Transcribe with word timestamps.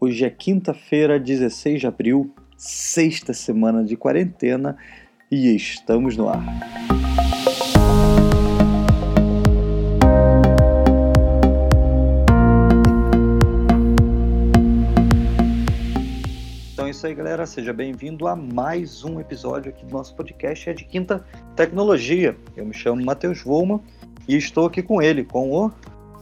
Hoje 0.00 0.24
é 0.24 0.30
quinta-feira, 0.30 1.18
16 1.18 1.80
de 1.80 1.86
abril, 1.88 2.32
sexta 2.56 3.34
semana 3.34 3.82
de 3.82 3.96
quarentena 3.96 4.78
e 5.28 5.52
estamos 5.56 6.16
no 6.16 6.28
ar. 6.28 6.40
Então 16.72 16.86
é 16.86 16.90
isso 16.90 17.04
aí, 17.04 17.12
galera. 17.12 17.44
Seja 17.44 17.72
bem-vindo 17.72 18.28
a 18.28 18.36
mais 18.36 19.02
um 19.02 19.18
episódio 19.18 19.70
aqui 19.72 19.84
do 19.84 19.90
nosso 19.90 20.14
podcast 20.14 20.70
é 20.70 20.74
de 20.74 20.84
Quinta 20.84 21.26
Tecnologia. 21.56 22.36
Eu 22.56 22.64
me 22.64 22.72
chamo 22.72 23.04
Matheus 23.04 23.42
Volma 23.42 23.80
e 24.28 24.36
estou 24.36 24.66
aqui 24.66 24.80
com 24.80 25.02
ele, 25.02 25.24
com 25.24 25.50
o 25.50 25.72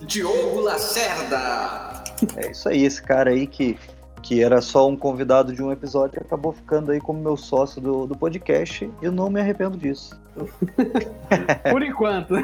Diogo 0.06 0.60
Lacerda. 0.60 1.95
É 2.36 2.50
isso 2.50 2.68
aí, 2.68 2.84
esse 2.84 3.02
cara 3.02 3.30
aí 3.30 3.46
que, 3.46 3.78
que 4.22 4.42
era 4.42 4.60
só 4.60 4.88
um 4.88 4.96
convidado 4.96 5.52
de 5.52 5.62
um 5.62 5.70
episódio 5.70 6.20
acabou 6.20 6.52
ficando 6.52 6.92
aí 6.92 7.00
como 7.00 7.20
meu 7.20 7.36
sócio 7.36 7.80
do, 7.80 8.06
do 8.06 8.16
podcast 8.16 8.90
e 9.02 9.04
eu 9.04 9.12
não 9.12 9.30
me 9.30 9.40
arrependo 9.40 9.76
disso. 9.76 10.18
Por 11.70 11.82
enquanto. 11.82 12.34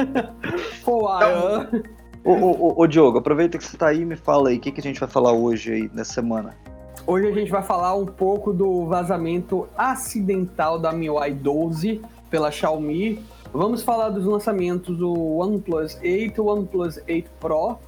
Pô, 0.84 1.08
então, 1.16 1.68
ô, 2.24 2.32
ô, 2.32 2.82
ô, 2.82 2.86
Diogo, 2.86 3.18
aproveita 3.18 3.58
que 3.58 3.64
você 3.64 3.76
tá 3.76 3.88
aí 3.88 4.00
e 4.00 4.04
me 4.04 4.16
fala 4.16 4.50
aí, 4.50 4.56
o 4.56 4.60
que, 4.60 4.72
que 4.72 4.80
a 4.80 4.82
gente 4.82 5.00
vai 5.00 5.08
falar 5.08 5.32
hoje 5.32 5.72
aí 5.72 5.90
nessa 5.94 6.14
semana? 6.14 6.54
Hoje 7.06 7.28
a 7.28 7.32
gente 7.32 7.50
vai 7.50 7.62
falar 7.62 7.94
um 7.94 8.06
pouco 8.06 8.52
do 8.52 8.86
vazamento 8.86 9.68
acidental 9.76 10.78
da 10.78 10.92
MIUI 10.92 11.32
12 11.32 12.00
pela 12.30 12.50
Xiaomi. 12.50 13.24
Vamos 13.52 13.82
falar 13.82 14.10
dos 14.10 14.24
lançamentos 14.24 14.96
do 14.96 15.12
OnePlus 15.38 15.98
8, 16.02 16.46
OnePlus 16.46 17.00
8 17.08 17.30
Pro 17.40 17.78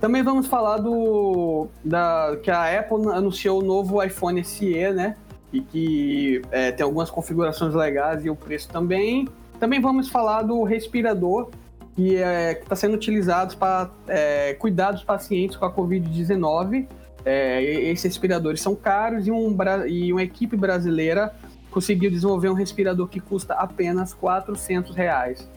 também 0.00 0.22
vamos 0.22 0.46
falar 0.46 0.78
do 0.78 1.68
da 1.84 2.36
que 2.42 2.50
a 2.50 2.78
Apple 2.78 3.10
anunciou 3.12 3.60
o 3.60 3.64
novo 3.64 4.02
iPhone 4.02 4.44
SE, 4.44 4.92
né? 4.92 5.16
E 5.52 5.60
que 5.60 6.42
é, 6.50 6.72
tem 6.72 6.84
algumas 6.84 7.10
configurações 7.10 7.74
legais 7.74 8.24
e 8.24 8.30
o 8.30 8.36
preço 8.36 8.68
também. 8.68 9.28
Também 9.58 9.80
vamos 9.80 10.08
falar 10.08 10.42
do 10.42 10.62
respirador 10.64 11.50
que 11.94 12.16
é, 12.16 12.52
está 12.52 12.76
sendo 12.76 12.94
utilizado 12.94 13.56
para 13.56 13.90
é, 14.06 14.52
cuidar 14.54 14.92
dos 14.92 15.02
pacientes 15.02 15.56
com 15.56 15.64
a 15.64 15.72
Covid-19. 15.72 16.86
É, 17.24 17.62
esses 17.62 18.04
respiradores 18.04 18.60
são 18.60 18.76
caros 18.76 19.26
e, 19.26 19.30
um, 19.30 19.56
e 19.88 20.12
uma 20.12 20.22
equipe 20.22 20.56
brasileira 20.56 21.34
conseguiu 21.70 22.10
desenvolver 22.10 22.50
um 22.50 22.54
respirador 22.54 23.08
que 23.08 23.18
custa 23.18 23.54
apenas 23.54 24.12
400 24.12 24.94
reais. 24.94 25.50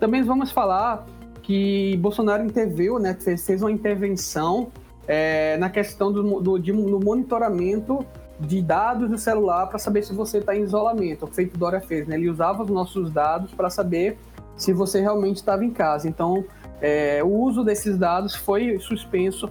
Também 0.00 0.22
vamos 0.22 0.50
falar 0.50 1.06
que 1.44 1.96
Bolsonaro 1.98 2.42
interviu, 2.42 2.98
né, 2.98 3.14
fez, 3.20 3.44
fez 3.46 3.62
uma 3.62 3.70
intervenção 3.70 4.68
é, 5.06 5.58
na 5.58 5.68
questão 5.68 6.10
do, 6.10 6.40
do, 6.40 6.58
de, 6.58 6.72
no 6.72 6.98
monitoramento 6.98 8.04
de 8.40 8.62
dados 8.62 9.10
do 9.10 9.18
celular 9.18 9.66
para 9.66 9.78
saber 9.78 10.02
se 10.02 10.14
você 10.14 10.38
está 10.38 10.56
em 10.56 10.62
isolamento, 10.62 11.26
o 11.26 11.28
feito 11.28 11.56
Dória 11.58 11.80
fez, 11.82 12.08
né? 12.08 12.16
Ele 12.16 12.30
usava 12.30 12.62
os 12.62 12.70
nossos 12.70 13.10
dados 13.12 13.52
para 13.52 13.68
saber 13.68 14.18
se 14.56 14.72
você 14.72 15.00
realmente 15.00 15.36
estava 15.36 15.64
em 15.64 15.70
casa. 15.70 16.08
Então, 16.08 16.44
é, 16.80 17.22
o 17.22 17.28
uso 17.28 17.62
desses 17.62 17.98
dados 17.98 18.34
foi 18.34 18.78
suspenso 18.78 19.48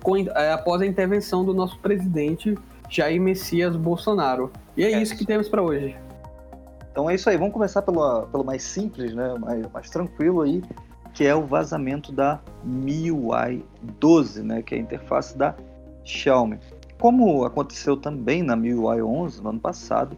com, 0.00 0.16
é, 0.16 0.52
após 0.52 0.80
a 0.80 0.86
intervenção 0.86 1.44
do 1.44 1.52
nosso 1.52 1.78
presidente 1.80 2.56
Jair 2.88 3.20
Messias 3.20 3.74
Bolsonaro. 3.74 4.50
E 4.76 4.84
é, 4.84 4.92
é 4.92 5.02
isso 5.02 5.16
que 5.16 5.26
temos 5.26 5.48
para 5.48 5.60
hoje. 5.60 5.96
Então 6.90 7.10
é 7.10 7.16
isso 7.16 7.28
aí. 7.28 7.36
Vamos 7.36 7.52
começar 7.52 7.82
pelo, 7.82 8.22
pelo 8.28 8.44
mais 8.44 8.62
simples, 8.62 9.12
né? 9.12 9.34
Mais, 9.38 9.72
mais 9.72 9.90
tranquilo 9.90 10.42
aí 10.42 10.62
que 11.14 11.26
é 11.26 11.34
o 11.34 11.44
vazamento 11.46 12.12
da 12.12 12.40
MIUI 12.64 13.64
12, 13.98 14.42
né, 14.42 14.62
que 14.62 14.74
é 14.74 14.78
a 14.78 14.80
interface 14.80 15.36
da 15.36 15.54
Xiaomi. 16.04 16.58
Como 16.98 17.44
aconteceu 17.44 17.96
também 17.96 18.42
na 18.42 18.56
MIUI 18.56 19.02
11 19.02 19.42
no 19.42 19.50
ano 19.50 19.60
passado, 19.60 20.16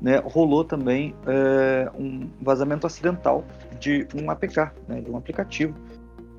né, 0.00 0.22
rolou 0.24 0.64
também 0.64 1.14
é, 1.26 1.90
um 1.98 2.28
vazamento 2.40 2.86
acidental 2.86 3.44
de 3.78 4.06
um 4.14 4.30
APK, 4.30 4.72
né, 4.88 5.00
de 5.00 5.10
um 5.10 5.16
aplicativo, 5.16 5.74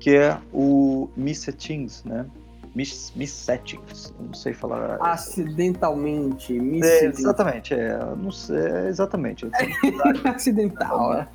que 0.00 0.16
é 0.16 0.36
o 0.52 1.08
Mi 1.16 1.34
Settings, 1.34 2.02
né? 2.04 2.26
Mi, 2.74 2.84
Mi 3.14 3.26
Settings, 3.26 4.12
não 4.18 4.34
sei 4.34 4.52
falar. 4.52 4.98
Acidentalmente, 5.00 6.58
Mi 6.58 6.80
é, 6.82 7.04
Exatamente, 7.04 7.74
é, 7.74 7.98
não 8.16 8.32
sei, 8.32 8.56
é, 8.56 8.88
exatamente. 8.88 9.46
Acidental, 10.24 11.12
né? 11.12 11.28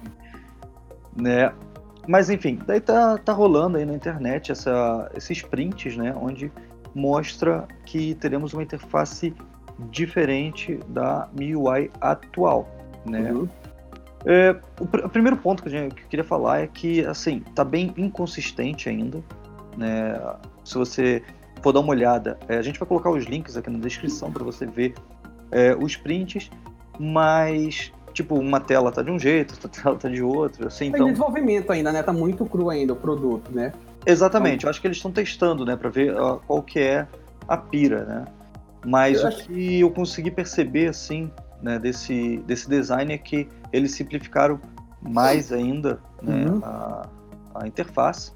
né? 1.16 1.54
Mas 2.08 2.30
enfim, 2.30 2.60
daí 2.66 2.80
tá, 2.80 3.18
tá 3.18 3.34
rolando 3.34 3.78
aí 3.78 3.86
na 3.86 3.94
internet 3.94 4.52
essa, 4.52 5.12
esses 5.14 5.42
prints, 5.42 5.98
né? 5.98 6.16
Onde 6.20 6.52
mostra 6.96 7.68
que 7.86 8.16
teremos 8.16 8.54
uma 8.54 8.64
interface 8.64 9.34
diferente 9.92 10.80
da 10.88 11.28
MIUI 11.38 11.92
atual, 12.00 12.68
né? 13.06 13.32
Uhum. 13.32 13.48
É, 14.26 14.56
o, 14.80 14.84
o, 14.84 15.10
primeiro 15.10 15.38
ponto 15.38 15.62
que, 15.62 15.70
gente, 15.70 15.96
que, 15.96 16.04
eu 16.04 16.08
queria 16.08 16.24
falar 16.24 16.62
é 16.62 16.68
que, 16.68 17.06
assim, 17.06 17.42
tá 17.54 17.64
bem 17.64 17.94
inconsistente 17.98 18.90
ainda, 18.90 19.22
né? 19.78 20.20
Se 20.64 20.76
você 20.76 21.22
for 21.62 21.72
dar 21.72 21.82
uma 21.82 21.92
olhada, 21.92 22.38
é, 22.48 22.58
a 22.58 22.62
gente 22.62 22.80
vai 22.80 22.88
colocar 22.88 23.10
os 23.10 23.26
links 23.26 23.58
aqui 23.58 23.70
na 23.70 23.80
descrição 23.80 24.32
para 24.32 24.44
você 24.44 24.66
ver 24.66 24.96
é, 25.52 25.76
os 25.76 25.96
prints, 25.96 26.50
mas 27.00 27.92
tipo, 28.18 28.36
uma 28.36 28.60
tela 28.60 28.92
tá 28.92 29.04
de 29.04 29.12
um 29.12 29.20
jeito, 29.20 29.54
outra 29.54 29.70
tela 29.84 29.96
tá 29.96 30.10
de 30.10 30.24
outro, 30.24 30.68
assim, 30.68 30.86
Tem 30.86 30.90
então... 30.90 31.08
desenvolvimento 31.08 31.72
ainda, 31.72 31.92
né? 31.92 32.02
Tá 32.02 32.12
muito 32.12 32.46
cru 32.46 32.70
ainda 32.70 32.94
o 32.94 32.96
produto, 32.96 33.52
né? 33.54 33.72
Exatamente, 34.06 34.64
eu 34.64 34.70
acho 34.70 34.82
que 34.82 34.88
eles 34.88 34.98
estão 34.98 35.12
testando, 35.12 35.66
né, 35.66 35.76
para 35.76 35.90
ver 35.90 36.16
uh, 36.16 36.40
qual 36.48 36.64
que 36.64 36.80
é 36.80 37.08
a 37.48 37.58
pira, 37.58 38.06
né? 38.06 38.26
Mas 38.86 39.22
eu 39.22 39.28
o 39.28 39.32
que 39.32 39.44
que 39.44 39.80
eu 39.82 39.92
consegui 39.92 40.32
perceber, 40.32 40.88
assim, 40.88 41.30
né, 41.62 41.78
desse, 41.78 42.38
desse 42.48 42.68
design 42.70 43.14
é 43.14 43.18
que 43.18 43.48
eles 43.72 43.92
simplificaram 43.92 44.60
mais 45.02 45.52
ainda 45.52 46.00
né, 46.22 46.46
uhum. 46.46 46.62
a, 46.64 47.08
a 47.56 47.68
interface, 47.68 48.32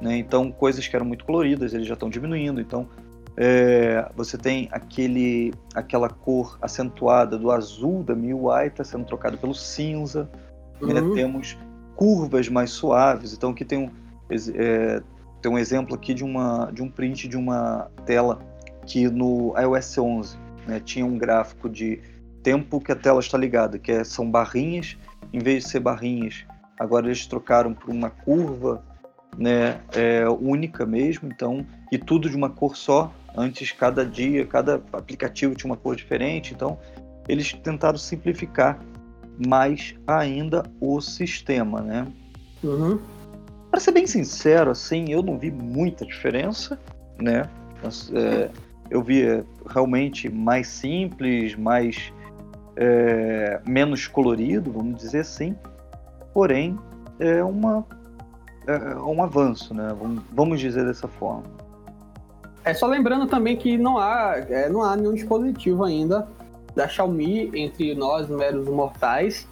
né? 0.00 0.16
Então, 0.16 0.50
coisas 0.50 0.88
que 0.88 0.96
eram 0.96 1.06
muito 1.06 1.24
coloridas, 1.24 1.72
eles 1.72 1.86
já 1.86 1.94
estão 1.94 2.10
diminuindo, 2.10 2.60
então 2.60 2.88
é, 3.36 4.10
você 4.16 4.36
tem 4.36 4.68
aquele, 4.72 5.52
aquela 5.74 6.08
cor 6.08 6.58
acentuada 6.60 7.38
do 7.38 7.50
azul 7.50 8.02
da 8.02 8.14
MIUI 8.14 8.66
está 8.66 8.84
sendo 8.84 9.04
trocado 9.04 9.38
pelo 9.38 9.54
cinza. 9.54 10.28
Uhum. 10.80 10.92
Né? 10.92 11.14
Temos 11.14 11.58
curvas 11.96 12.48
mais 12.48 12.70
suaves. 12.70 13.32
Então 13.32 13.50
aqui 13.50 13.64
tem 13.64 13.78
um, 13.78 13.90
é, 14.54 15.02
tem 15.40 15.50
um 15.50 15.58
exemplo 15.58 15.94
aqui 15.94 16.14
de, 16.14 16.24
uma, 16.24 16.70
de 16.72 16.82
um 16.82 16.90
print 16.90 17.28
de 17.28 17.36
uma 17.36 17.90
tela 18.04 18.40
que 18.86 19.08
no 19.08 19.54
iOS 19.58 19.98
11 19.98 20.36
né, 20.66 20.80
tinha 20.80 21.04
um 21.04 21.16
gráfico 21.16 21.68
de 21.68 22.00
tempo 22.42 22.80
que 22.80 22.92
a 22.92 22.96
tela 22.96 23.20
está 23.20 23.36
ligada, 23.36 23.78
que 23.78 23.92
é, 23.92 24.04
são 24.04 24.30
barrinhas, 24.30 24.96
em 25.32 25.38
vez 25.38 25.64
de 25.64 25.70
ser 25.70 25.80
barrinhas, 25.80 26.44
agora 26.78 27.06
eles 27.06 27.26
trocaram 27.26 27.74
por 27.74 27.90
uma 27.90 28.10
curva 28.10 28.82
né, 29.36 29.80
é, 29.94 30.28
única 30.28 30.84
mesmo, 30.86 31.28
então, 31.30 31.64
e 31.92 31.98
tudo 31.98 32.28
de 32.28 32.36
uma 32.36 32.50
cor 32.50 32.76
só, 32.76 33.12
Antes, 33.36 33.72
cada 33.72 34.04
dia, 34.04 34.46
cada 34.46 34.82
aplicativo 34.92 35.54
tinha 35.54 35.70
uma 35.70 35.76
cor 35.76 35.94
diferente, 35.94 36.52
então 36.52 36.78
eles 37.28 37.52
tentaram 37.52 37.98
simplificar 37.98 38.78
mais 39.46 39.94
ainda 40.06 40.64
o 40.80 41.00
sistema, 41.00 41.80
né? 41.80 42.06
Uhum. 42.62 42.98
Para 43.70 43.80
ser 43.80 43.92
bem 43.92 44.06
sincero, 44.06 44.70
assim, 44.70 45.10
eu 45.10 45.22
não 45.22 45.38
vi 45.38 45.50
muita 45.50 46.04
diferença, 46.04 46.78
né? 47.18 47.48
Mas, 47.82 48.10
é, 48.12 48.50
eu 48.90 49.02
vi 49.02 49.22
realmente 49.68 50.28
mais 50.28 50.66
simples, 50.66 51.54
mais 51.54 52.12
é, 52.76 53.60
menos 53.66 54.08
colorido, 54.08 54.72
vamos 54.72 55.00
dizer 55.00 55.20
assim. 55.20 55.56
Porém, 56.34 56.78
é 57.18 57.42
uma 57.44 57.86
é 58.66 58.96
um 58.96 59.22
avanço, 59.22 59.74
né? 59.74 59.94
Vamos, 59.98 60.22
vamos 60.32 60.60
dizer 60.60 60.84
dessa 60.84 61.08
forma. 61.08 61.44
É 62.64 62.74
só 62.74 62.86
lembrando 62.86 63.26
também 63.26 63.56
que 63.56 63.78
não 63.78 63.98
há, 63.98 64.36
é, 64.48 64.68
não 64.68 64.82
há 64.82 64.96
nenhum 64.96 65.14
dispositivo 65.14 65.84
ainda 65.84 66.28
da 66.74 66.86
Xiaomi 66.86 67.50
entre 67.54 67.94
nós, 67.94 68.28
meros 68.28 68.68
mortais, 68.68 69.46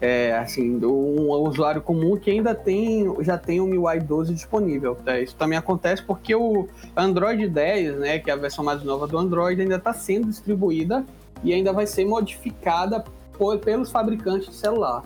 é, 0.00 0.36
assim, 0.36 0.78
um 0.84 1.30
usuário 1.30 1.80
comum 1.80 2.16
que 2.16 2.30
ainda 2.30 2.54
tem, 2.54 3.06
já 3.20 3.38
tem 3.38 3.60
o 3.60 3.66
MIUI 3.66 4.00
12 4.00 4.34
disponível. 4.34 4.96
É, 5.06 5.22
isso 5.22 5.34
também 5.36 5.56
acontece 5.56 6.02
porque 6.02 6.34
o 6.34 6.68
Android 6.94 7.48
10, 7.48 7.98
né, 7.98 8.18
que 8.18 8.30
é 8.30 8.34
a 8.34 8.36
versão 8.36 8.64
mais 8.64 8.82
nova 8.82 9.06
do 9.06 9.16
Android, 9.16 9.60
ainda 9.60 9.76
está 9.76 9.92
sendo 9.92 10.28
distribuída 10.28 11.04
e 11.42 11.52
ainda 11.52 11.72
vai 11.72 11.86
ser 11.86 12.04
modificada 12.04 13.04
por, 13.38 13.58
pelos 13.58 13.90
fabricantes 13.90 14.48
de 14.48 14.54
celular. 14.54 15.02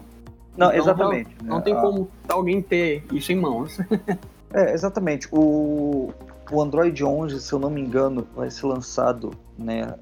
Não, 0.56 0.68
então, 0.68 0.80
exatamente. 0.80 1.30
Não, 1.42 1.50
não 1.50 1.56
né? 1.58 1.62
tem 1.62 1.74
como 1.74 2.08
alguém 2.28 2.60
ter 2.60 3.04
isso 3.12 3.32
em 3.32 3.36
mãos. 3.36 3.78
É, 4.52 4.74
exatamente. 4.74 5.28
O, 5.30 6.12
o 6.56 6.62
Android 6.62 7.04
11, 7.04 7.40
se 7.40 7.52
eu 7.52 7.58
não 7.58 7.70
me 7.70 7.80
engano, 7.80 8.26
vai 8.34 8.50
ser 8.50 8.66
lançado 8.66 9.32
né, 9.58 9.94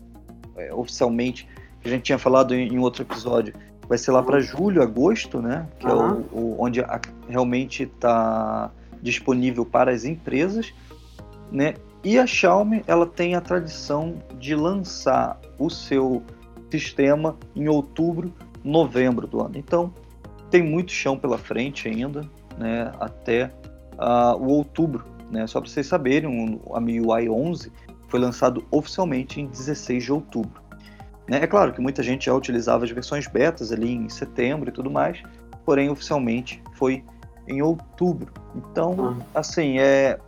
é, 0.56 0.72
oficialmente, 0.72 1.48
que 1.80 1.88
a 1.88 1.90
gente 1.90 2.02
tinha 2.02 2.18
falado 2.18 2.54
em, 2.54 2.74
em 2.74 2.78
outro 2.78 3.02
episódio, 3.02 3.54
vai 3.88 3.96
ser 3.96 4.10
lá 4.10 4.22
para 4.22 4.40
julho, 4.40 4.82
agosto, 4.82 5.40
né? 5.40 5.66
Que 5.78 5.86
uhum. 5.86 5.92
é 5.92 6.12
o, 6.32 6.38
o 6.38 6.56
onde 6.58 6.80
a, 6.80 7.00
realmente 7.28 7.84
está 7.84 8.70
disponível 9.00 9.64
para 9.64 9.90
as 9.90 10.04
empresas, 10.04 10.74
né? 11.50 11.74
E 12.04 12.18
a 12.18 12.26
Xiaomi, 12.26 12.84
ela 12.86 13.06
tem 13.06 13.34
a 13.34 13.40
tradição 13.40 14.22
de 14.38 14.54
lançar 14.54 15.40
o 15.58 15.68
seu 15.68 16.22
sistema 16.70 17.36
em 17.56 17.68
outubro, 17.68 18.32
novembro 18.62 19.26
do 19.26 19.40
ano. 19.40 19.56
Então, 19.56 19.92
tem 20.50 20.62
muito 20.62 20.92
chão 20.92 21.18
pela 21.18 21.36
frente 21.36 21.88
ainda, 21.88 22.22
né, 22.56 22.92
até 23.00 23.50
uh, 23.94 24.36
o 24.36 24.48
outubro. 24.48 25.04
Né? 25.30 25.46
Só 25.46 25.60
para 25.60 25.70
vocês 25.70 25.86
saberem, 25.86 26.60
a 26.72 26.80
MIUI 26.80 27.28
11 27.28 27.72
foi 28.08 28.20
lançado 28.20 28.64
oficialmente 28.70 29.40
em 29.40 29.46
16 29.46 30.04
de 30.04 30.12
outubro. 30.12 30.62
Né? 31.28 31.42
É 31.42 31.46
claro 31.46 31.72
que 31.72 31.80
muita 31.80 32.02
gente 32.02 32.26
já 32.26 32.34
utilizava 32.34 32.84
as 32.84 32.90
versões 32.90 33.26
betas 33.26 33.70
ali 33.70 33.92
em 33.92 34.08
setembro 34.08 34.70
e 34.70 34.72
tudo 34.72 34.90
mais, 34.90 35.22
porém 35.64 35.90
oficialmente 35.90 36.62
foi 36.75 37.04
em 37.46 37.62
outubro. 37.62 38.32
Então, 38.54 39.19
ah. 39.34 39.40
assim, 39.40 39.78
é 39.78 40.19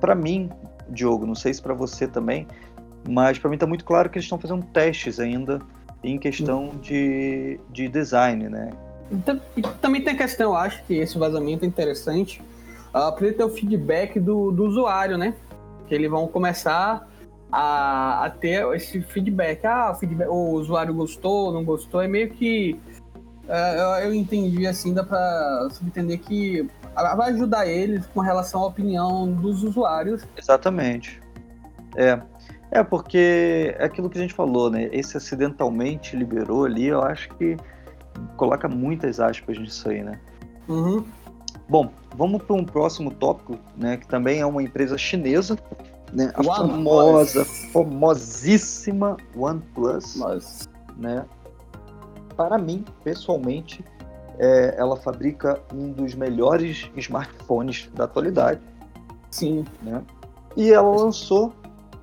para 0.00 0.14
mim, 0.14 0.50
Diogo, 0.88 1.26
não 1.26 1.34
sei 1.34 1.52
se 1.54 1.62
para 1.62 1.74
você 1.74 2.06
também, 2.06 2.46
mas 3.08 3.38
para 3.38 3.48
mim 3.48 3.56
está 3.56 3.66
muito 3.66 3.84
claro 3.84 4.10
que 4.10 4.18
eles 4.18 4.24
estão 4.24 4.38
fazendo 4.38 4.64
testes 4.66 5.20
ainda 5.20 5.60
em 6.02 6.18
questão 6.18 6.70
de, 6.80 7.60
de 7.70 7.88
design, 7.88 8.48
né? 8.48 8.70
E 9.56 9.62
também 9.80 10.02
tem 10.02 10.14
a 10.14 10.16
questão, 10.16 10.52
eu 10.52 10.56
acho 10.56 10.82
que 10.84 10.94
esse 10.94 11.18
vazamento 11.18 11.64
é 11.64 11.68
interessante, 11.68 12.42
uh, 12.94 13.12
para 13.12 13.32
ter 13.32 13.44
o 13.44 13.50
feedback 13.50 14.20
do, 14.20 14.50
do 14.50 14.64
usuário, 14.64 15.16
né? 15.16 15.34
Que 15.86 15.94
eles 15.94 16.10
vão 16.10 16.26
começar 16.28 17.08
a, 17.50 18.24
a 18.24 18.30
ter 18.30 18.66
esse 18.74 19.00
feedback. 19.02 19.64
Ah, 19.66 19.92
o, 19.92 19.94
feedback, 19.94 20.28
o 20.28 20.52
usuário 20.52 20.94
gostou, 20.94 21.52
não 21.52 21.64
gostou, 21.64 22.00
é 22.00 22.08
meio 22.08 22.30
que 22.30 22.78
uh, 23.44 23.98
eu, 24.00 24.06
eu 24.06 24.14
entendi 24.14 24.66
assim, 24.66 24.94
dá 24.94 25.04
para 25.04 25.68
subentender 25.70 26.18
que 26.18 26.68
vai 26.94 27.32
ajudar 27.32 27.66
eles 27.66 28.06
com 28.06 28.20
relação 28.20 28.62
à 28.62 28.66
opinião 28.66 29.30
dos 29.32 29.62
usuários. 29.62 30.22
Exatamente. 30.36 31.20
É. 31.96 32.20
É, 32.70 32.82
porque 32.82 33.74
é 33.78 33.84
aquilo 33.84 34.08
que 34.08 34.16
a 34.16 34.20
gente 34.22 34.32
falou, 34.32 34.70
né? 34.70 34.88
Esse 34.92 35.18
acidentalmente 35.18 36.16
liberou 36.16 36.64
ali, 36.64 36.86
eu 36.86 37.02
acho 37.02 37.28
que 37.34 37.54
coloca 38.38 38.66
muitas 38.66 39.20
aspas 39.20 39.58
nisso 39.58 39.90
aí, 39.90 40.02
né? 40.02 40.18
Uhum. 40.66 41.04
Bom, 41.72 41.88
vamos 42.18 42.42
para 42.42 42.54
um 42.54 42.66
próximo 42.66 43.10
tópico, 43.10 43.58
né? 43.78 43.96
Que 43.96 44.06
também 44.06 44.40
é 44.40 44.44
uma 44.44 44.62
empresa 44.62 44.98
chinesa, 44.98 45.58
né? 46.12 46.30
A 46.34 46.40
One 46.40 46.70
famosa, 46.70 47.46
Plus. 47.46 47.72
famosíssima 47.72 49.16
OnePlus, 49.34 50.12
Plus. 50.12 50.68
né? 50.98 51.24
Para 52.36 52.58
mim, 52.58 52.84
pessoalmente, 53.02 53.82
é, 54.38 54.74
ela 54.76 54.98
fabrica 54.98 55.62
um 55.72 55.90
dos 55.90 56.14
melhores 56.14 56.90
smartphones 56.94 57.88
da 57.94 58.04
atualidade. 58.04 58.60
Sim. 59.30 59.64
Né? 59.82 60.02
E 60.54 60.70
ela 60.70 60.94
lançou 60.94 61.54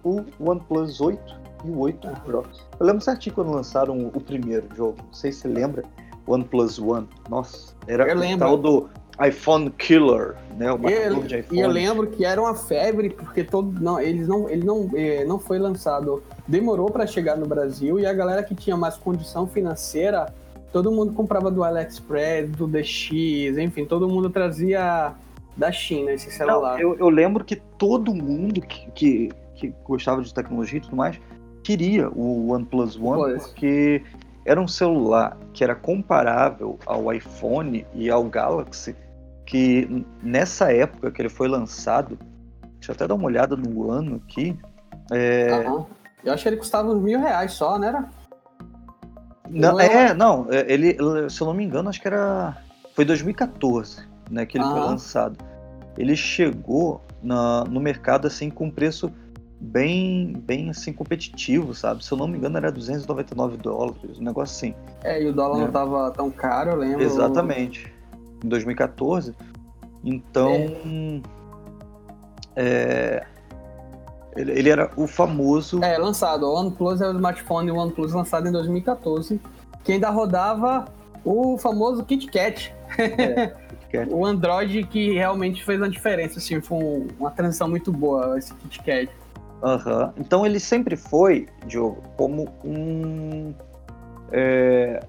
o 0.03 0.25
OnePlus 0.39 0.99
8 0.99 1.39
e 1.65 1.69
o 1.69 1.77
8 1.77 2.07
Pro. 2.25 2.43
Eu 2.79 2.85
lembro 2.87 3.01
certinho 3.03 3.35
quando 3.35 3.51
lançaram 3.51 4.07
o 4.15 4.19
primeiro 4.19 4.67
jogo. 4.75 4.97
Não 4.97 5.13
sei 5.13 5.31
se 5.31 5.41
você 5.41 5.47
lembra. 5.47 5.83
OnePlus 6.25 6.79
One. 6.79 7.07
Nossa, 7.29 7.75
era 7.87 8.03
o 8.17 8.37
tal 8.39 8.57
do 8.57 8.89
iPhone 9.27 9.69
Killer, 9.71 10.35
né? 10.57 10.71
O 10.71 10.87
eu, 10.87 11.23
de 11.23 11.39
iPhone. 11.39 11.59
E 11.59 11.63
eu 11.63 11.69
lembro 11.69 12.07
que 12.07 12.23
era 12.23 12.41
uma 12.41 12.55
febre, 12.55 13.09
porque 13.09 13.43
todo, 13.43 13.79
não, 13.79 13.99
eles 13.99 14.27
não, 14.27 14.49
ele 14.49 14.63
não, 14.63 14.89
é, 14.95 15.25
não 15.25 15.39
foi 15.39 15.59
lançado. 15.59 16.23
Demorou 16.47 16.89
para 16.89 17.05
chegar 17.05 17.37
no 17.37 17.45
Brasil 17.45 17.99
e 17.99 18.05
a 18.05 18.13
galera 18.13 18.43
que 18.43 18.55
tinha 18.55 18.77
mais 18.77 18.95
condição 18.95 19.47
financeira 19.47 20.33
todo 20.71 20.91
mundo 20.91 21.13
comprava 21.13 21.49
do 21.49 21.63
AliExpress, 21.63 22.51
do 22.51 22.67
DX, 22.67 23.57
enfim, 23.57 23.85
todo 23.85 24.07
mundo 24.07 24.29
trazia 24.29 25.13
da 25.57 25.71
China 25.71 26.11
esse 26.11 26.31
celular. 26.31 26.73
Não, 26.73 26.79
eu, 26.79 26.97
eu, 26.97 27.09
lembro 27.09 27.43
que 27.43 27.55
todo 27.55 28.13
mundo 28.13 28.61
que, 28.61 28.89
que, 28.91 29.29
que, 29.55 29.73
gostava 29.83 30.21
de 30.21 30.33
tecnologia 30.33 30.77
e 30.77 30.81
tudo 30.81 30.95
mais 30.95 31.19
queria 31.63 32.09
o 32.09 32.51
OnePlus 32.51 32.95
One, 32.95 33.21
pois. 33.21 33.47
porque 33.47 34.01
era 34.45 34.59
um 34.59 34.67
celular 34.67 35.37
que 35.53 35.63
era 35.63 35.75
comparável 35.75 36.79
ao 36.85 37.11
iPhone 37.13 37.85
e 37.93 38.09
ao 38.09 38.23
Galaxy, 38.23 38.95
que 39.49 40.05
nessa 40.21 40.71
época 40.71 41.09
que 41.09 41.19
ele 41.19 41.27
foi 41.27 41.47
lançado, 41.47 42.19
deixa 42.75 42.91
eu 42.91 42.93
até 42.93 43.07
dar 43.07 43.15
uma 43.15 43.25
olhada 43.25 43.55
no 43.55 43.89
ano 43.89 44.21
aqui. 44.23 44.55
É... 45.11 45.65
Eu 46.23 46.33
acho 46.33 46.43
que 46.43 46.49
ele 46.49 46.57
custava 46.57 46.87
uns 46.87 47.01
mil 47.01 47.19
reais 47.19 47.53
só, 47.53 47.79
né? 47.79 47.87
Era? 47.87 48.09
Não, 49.49 49.79
é, 49.79 50.13
não, 50.13 50.45
é, 50.51 50.71
ele, 50.71 50.95
se 51.31 51.41
eu 51.41 51.47
não 51.47 51.55
me 51.55 51.65
engano, 51.65 51.89
acho 51.89 51.99
que 51.99 52.07
era. 52.07 52.57
Foi 52.93 53.03
2014, 53.03 54.07
né, 54.29 54.45
que 54.45 54.55
ele 54.55 54.65
ah. 54.65 54.69
foi 54.69 54.79
lançado. 54.81 55.43
Ele 55.97 56.15
chegou 56.15 57.01
na, 57.23 57.63
no 57.63 57.79
mercado 57.79 58.27
assim 58.27 58.51
com 58.51 58.65
um 58.65 58.71
preço 58.71 59.11
bem, 59.59 60.33
bem 60.45 60.69
assim 60.69 60.93
competitivo, 60.93 61.73
sabe? 61.73 62.05
Se 62.05 62.11
eu 62.11 62.17
não 62.19 62.27
me 62.27 62.37
engano, 62.37 62.55
era 62.57 62.71
299 62.71 63.57
dólares, 63.57 64.19
um 64.19 64.23
negócio 64.23 64.55
assim. 64.55 64.75
É, 65.03 65.19
e 65.23 65.27
o 65.27 65.33
dólar 65.33 65.57
né? 65.57 65.65
não 65.65 65.71
tava 65.71 66.11
tão 66.11 66.29
caro, 66.29 66.69
eu 66.69 66.75
lembro. 66.75 67.01
Exatamente. 67.01 67.91
Em 68.43 68.47
2014. 68.47 69.35
Então. 70.03 70.51
É. 72.55 73.25
ele, 74.35 74.51
ele, 74.51 74.69
era 74.69 74.91
o 74.95 75.07
famoso. 75.07 75.83
É, 75.83 75.97
lançado. 75.97 76.43
O 76.43 76.53
OnePlus 76.55 77.01
é 77.01 77.07
o 77.07 77.11
smartphone 77.11 77.71
OnePlus 77.71 78.13
lançado 78.13 78.47
em 78.47 78.51
2014, 78.51 79.39
que 79.83 79.93
ainda 79.93 80.09
rodava 80.09 80.85
o 81.23 81.57
famoso 81.57 82.03
KitKat. 82.03 82.73
É, 82.97 83.47
Kit 83.89 84.13
o 84.13 84.25
Android 84.25 84.83
que 84.83 85.13
realmente 85.13 85.63
fez 85.63 85.79
uma 85.79 85.89
diferença, 85.89 86.39
assim, 86.39 86.61
foi 86.61 87.07
uma 87.19 87.31
transição 87.31 87.67
muito 87.67 87.91
boa 87.91 88.37
esse 88.37 88.53
KitKat. 88.53 89.09
Uhum. 89.61 90.13
Então 90.17 90.45
ele 90.45 90.59
sempre 90.59 90.95
foi, 90.95 91.47
Diogo, 91.65 92.01
como 92.15 92.47
um. 92.63 93.53
É, 94.31 95.01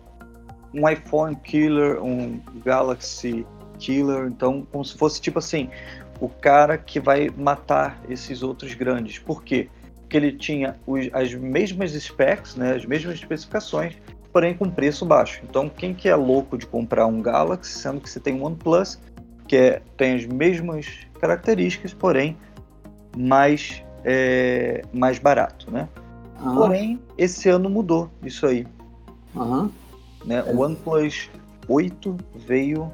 um 0.74 0.88
iPhone 0.88 1.36
killer, 1.36 2.02
um 2.02 2.40
Galaxy 2.64 3.46
killer, 3.78 4.26
então 4.26 4.66
como 4.70 4.84
se 4.84 4.96
fosse 4.96 5.20
tipo 5.20 5.38
assim, 5.38 5.68
o 6.20 6.28
cara 6.28 6.76
que 6.76 7.00
vai 7.00 7.30
matar 7.36 8.00
esses 8.08 8.42
outros 8.42 8.74
grandes. 8.74 9.18
Por 9.18 9.42
quê? 9.42 9.68
Porque 10.00 10.16
ele 10.16 10.32
tinha 10.32 10.76
os, 10.86 11.08
as 11.12 11.34
mesmas 11.34 11.92
specs, 11.92 12.56
né, 12.56 12.74
as 12.74 12.84
mesmas 12.84 13.14
especificações, 13.14 13.94
porém 14.32 14.54
com 14.54 14.70
preço 14.70 15.04
baixo. 15.04 15.40
Então, 15.48 15.68
quem 15.68 15.94
que 15.94 16.08
é 16.08 16.14
louco 16.14 16.58
de 16.58 16.66
comprar 16.66 17.06
um 17.06 17.20
Galaxy, 17.22 17.78
sendo 17.78 18.00
que 18.00 18.10
você 18.10 18.20
tem 18.20 18.34
um 18.34 18.44
OnePlus, 18.44 18.98
que 19.48 19.56
é, 19.56 19.82
tem 19.96 20.14
as 20.14 20.26
mesmas 20.26 20.86
características, 21.20 21.92
porém 21.92 22.36
mais, 23.16 23.82
é, 24.04 24.82
mais 24.92 25.18
barato, 25.18 25.70
né? 25.70 25.88
Uhum. 26.40 26.54
Porém, 26.54 27.00
esse 27.18 27.48
ano 27.48 27.68
mudou 27.68 28.10
isso 28.22 28.46
aí. 28.46 28.66
Uhum. 29.34 29.70
Né? 30.24 30.42
O 30.42 30.60
OnePlus 30.60 31.30
8 31.68 32.16
veio 32.34 32.92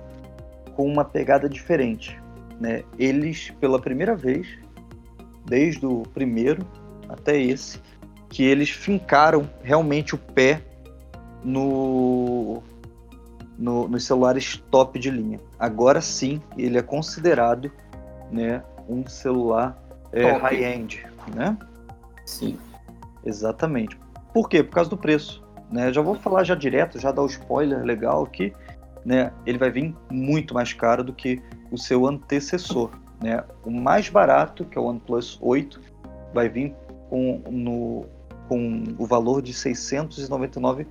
com 0.74 0.86
uma 0.86 1.04
pegada 1.04 1.48
diferente 1.48 2.18
né, 2.60 2.82
eles, 2.98 3.50
pela 3.60 3.78
primeira 3.78 4.14
vez, 4.14 4.46
desde 5.44 5.86
o 5.86 6.02
primeiro 6.02 6.66
até 7.08 7.40
esse, 7.40 7.80
que 8.28 8.44
eles 8.44 8.70
fincaram 8.70 9.48
realmente 9.62 10.14
o 10.14 10.18
pé 10.18 10.62
no, 11.44 12.62
no, 13.56 13.86
nos 13.88 14.04
celulares 14.04 14.56
top 14.70 14.98
de 14.98 15.10
linha. 15.10 15.38
Agora 15.58 16.00
sim, 16.00 16.42
ele 16.56 16.78
é 16.78 16.82
considerado 16.82 17.70
né, 18.30 18.62
um 18.88 19.06
celular 19.06 19.80
é, 20.12 20.32
high-end, 20.32 21.06
né? 21.34 21.56
Sim. 22.24 22.58
Exatamente. 23.24 23.96
Por 24.32 24.48
quê? 24.48 24.62
Por 24.62 24.74
causa 24.74 24.90
do 24.90 24.96
preço. 24.96 25.44
Né? 25.70 25.92
Já 25.92 26.00
vou 26.00 26.14
falar 26.14 26.44
já 26.44 26.54
direto, 26.54 26.98
já 26.98 27.10
dar 27.10 27.22
o 27.22 27.24
um 27.24 27.28
spoiler 27.28 27.82
legal 27.82 28.24
aqui. 28.24 28.52
Né? 29.04 29.32
Ele 29.44 29.58
vai 29.58 29.70
vir 29.70 29.94
muito 30.10 30.54
mais 30.54 30.72
caro 30.72 31.04
do 31.04 31.12
que 31.12 31.40
o 31.70 31.78
seu 31.78 32.06
antecessor. 32.06 32.90
Né? 33.22 33.42
O 33.64 33.70
mais 33.70 34.08
barato, 34.08 34.64
que 34.64 34.76
é 34.76 34.80
o 34.80 34.84
OnePlus 34.84 35.38
8, 35.40 35.80
vai 36.34 36.48
vir 36.48 36.74
com, 37.08 37.42
no, 37.50 38.06
com 38.48 38.84
o 38.98 39.06
valor 39.06 39.42
de 39.42 39.52
699 39.52 40.86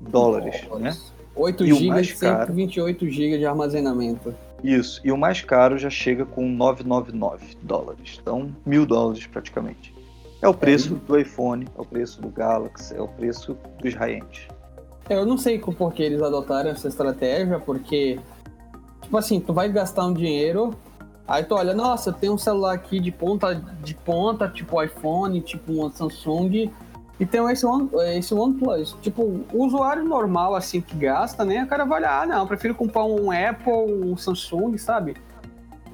dólares. 0.00 0.66
Né? 0.78 0.96
8 1.34 1.66
GB, 1.66 2.04
128 2.04 3.08
GB 3.08 3.38
de 3.38 3.46
armazenamento. 3.46 4.34
Isso, 4.62 5.00
e 5.02 5.10
o 5.10 5.16
mais 5.16 5.40
caro 5.40 5.78
já 5.78 5.88
chega 5.88 6.26
com 6.26 6.46
999 6.48 7.56
dólares, 7.62 8.18
então 8.20 8.54
mil 8.66 8.84
dólares 8.84 9.26
praticamente. 9.26 9.94
É 10.42 10.48
o 10.48 10.54
preço 10.54 10.94
é. 10.94 11.06
do 11.06 11.18
iPhone, 11.18 11.66
é 11.76 11.80
o 11.80 11.84
preço 11.84 12.20
do 12.20 12.28
Galaxy, 12.28 12.94
é 12.94 13.00
o 13.00 13.08
preço 13.08 13.56
dos 13.82 13.94
high-end. 13.94 14.48
Eu 15.08 15.26
não 15.26 15.36
sei 15.36 15.58
por 15.58 15.92
que 15.92 16.02
eles 16.02 16.22
adotaram 16.22 16.70
essa 16.70 16.88
estratégia, 16.88 17.58
porque 17.58 18.18
Tipo 19.10 19.18
assim, 19.18 19.40
tu 19.40 19.52
vai 19.52 19.68
gastar 19.68 20.06
um 20.06 20.12
dinheiro, 20.12 20.72
aí 21.26 21.42
tu 21.42 21.56
olha, 21.56 21.74
nossa, 21.74 22.12
tem 22.12 22.30
um 22.30 22.38
celular 22.38 22.74
aqui 22.74 23.00
de 23.00 23.10
ponta, 23.10 23.56
de 23.82 23.92
ponta, 23.92 24.46
tipo 24.46 24.80
iPhone, 24.80 25.40
tipo 25.40 25.84
um 25.84 25.90
Samsung, 25.90 26.70
e 27.18 27.26
tem 27.26 27.44
esse, 27.50 27.66
One, 27.66 27.90
esse 28.16 28.32
OnePlus. 28.32 28.96
Tipo, 29.02 29.22
o 29.52 29.64
usuário 29.64 30.04
normal, 30.04 30.54
assim, 30.54 30.80
que 30.80 30.94
gasta, 30.94 31.44
né? 31.44 31.64
O 31.64 31.66
cara 31.66 31.84
vai 31.84 31.98
olhar, 31.98 32.22
ah, 32.22 32.26
não, 32.26 32.46
prefiro 32.46 32.72
comprar 32.72 33.04
um 33.04 33.32
Apple, 33.32 33.72
um 33.72 34.16
Samsung, 34.16 34.78
sabe? 34.78 35.16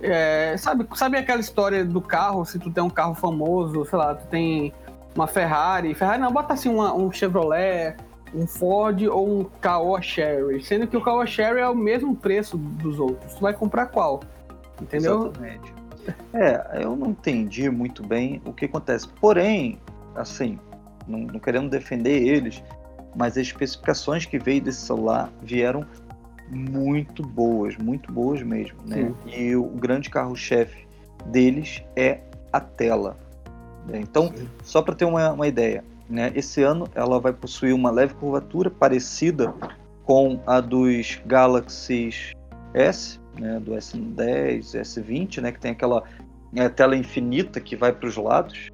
É, 0.03 0.57
sabe, 0.59 0.87
sabe 0.95 1.17
aquela 1.17 1.41
história 1.41 1.85
do 1.85 2.01
carro, 2.01 2.45
se 2.45 2.59
tu 2.59 2.71
tem 2.71 2.83
um 2.83 2.91
carro 2.91 3.15
famoso, 3.15 3.85
sei 3.87 3.99
lá, 3.99 4.15
tu 4.15 4.27
tem 4.27 4.73
uma 5.15 5.27
Ferrari, 5.27 5.95
Ferrari 5.95 6.21
não, 6.21 6.31
bota 6.31 6.53
assim 6.53 6.69
uma, 6.69 6.95
um 6.95 7.11
Chevrolet, 7.11 7.97
um 8.35 8.47
Ford 8.47 9.03
ou 9.05 9.41
um 9.41 10.03
Sherry, 10.03 10.63
sendo 10.63 10.87
que 10.87 10.97
o 10.97 11.27
Sherry 11.27 11.61
é 11.61 11.69
o 11.69 11.75
mesmo 11.75 12.15
preço 12.15 12.57
dos 12.57 12.99
outros. 12.99 13.35
Tu 13.35 13.41
vai 13.41 13.55
comprar 13.55 13.87
qual? 13.87 14.21
Entendeu? 14.81 15.29
Exatamente. 15.29 15.75
É, 16.35 16.83
eu 16.83 16.95
não 16.95 17.11
entendi 17.11 17.71
muito 17.71 18.07
bem 18.07 18.41
o 18.45 18.53
que 18.53 18.67
acontece. 18.67 19.09
Porém, 19.09 19.81
assim, 20.15 20.59
não, 21.07 21.21
não 21.21 21.41
querendo 21.41 21.71
defender 21.71 22.23
eles, 22.23 22.63
mas 23.15 23.33
as 23.33 23.47
especificações 23.47 24.27
que 24.27 24.39
veio 24.39 24.61
desse 24.61 24.83
celular 24.83 25.31
vieram 25.43 25.85
muito 26.51 27.23
boas, 27.23 27.77
muito 27.77 28.13
boas 28.13 28.43
mesmo, 28.43 28.79
né? 28.85 29.13
Sim. 29.25 29.31
E 29.31 29.57
o 29.57 29.65
grande 29.65 30.09
carro-chefe 30.11 30.87
deles 31.27 31.83
é 31.95 32.21
a 32.53 32.61
tela. 32.61 33.17
Né? 33.87 34.01
Então, 34.01 34.33
Sim. 34.35 34.49
só 34.63 34.83
para 34.83 34.95
ter 34.95 35.05
uma, 35.05 35.33
uma 35.33 35.47
ideia, 35.47 35.85
né? 36.09 36.33
Esse 36.35 36.63
ano 36.63 36.89
ela 36.95 37.19
vai 37.21 37.33
possuir 37.33 37.75
uma 37.75 37.91
leve 37.91 38.15
curvatura 38.15 38.71
parecida 38.71 39.53
com 40.05 40.41
a 40.47 40.61
dos 40.61 41.21
Galaxy 41.27 42.11
S, 42.75 43.19
né? 43.39 43.61
Do 43.61 43.73
S10, 43.73 44.81
S20, 44.81 45.41
né? 45.41 45.53
Que 45.53 45.61
tem 45.61 45.73
aquela 45.73 46.05
é, 46.55 46.69
tela 46.69 46.97
infinita 46.97 47.61
que 47.61 47.75
vai 47.77 47.93
para 47.93 48.09
os 48.09 48.17
lados, 48.17 48.71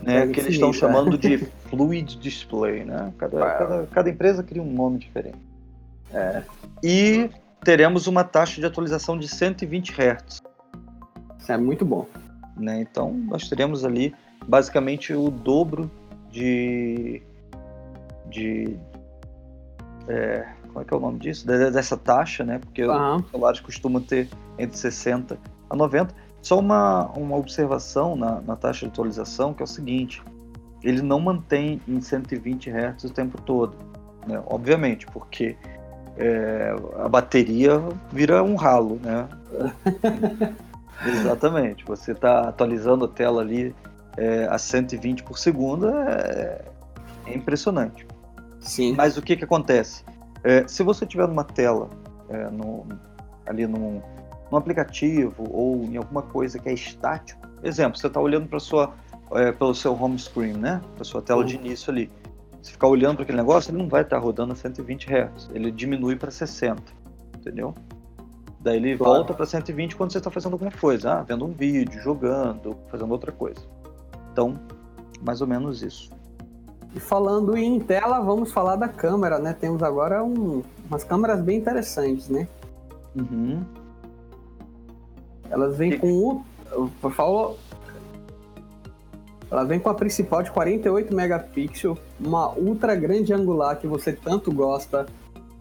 né? 0.00 0.22
É 0.22 0.26
que 0.28 0.40
eles 0.40 0.54
estão 0.54 0.72
chamando 0.72 1.18
de 1.18 1.38
Fluid 1.68 2.18
Display, 2.18 2.84
né? 2.84 3.12
Cada, 3.18 3.38
cada, 3.38 3.86
cada 3.86 4.10
empresa 4.10 4.42
cria 4.42 4.62
um 4.62 4.72
nome 4.72 4.98
diferente. 4.98 5.38
É. 6.14 6.42
E 6.82 7.28
teremos 7.64 8.06
uma 8.06 8.22
taxa 8.22 8.60
de 8.60 8.66
atualização 8.66 9.18
de 9.18 9.26
120 9.26 9.92
Hz. 9.92 10.42
Isso 11.38 11.52
é 11.52 11.56
muito 11.56 11.84
bom. 11.84 12.06
Né? 12.56 12.80
Então, 12.80 13.12
nós 13.12 13.48
teremos 13.48 13.84
ali 13.84 14.14
basicamente 14.46 15.12
o 15.12 15.30
dobro 15.30 15.90
de. 16.30 17.20
de 18.30 18.78
é, 20.08 20.46
como 20.68 20.80
é 20.80 20.84
que 20.84 20.94
é 20.94 20.96
o 20.96 21.00
nome 21.00 21.18
disso? 21.18 21.46
Dessa 21.46 21.96
taxa, 21.96 22.44
né? 22.44 22.58
Porque 22.58 22.84
uhum. 22.84 23.16
os 23.16 23.30
celulares 23.30 23.60
costumam 23.60 24.00
ter 24.00 24.28
entre 24.58 24.76
60 24.76 25.38
a 25.70 25.76
90. 25.76 26.14
Só 26.42 26.58
uma, 26.58 27.06
uma 27.12 27.36
observação 27.36 28.14
na, 28.14 28.40
na 28.42 28.54
taxa 28.54 28.86
de 28.86 28.92
atualização, 28.92 29.54
que 29.54 29.62
é 29.62 29.64
o 29.64 29.68
seguinte: 29.68 30.22
ele 30.82 31.00
não 31.00 31.18
mantém 31.18 31.80
em 31.88 32.00
120 32.00 32.70
Hz 32.70 33.04
o 33.04 33.10
tempo 33.10 33.40
todo. 33.40 33.76
Né? 34.26 34.42
Obviamente, 34.46 35.06
porque 35.06 35.56
é, 36.16 36.74
a 36.98 37.08
bateria 37.08 37.82
vira 38.12 38.42
um 38.42 38.54
ralo, 38.54 39.00
né? 39.02 39.28
Exatamente. 41.06 41.84
Você 41.84 42.12
está 42.12 42.48
atualizando 42.48 43.04
a 43.04 43.08
tela 43.08 43.42
ali 43.42 43.74
é, 44.16 44.46
a 44.46 44.58
120 44.58 45.22
por 45.24 45.38
segundo, 45.38 45.88
é, 45.88 46.64
é, 47.26 47.34
impressionante. 47.34 48.06
Sim. 48.60 48.94
Mas 48.96 49.16
o 49.16 49.22
que, 49.22 49.36
que 49.36 49.44
acontece? 49.44 50.04
É, 50.42 50.66
se 50.66 50.82
você 50.82 51.04
tiver 51.04 51.26
numa 51.26 51.44
tela, 51.44 51.90
é, 52.28 52.48
no, 52.50 52.86
ali 53.46 53.66
num, 53.66 54.00
num, 54.50 54.56
aplicativo 54.56 55.44
ou 55.50 55.84
em 55.84 55.96
alguma 55.96 56.22
coisa 56.22 56.58
que 56.58 56.68
é 56.68 56.72
estático, 56.72 57.40
exemplo, 57.62 57.98
você 57.98 58.06
está 58.06 58.20
olhando 58.20 58.46
para 58.46 58.60
sua 58.60 58.94
é, 59.32 59.52
pelo 59.52 59.74
seu 59.74 60.00
home 60.00 60.18
screen, 60.18 60.54
né? 60.54 60.80
Para 60.94 61.04
sua 61.04 61.20
tela 61.20 61.40
uhum. 61.40 61.46
de 61.46 61.56
início 61.56 61.90
ali 61.90 62.10
se 62.64 62.72
ficar 62.72 62.88
olhando 62.88 63.16
para 63.16 63.24
aquele 63.24 63.36
negócio, 63.36 63.70
ele 63.70 63.76
não 63.76 63.90
vai 63.90 64.00
estar 64.00 64.16
tá 64.16 64.22
rodando 64.22 64.54
a 64.54 64.56
120 64.56 65.06
Hz. 65.06 65.50
Ele 65.52 65.70
diminui 65.70 66.16
para 66.16 66.30
60, 66.30 66.82
entendeu? 67.36 67.74
Daí 68.58 68.76
ele 68.76 68.96
claro. 68.96 69.16
volta 69.16 69.34
para 69.34 69.44
120 69.44 69.94
quando 69.94 70.12
você 70.12 70.16
está 70.16 70.30
fazendo 70.30 70.54
alguma 70.54 70.70
coisa, 70.70 71.12
ah, 71.12 71.22
vendo 71.22 71.44
um 71.44 71.52
vídeo, 71.52 72.00
jogando, 72.00 72.74
fazendo 72.90 73.10
outra 73.12 73.30
coisa. 73.30 73.60
Então, 74.32 74.58
mais 75.22 75.42
ou 75.42 75.46
menos 75.46 75.82
isso. 75.82 76.10
E 76.94 77.00
falando 77.00 77.54
em 77.54 77.78
tela, 77.80 78.20
vamos 78.20 78.50
falar 78.50 78.76
da 78.76 78.88
câmera, 78.88 79.38
né? 79.38 79.52
Temos 79.52 79.82
agora 79.82 80.24
um, 80.24 80.62
umas 80.88 81.04
câmeras 81.04 81.42
bem 81.42 81.58
interessantes, 81.58 82.30
né? 82.30 82.48
Uhum. 83.14 83.62
Elas 85.50 85.76
vêm 85.76 85.98
com 85.98 86.42
o. 86.72 87.10
Falou, 87.10 87.58
ela 89.54 89.64
vem 89.64 89.78
com 89.78 89.88
a 89.88 89.94
principal 89.94 90.42
de 90.42 90.50
48 90.50 91.14
megapixels, 91.14 91.96
uma 92.18 92.52
ultra 92.54 92.96
grande 92.96 93.32
angular 93.32 93.78
que 93.78 93.86
você 93.86 94.12
tanto 94.12 94.52
gosta, 94.52 95.06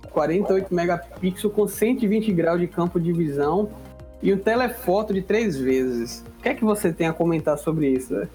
48 0.09 0.73
megapixels 0.73 1.53
com 1.53 1.67
120 1.67 2.31
graus 2.33 2.59
de 2.59 2.67
campo 2.67 2.99
de 2.99 3.13
visão 3.13 3.69
e 4.19 4.33
um 4.33 4.37
telefoto 4.37 5.13
de 5.13 5.21
três 5.21 5.59
vezes. 5.59 6.25
O 6.39 6.41
que 6.41 6.49
é 6.49 6.55
que 6.55 6.65
você 6.65 6.91
tem 6.91 7.07
a 7.07 7.13
comentar 7.13 7.55
sobre 7.55 7.87
isso? 7.87 8.15
Né? 8.15 8.27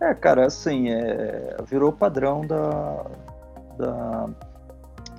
É, 0.00 0.14
cara, 0.14 0.46
assim, 0.46 0.88
é, 0.88 1.54
virou 1.68 1.92
padrão 1.92 2.40
da, 2.40 3.04
da, 3.76 4.30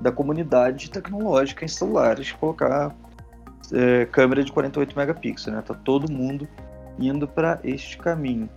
da 0.01 0.11
comunidade 0.11 0.89
tecnológica 0.89 1.63
em 1.63 1.67
celulares 1.67 2.31
colocar 2.31 2.95
é, 3.71 4.07
câmera 4.07 4.43
de 4.43 4.51
48 4.51 4.97
megapixels, 4.97 5.55
né? 5.55 5.61
Tá 5.61 5.75
todo 5.75 6.11
mundo 6.11 6.47
indo 6.99 7.27
para 7.27 7.59
este 7.63 7.95
caminho. 7.99 8.49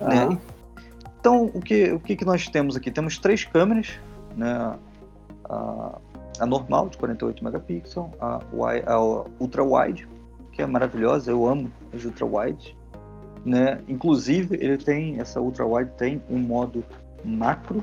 Né? 0.00 0.38
Então, 1.20 1.46
o 1.52 1.60
que, 1.60 1.92
o 1.92 2.00
que, 2.00 2.16
que 2.16 2.24
nós 2.24 2.48
temos 2.48 2.76
aqui? 2.76 2.90
Temos 2.90 3.18
três 3.18 3.44
câmeras, 3.44 3.98
né? 4.36 4.78
a, 5.48 5.98
a 6.38 6.46
normal, 6.46 6.88
de 6.88 6.98
48 6.98 7.42
megapixels, 7.42 8.10
a, 8.20 8.40
a 8.86 9.00
ultra 9.40 9.64
wide, 9.64 10.08
que 10.52 10.62
é 10.62 10.66
maravilhosa, 10.66 11.30
eu 11.30 11.46
amo 11.46 11.70
as 11.94 12.04
ultra 12.04 12.24
wide. 12.24 12.76
Né? 13.44 13.80
Inclusive, 13.88 14.56
ele 14.56 14.76
tem, 14.76 15.20
essa 15.20 15.40
ultra 15.40 15.66
wide 15.66 15.90
tem 15.96 16.22
um 16.30 16.38
modo 16.38 16.84
macro, 17.24 17.82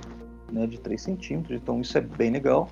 né, 0.51 0.67
de 0.67 0.79
3 0.79 1.01
centímetros, 1.01 1.59
então 1.61 1.81
isso 1.81 1.97
é 1.97 2.01
bem 2.01 2.31
legal. 2.31 2.69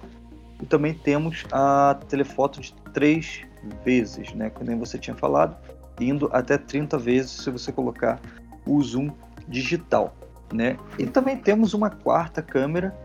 E 0.62 0.66
também 0.66 0.94
temos 0.94 1.46
a 1.52 2.00
telefoto 2.08 2.62
de 2.62 2.74
3 2.94 3.42
vezes, 3.84 4.34
né, 4.34 4.50
como 4.50 4.70
nem 4.70 4.80
você 4.80 4.98
tinha 4.98 5.16
falado, 5.16 5.58
indo 6.00 6.30
até 6.32 6.58
30 6.58 6.98
vezes 6.98 7.32
se 7.32 7.50
você 7.50 7.72
colocar 7.72 8.20
o 8.66 8.82
zoom 8.82 9.10
digital, 9.48 10.16
né? 10.52 10.78
E 10.98 11.06
também 11.06 11.38
temos 11.38 11.74
uma 11.74 11.90
quarta 11.90 12.42
câmera, 12.42 12.96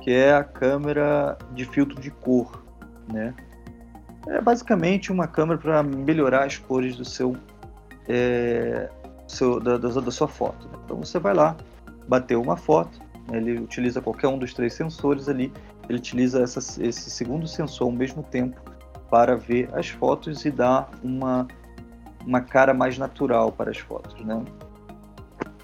que 0.00 0.10
é 0.10 0.34
a 0.34 0.44
câmera 0.44 1.36
de 1.52 1.64
filtro 1.64 2.00
de 2.00 2.10
cor, 2.10 2.64
né? 3.12 3.34
É 4.28 4.40
basicamente 4.40 5.10
uma 5.10 5.26
câmera 5.26 5.58
para 5.58 5.82
melhorar 5.82 6.44
as 6.44 6.58
cores 6.58 6.96
do 6.96 7.04
seu, 7.04 7.36
é, 8.08 8.88
seu 9.26 9.58
da, 9.58 9.78
da, 9.78 9.88
da, 9.88 10.10
sua 10.10 10.28
foto. 10.28 10.68
Né? 10.68 10.78
Então 10.84 10.98
você 10.98 11.18
vai 11.18 11.34
lá, 11.34 11.56
bateu 12.06 12.40
uma 12.40 12.56
foto, 12.56 13.00
né? 13.30 13.38
ele 13.38 13.58
utiliza 13.58 14.00
qualquer 14.00 14.28
um 14.28 14.38
dos 14.38 14.52
três 14.52 14.74
sensores 14.74 15.28
ali, 15.28 15.52
ele 15.88 15.98
utiliza 15.98 16.42
essa, 16.42 16.58
esse 16.82 17.10
segundo 17.10 17.48
sensor 17.48 17.86
ao 17.86 17.92
mesmo 17.92 18.22
tempo 18.22 18.60
para 19.10 19.36
ver 19.36 19.68
as 19.72 19.88
fotos 19.88 20.44
e 20.44 20.50
dar 20.50 20.88
uma, 21.02 21.48
uma 22.24 22.40
cara 22.40 22.74
mais 22.74 22.98
natural 22.98 23.50
para 23.50 23.70
as 23.70 23.78
fotos, 23.78 24.24
né? 24.24 24.44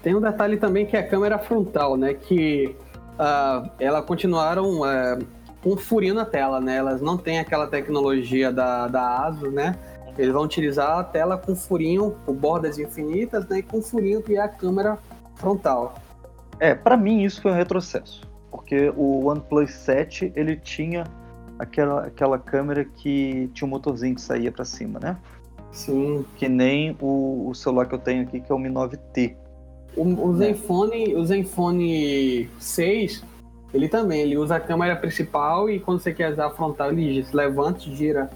Tem 0.07 0.15
um 0.15 0.21
detalhe 0.21 0.55
também 0.55 0.85
que 0.85 0.95
é 0.95 1.01
a 1.01 1.03
câmera 1.05 1.37
frontal, 1.37 1.97
né? 1.97 2.13
Que 2.13 2.73
uh, 3.19 3.69
elas 3.77 4.05
continuaram 4.05 4.79
uh, 4.79 5.21
com 5.61 5.73
um 5.73 5.75
furinho 5.75 6.13
na 6.13 6.23
tela, 6.23 6.61
né? 6.61 6.77
Elas 6.77 7.01
não 7.01 7.17
têm 7.17 7.39
aquela 7.39 7.67
tecnologia 7.67 8.49
da, 8.49 8.87
da 8.87 9.25
ASUS, 9.25 9.51
né? 9.51 9.75
Eles 10.17 10.31
vão 10.31 10.43
utilizar 10.43 10.97
a 10.97 11.03
tela 11.03 11.37
com 11.37 11.53
furinho, 11.53 12.15
com 12.25 12.33
bordas 12.33 12.79
infinitas, 12.79 13.45
né? 13.49 13.59
E 13.59 13.61
com 13.61 13.81
furinho 13.81 14.23
que 14.23 14.37
é 14.37 14.39
a 14.39 14.47
câmera 14.47 14.97
frontal. 15.35 15.95
É, 16.57 16.73
para 16.73 16.95
mim 16.95 17.23
isso 17.25 17.41
foi 17.41 17.51
um 17.51 17.55
retrocesso, 17.55 18.21
porque 18.49 18.93
o 18.95 19.25
OnePlus 19.25 19.71
7 19.71 20.31
ele 20.37 20.55
tinha 20.55 21.03
aquela, 21.59 22.05
aquela 22.05 22.39
câmera 22.39 22.85
que 22.85 23.51
tinha 23.53 23.67
um 23.67 23.71
motorzinho 23.71 24.15
que 24.15 24.21
saía 24.21 24.53
para 24.53 24.63
cima, 24.63 25.01
né? 25.01 25.17
Sim. 25.69 26.23
Que 26.37 26.47
nem 26.47 26.95
o, 27.01 27.49
o, 27.49 27.53
celular 27.53 27.87
que 27.87 27.95
eu 27.95 27.99
tenho 27.99 28.23
aqui, 28.23 28.39
que 28.39 28.49
é 28.49 28.55
o 28.55 28.57
Mi 28.57 28.69
9T. 28.69 29.46
O, 29.97 30.03
o, 30.03 30.33
né? 30.33 30.47
Zenfone, 30.47 31.15
o 31.15 31.25
Zenfone 31.25 32.49
6, 32.59 33.23
ele 33.73 33.89
também, 33.89 34.21
ele 34.21 34.37
usa 34.37 34.55
a 34.55 34.59
câmera 34.59 34.95
principal 34.95 35.69
e 35.69 35.79
quando 35.79 35.99
você 35.99 36.13
quer 36.13 36.31
usar 36.31 36.47
a 36.47 36.51
frontal, 36.51 36.91
ele 36.91 37.25
levanta 37.33 37.79
e 37.87 37.95
gira. 37.95 38.29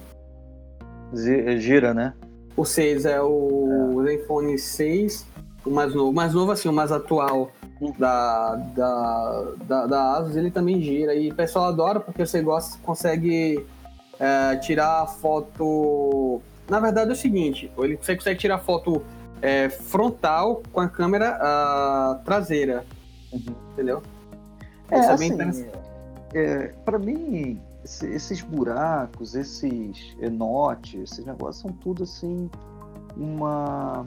Gira, 1.14 1.94
né? 1.94 2.14
O 2.58 2.66
6 2.66 3.06
é 3.06 3.22
o 3.22 4.02
é. 4.02 4.18
Zenfone 4.18 4.58
6, 4.58 5.28
o 5.66 5.70
mais 5.70 5.94
novo. 5.94 6.10
O 6.10 6.14
mais 6.14 6.34
novo, 6.34 6.52
assim, 6.52 6.68
o 6.68 6.74
mais 6.74 6.92
atual 6.92 7.52
da, 7.98 8.56
da, 8.76 9.44
da, 9.68 9.86
da 9.88 10.18
Asus, 10.18 10.36
ele 10.36 10.52
também 10.52 10.82
gira. 10.82 11.14
E 11.14 11.32
o 11.32 11.36
pessoal 11.36 11.66
adora 11.66 12.00
porque 12.00 12.26
você 12.26 12.42
gosta, 12.42 12.78
consegue 12.84 13.66
é, 14.20 14.56
tirar 14.58 15.08
foto. 15.08 16.42
Na 16.70 16.80
verdade 16.80 17.10
é 17.10 17.14
o 17.14 17.18
seguinte, 17.18 17.72
você 17.76 18.16
consegue 18.16 18.40
tirar 18.40 18.60
foto 18.60 19.04
é, 19.42 19.70
frontal 19.70 20.62
com 20.72 20.80
a 20.80 20.88
câmera 20.88 22.20
traseira. 22.24 22.86
Uhum. 23.32 23.56
Entendeu? 23.74 24.02
É, 24.90 24.98
é 24.98 25.12
assim, 25.12 25.68
é, 26.34 26.74
para 26.86 27.00
mim, 27.00 27.60
esse, 27.84 28.06
esses 28.08 28.42
buracos, 28.42 29.36
esses 29.36 30.16
enotes, 30.22 31.02
esses 31.02 31.26
negócios 31.26 31.62
são 31.62 31.72
tudo 31.72 32.04
assim 32.04 32.50
uma 33.16 34.06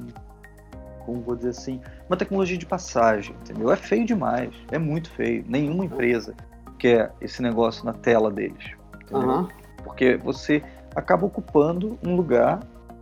como 1.05 1.21
vou 1.21 1.37
dizer 1.37 1.51
assim, 1.51 1.81
uma 2.09 2.17
tecnologia 2.17 2.57
de 2.57 2.67
passagem, 2.67 3.37
entendeu? 3.43 3.71
É 3.71 3.77
feio 3.77 4.07
demais, 4.07 4.51
é 4.71 4.79
muito 4.79 5.11
feio. 5.11 5.45
Nenhuma 5.47 5.85
empresa 5.85 6.35
quer 6.79 7.13
esse 7.21 7.43
negócio 7.43 7.85
na 7.85 7.93
tela 7.93 8.31
deles, 8.31 8.73
Aham. 9.13 9.49
porque 9.85 10.17
você 10.17 10.63
acaba 10.95 11.27
ocupando 11.27 11.99
um 12.03 12.17
lugar, 12.17 12.61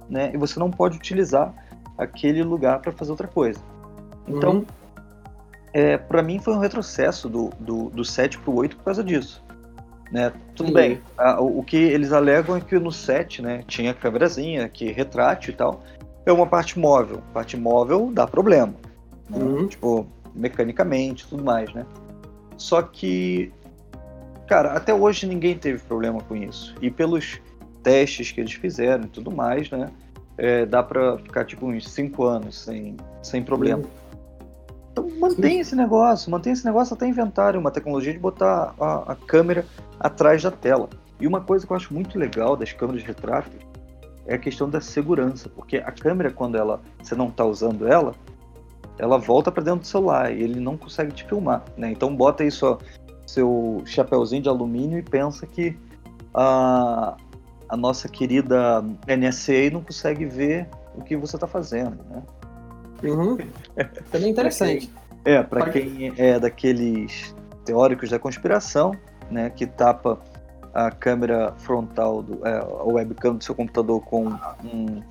né? 0.09 0.33
E 0.35 0.37
você 0.37 0.59
não 0.59 0.71
pode 0.71 0.97
utilizar 0.97 1.55
aquele 1.99 2.43
lugar 2.43 2.81
para 2.81 2.93
fazer 2.93 3.11
outra 3.11 3.29
coisa. 3.29 3.61
Então, 4.27 4.53
Uhum. 4.57 4.67
é, 5.73 5.97
para 5.97 6.23
mim 6.23 6.39
foi 6.39 6.55
um 6.55 6.59
retrocesso 6.59 7.29
do, 7.29 7.51
do, 7.61 7.91
do 7.91 8.05
7 8.05 8.39
pro 8.39 8.55
8 8.55 8.77
por 8.77 8.85
causa 8.85 9.03
disso. 9.05 9.43
Né? 10.11 10.31
Tudo 10.55 10.69
Sim. 10.69 10.75
bem, 10.75 11.01
a- 11.17 11.41
o, 11.41 11.61
o 11.61 11.63
que 11.65 11.77
eles 11.77 12.13
alegam 12.13 12.57
é 12.57 12.61
que 12.61 12.79
no 12.79 12.93
7 12.93 13.41
né, 13.41 13.65
tinha 13.67 13.95
câmerazinha, 13.95 14.69
que 14.69 14.93
retrátil 14.93 15.53
e 15.55 15.57
tal. 15.57 15.83
É 16.27 16.33
uma 16.33 16.47
parte 16.47 16.79
móvel. 16.79 17.23
Parte 17.33 17.57
móvel 17.57 18.11
dá 18.13 18.27
problema. 18.27 18.75
né? 19.31 19.39
Uhum. 19.39 19.67
Tipo, 19.67 20.07
mecanicamente 20.35 21.27
tudo 21.27 21.43
mais, 21.43 21.73
né? 21.73 21.85
Só 22.59 22.83
que, 22.83 23.51
cara, 24.47 24.73
até 24.75 24.93
hoje 24.95 25.27
ninguém 25.27 25.57
teve 25.57 25.79
problema 25.81 26.21
com 26.21 26.37
isso. 26.37 26.75
E 26.83 26.91
pelos 26.91 27.41
testes 27.83 28.31
que 28.31 28.41
eles 28.41 28.53
fizeram 28.53 29.05
e 29.05 29.09
tudo 29.09 29.31
mais, 29.31 29.71
né? 29.71 29.89
É, 30.37 30.67
dá 30.67 30.83
pra 30.83 31.19
ficar 31.19 31.45
tipo 31.45 31.67
uns 31.67 31.89
5 31.89 32.25
anos 32.25 32.59
sem, 32.59 32.97
sem 33.23 33.43
problema. 33.43 33.83
Então 34.93 35.09
mantém 35.19 35.61
esse 35.61 35.75
negócio, 35.75 36.31
mantém 36.31 36.53
esse 36.53 36.65
negócio 36.65 36.95
até 36.95 37.07
inventarem 37.07 37.61
uma 37.61 37.71
tecnologia 37.71 38.13
de 38.13 38.19
botar 38.19 38.75
a, 38.79 39.13
a 39.13 39.17
câmera 39.17 39.65
atrás 39.99 40.43
da 40.43 40.51
tela. 40.51 40.89
E 41.21 41.27
uma 41.27 41.41
coisa 41.41 41.67
que 41.67 41.73
eu 41.73 41.77
acho 41.77 41.95
muito 41.95 42.19
legal 42.19 42.57
das 42.57 42.73
câmeras 42.73 43.03
retráteis 43.03 43.63
é 44.27 44.35
a 44.35 44.39
questão 44.39 44.69
da 44.69 44.81
segurança, 44.81 45.49
porque 45.49 45.79
a 45.79 45.91
câmera 45.91 46.31
quando 46.31 46.57
ela 46.57 46.81
você 47.03 47.15
não 47.15 47.29
está 47.29 47.45
usando 47.45 47.87
ela, 47.87 48.15
ela 48.99 49.19
volta 49.19 49.51
para 49.51 49.63
dentro 49.63 49.81
do 49.81 49.87
celular 49.87 50.33
e 50.33 50.43
ele 50.43 50.61
não 50.61 50.77
consegue 50.77 51.13
te 51.13 51.25
filmar, 51.25 51.65
né? 51.77 51.91
Então 51.91 52.15
bota 52.15 52.43
aí 52.43 52.51
só 52.51 52.79
seu 53.27 53.83
chapéuzinho 53.87 54.43
de 54.43 54.49
alumínio 54.49 54.99
e 54.99 55.03
pensa 55.03 55.47
que 55.47 55.77
a, 56.35 57.17
a 57.73 57.77
nossa 57.77 58.07
querida 58.07 58.85
NSA 59.09 59.71
não 59.73 59.81
consegue 59.81 60.27
ver 60.27 60.69
o 60.95 61.01
que 61.03 61.17
você 61.17 61.37
está 61.37 61.47
fazendo, 61.47 61.97
né? 62.11 62.23
Uhum. 63.03 63.39
Também 64.13 64.29
interessante. 64.31 64.93
É, 65.25 65.43
para 65.43 65.71
quem 65.71 66.13
é 66.19 66.39
daqueles 66.39 67.35
teóricos 67.65 68.11
da 68.11 68.19
conspiração, 68.19 68.93
né, 69.31 69.49
que 69.49 69.67
tapa 69.67 70.21
a 70.75 70.91
câmera 70.91 71.55
frontal, 71.57 72.23
do, 72.23 72.47
é, 72.47 72.59
a 72.59 72.85
webcam 72.85 73.37
do 73.37 73.43
seu 73.43 73.55
computador 73.55 74.03
com 74.03 74.27
um- 74.63 75.03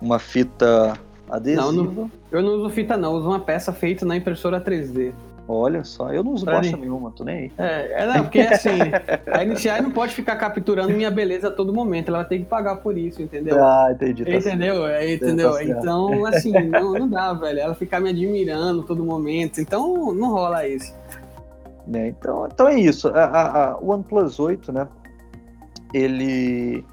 uma 0.00 0.20
fita 0.20 0.92
adesiva. 1.28 1.72
Não, 1.72 2.10
Eu 2.30 2.42
não 2.42 2.50
uso 2.60 2.70
fita, 2.70 2.96
não. 2.96 3.10
Eu 3.14 3.18
uso 3.18 3.28
uma 3.28 3.40
peça 3.40 3.72
feita 3.72 4.06
na 4.06 4.16
impressora 4.16 4.60
3D. 4.60 5.12
Olha 5.46 5.84
só, 5.84 6.10
eu 6.10 6.24
não 6.24 6.32
uso 6.32 6.44
Pra 6.46 6.56
bosta 6.56 6.74
mim. 6.74 6.82
nenhuma, 6.84 7.10
tô 7.10 7.22
nem 7.22 7.36
aí. 7.36 7.52
É, 7.58 8.02
é 8.02 8.06
não, 8.06 8.22
porque 8.22 8.40
assim, 8.40 8.70
a 9.30 9.44
NCI 9.44 9.82
não 9.82 9.90
pode 9.90 10.14
ficar 10.14 10.36
capturando 10.36 10.88
minha 10.90 11.10
beleza 11.10 11.48
a 11.48 11.50
todo 11.50 11.70
momento. 11.72 12.08
Ela 12.08 12.18
vai 12.20 12.28
ter 12.28 12.38
que 12.38 12.46
pagar 12.46 12.76
por 12.76 12.96
isso, 12.96 13.20
entendeu? 13.20 13.62
Ah, 13.62 13.88
entendi. 13.92 14.24
Tá. 14.24 14.30
Entendeu? 14.32 14.86
É, 14.86 15.12
entendeu? 15.14 15.52
Tá 15.52 15.62
então, 15.64 16.24
assim, 16.24 16.52
não, 16.52 16.94
não 16.94 17.08
dá, 17.08 17.34
velho. 17.34 17.58
Ela 17.60 17.74
ficar 17.74 18.00
me 18.00 18.08
admirando 18.08 18.84
todo 18.84 19.04
momento. 19.04 19.60
Então, 19.60 20.14
não 20.14 20.30
rola 20.32 20.66
isso. 20.66 20.94
né? 21.86 22.08
Então, 22.08 22.48
então 22.50 22.66
é 22.66 22.80
isso. 22.80 23.08
A, 23.08 23.24
a- 23.24 23.64
a- 23.72 23.78
OnePlus 23.78 24.40
8, 24.40 24.72
né? 24.72 24.88
Ele, 25.92 26.84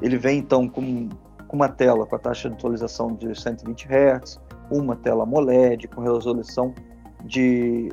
ele 0.00 0.16
vem 0.16 0.38
então 0.38 0.68
com, 0.68 1.08
com 1.48 1.56
uma 1.56 1.68
tela 1.68 2.06
com 2.06 2.16
a 2.16 2.18
taxa 2.18 2.48
de 2.48 2.54
atualização 2.54 3.14
de 3.14 3.38
120 3.38 3.86
Hz, 3.88 4.40
uma 4.70 4.96
tela 4.96 5.24
AMOLED 5.24 5.88
com 5.88 6.00
resolução 6.00 6.72
de 7.24 7.90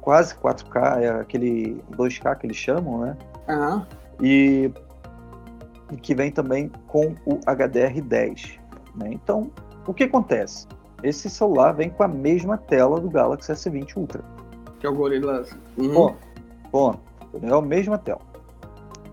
quase 0.00 0.34
4K, 0.34 1.00
é 1.00 1.08
aquele 1.08 1.82
2K 1.92 2.36
que 2.36 2.46
eles 2.46 2.56
chamam, 2.56 3.00
né? 3.00 3.16
Aham. 3.48 3.86
E, 4.20 4.70
e 5.92 5.96
que 5.96 6.14
vem 6.14 6.30
também 6.30 6.70
com 6.86 7.14
o 7.24 7.38
HDR10. 7.40 8.58
Né? 8.96 9.10
Então, 9.12 9.50
o 9.86 9.94
que 9.94 10.04
acontece? 10.04 10.66
Esse 11.02 11.30
celular 11.30 11.72
vem 11.72 11.90
com 11.90 12.02
a 12.02 12.08
mesma 12.08 12.58
tela 12.58 13.00
do 13.00 13.08
Galaxy 13.08 13.52
S20 13.52 13.96
Ultra. 13.96 14.22
Que 14.78 14.86
é 14.86 14.90
o 14.90 14.94
Gorilla. 14.94 15.44
Uhum. 15.76 15.92
Bom, 15.92 16.16
bom, 16.70 17.00
é 17.42 17.54
a 17.54 17.60
mesma 17.60 17.98
tela. 17.98 18.20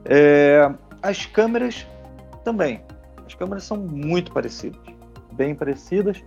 É, 0.05 0.71
as 1.01 1.25
câmeras 1.25 1.87
também. 2.43 2.81
As 3.25 3.35
câmeras 3.35 3.63
são 3.63 3.77
muito 3.77 4.31
parecidas, 4.31 4.79
bem 5.33 5.53
parecidas, 5.53 6.23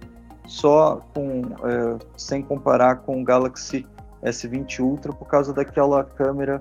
só 0.50 1.00
com 1.14 1.42
é, 1.64 1.98
sem 2.16 2.42
comparar 2.42 2.96
com 2.96 3.22
o 3.22 3.24
Galaxy 3.24 3.86
S20 4.20 4.80
Ultra 4.80 5.12
por 5.12 5.28
causa 5.28 5.52
daquela 5.52 6.02
câmera 6.02 6.60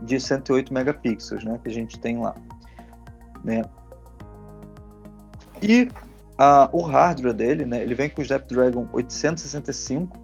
de 0.00 0.18
108 0.18 0.72
megapixels, 0.72 1.44
né, 1.44 1.60
que 1.62 1.68
a 1.68 1.72
gente 1.72 1.98
tem 2.00 2.18
lá, 2.18 2.34
né? 3.44 3.62
E 5.62 5.88
a- 6.38 6.70
o 6.72 6.80
hardware 6.80 7.34
dele, 7.34 7.66
né, 7.66 7.82
ele 7.82 7.94
vem 7.94 8.08
com 8.08 8.20
o 8.20 8.24
Snapdragon 8.24 8.88
865, 8.90 10.16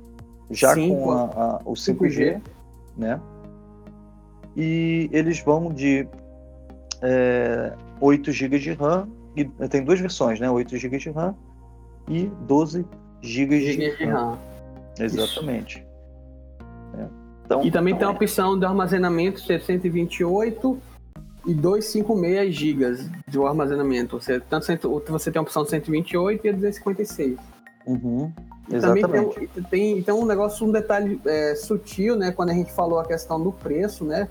já 0.50 0.72
Cinco. 0.74 0.96
com 1.02 1.10
a- 1.10 1.24
a- 1.24 1.60
o 1.66 1.74
5G, 1.76 2.40
né? 2.96 3.20
E 4.56 5.10
eles 5.12 5.38
vão 5.40 5.70
de 5.70 6.08
é, 7.04 7.74
8 8.00 8.30
GB 8.32 8.58
de 8.58 8.72
RAM, 8.72 9.08
e 9.36 9.44
tem 9.68 9.82
duas 9.84 9.98
versões, 10.00 10.38
né? 10.38 10.48
8 10.50 10.76
GB 10.76 10.98
de 10.98 11.10
RAM 11.10 11.34
e 12.08 12.26
12 12.46 12.86
GB 13.22 13.58
de, 13.60 13.72
Gigas 13.72 13.98
de 13.98 14.04
RAM. 14.04 14.38
Exatamente. 14.98 15.86
É. 16.98 17.06
Então, 17.44 17.64
E 17.64 17.70
também 17.70 17.94
tem 17.94 18.06
a 18.06 18.10
então 18.10 18.16
opção 18.16 18.58
de 18.58 18.64
armazenamento 18.64 19.40
de 19.42 19.58
128 19.60 20.78
e 21.46 21.54
256 21.54 22.54
GB 22.54 23.10
de 23.26 23.38
armazenamento. 23.42 24.20
Você, 24.20 24.38
tanto, 24.40 24.66
cento- 24.66 25.02
você 25.08 25.30
tem 25.30 25.38
a 25.40 25.42
opção 25.42 25.64
de 25.64 25.70
128 25.70 26.46
e 26.46 26.50
a 26.50 26.52
256. 26.52 27.36
é- 27.38 27.90
Uhum, 27.90 28.32
E 28.68 28.78
Também 28.78 29.02
exatamente. 29.02 29.48
tem, 29.48 29.62
tem 29.64 29.98
então 29.98 30.20
um 30.20 30.24
negócio, 30.24 30.64
um 30.64 30.70
detalhe 30.70 31.20
é, 31.26 31.54
sutil, 31.56 32.14
né? 32.14 32.30
Quando 32.30 32.50
a 32.50 32.54
gente 32.54 32.72
falou 32.72 33.00
a 33.00 33.04
questão 33.04 33.42
do 33.42 33.50
preço, 33.50 34.04
né? 34.04 34.28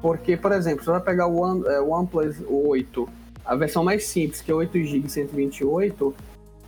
Porque, 0.00 0.36
por 0.38 0.52
exemplo, 0.52 0.82
você 0.82 0.90
vai 0.90 1.00
pegar 1.00 1.26
o 1.26 1.36
One, 1.36 1.66
é, 1.66 1.80
OnePlus 1.82 2.36
8, 2.48 3.06
a 3.44 3.54
versão 3.54 3.84
mais 3.84 4.06
simples, 4.06 4.40
que 4.40 4.50
é 4.50 4.54
8 4.54 4.82
GB 4.82 5.08
128, 5.10 6.14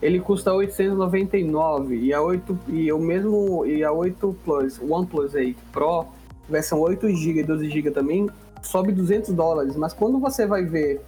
ele 0.00 0.20
custa 0.20 0.52
899 0.52 1.96
e 1.96 2.12
a 2.12 2.20
8 2.20 2.58
e 2.68 2.92
o 2.92 2.98
mesmo 2.98 3.64
e 3.64 3.82
a 3.82 3.90
8 3.90 4.36
Plus, 4.44 4.80
OnePlus 4.80 5.34
8 5.34 5.58
Pro, 5.72 6.06
versão 6.48 6.80
8 6.80 7.08
GB 7.08 7.40
e 7.40 7.42
12 7.42 7.70
GB 7.70 7.90
também, 7.90 8.28
sobe 8.62 8.92
200 8.92 9.32
dólares. 9.34 9.76
Mas 9.76 9.92
quando 9.92 10.18
você 10.18 10.46
vai 10.46 10.64
ver 10.64 11.00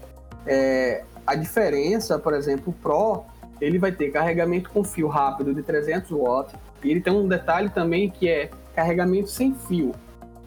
é, 0.47 1.05
a 1.27 1.35
diferença, 1.35 2.19
por 2.19 2.33
exemplo, 2.33 2.69
o 2.69 2.73
Pro, 2.73 3.25
ele 3.61 3.79
vai 3.79 3.93
ter 3.93 4.11
carregamento 4.11 4.71
com 4.71 4.83
fio 4.85 5.09
rápido 5.09 5.53
de 5.55 5.63
300 5.63 6.11
watts. 6.11 6.55
E 6.83 6.91
ele 6.91 7.01
tem 7.01 7.13
um 7.13 7.27
detalhe 7.27 7.69
também 7.69 8.09
que 8.09 8.29
é 8.29 8.51
carregamento 8.75 9.29
sem 9.29 9.55
fio, 9.55 9.93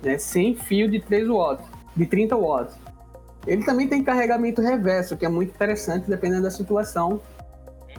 né? 0.02 0.18
Sem 0.18 0.56
fio 0.56 0.90
de 0.90 1.00
3 1.00 1.28
watts, 1.28 1.66
de 1.96 2.06
30 2.06 2.36
watts. 2.36 2.76
Ele 3.46 3.64
também 3.64 3.88
tem 3.88 4.04
carregamento 4.04 4.62
reverso, 4.62 5.18
que 5.18 5.26
é 5.26 5.30
muito 5.30 5.50
interessante 5.50 6.10
dependendo 6.10 6.44
da 6.44 6.52
situação. 6.52 7.20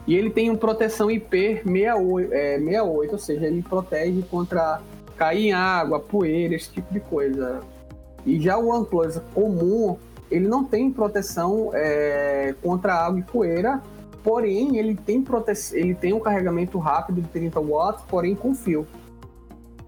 E 0.05 0.15
ele 0.15 0.29
tem 0.29 0.49
uma 0.49 0.57
proteção 0.57 1.07
IP68, 1.07 2.29
é, 2.31 2.57
68, 2.57 3.11
ou 3.13 3.17
seja, 3.17 3.47
ele 3.47 3.61
protege 3.61 4.21
contra 4.23 4.81
cair 5.17 5.47
em 5.47 5.53
água, 5.53 5.99
poeira, 5.99 6.55
esse 6.55 6.71
tipo 6.71 6.91
de 6.93 6.99
coisa. 6.99 7.61
E 8.25 8.39
já 8.39 8.57
o 8.57 8.67
OnePlus 8.67 9.21
comum, 9.33 9.97
ele 10.29 10.47
não 10.47 10.63
tem 10.63 10.91
proteção 10.91 11.71
é, 11.73 12.53
contra 12.61 12.93
água 12.95 13.19
e 13.19 13.23
poeira, 13.23 13.81
porém 14.23 14.77
ele 14.77 14.95
tem, 14.95 15.21
prote... 15.21 15.53
ele 15.73 15.93
tem 15.93 16.13
um 16.13 16.19
carregamento 16.19 16.77
rápido 16.79 17.21
de 17.21 17.27
30 17.29 17.59
watts, 17.61 18.03
porém 18.07 18.35
com 18.35 18.53
fio. 18.53 18.85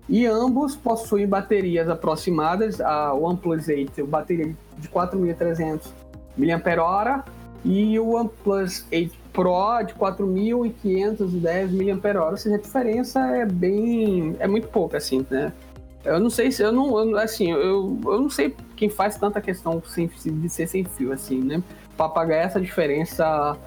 E 0.07 0.25
ambos 0.25 0.75
possuem 0.75 1.27
baterias 1.27 1.89
aproximadas, 1.89 2.79
a 2.79 3.13
OnePlus 3.13 3.67
8, 3.67 4.05
bateria 4.05 4.55
de 4.77 4.87
4.300 4.87 5.89
mAh 6.37 7.25
e 7.63 7.99
o 7.99 8.13
OnePlus 8.13 8.85
8 8.91 9.24
Pro 9.35 9.83
de 9.83 9.93
4.510 9.93 12.01
mAh, 12.01 12.31
ou 12.31 12.37
seja, 12.37 12.55
a 12.55 12.59
diferença 12.59 13.19
é 13.19 13.45
bem, 13.45 14.35
é 14.39 14.47
muito 14.47 14.67
pouca 14.69 14.97
assim, 14.97 15.23
né? 15.29 15.53
Eu 16.05 16.19
não 16.19 16.29
sei 16.29 16.51
se 16.51 16.63
eu 16.63 16.71
não, 16.71 17.15
assim, 17.17 17.51
eu, 17.51 17.99
eu 18.05 18.21
não 18.21 18.29
sei 18.29 18.55
quem 18.75 18.89
faz 18.89 19.17
tanta 19.17 19.41
questão 19.41 19.81
sem, 19.83 20.07
de 20.07 20.49
ser 20.49 20.67
sem 20.67 20.85
fio 20.85 21.11
assim, 21.11 21.41
né? 21.41 21.61
Para 21.97 22.09
pagar 22.09 22.37
essa 22.37 22.61
diferença 22.61 23.57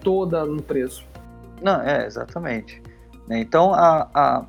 toda 0.00 0.46
no 0.46 0.62
preço. 0.62 1.04
Não, 1.60 1.82
é, 1.82 2.06
exatamente. 2.06 2.80
Né, 3.28 3.40
Então, 3.40 3.74
a, 3.74 4.08
a, 4.14 4.44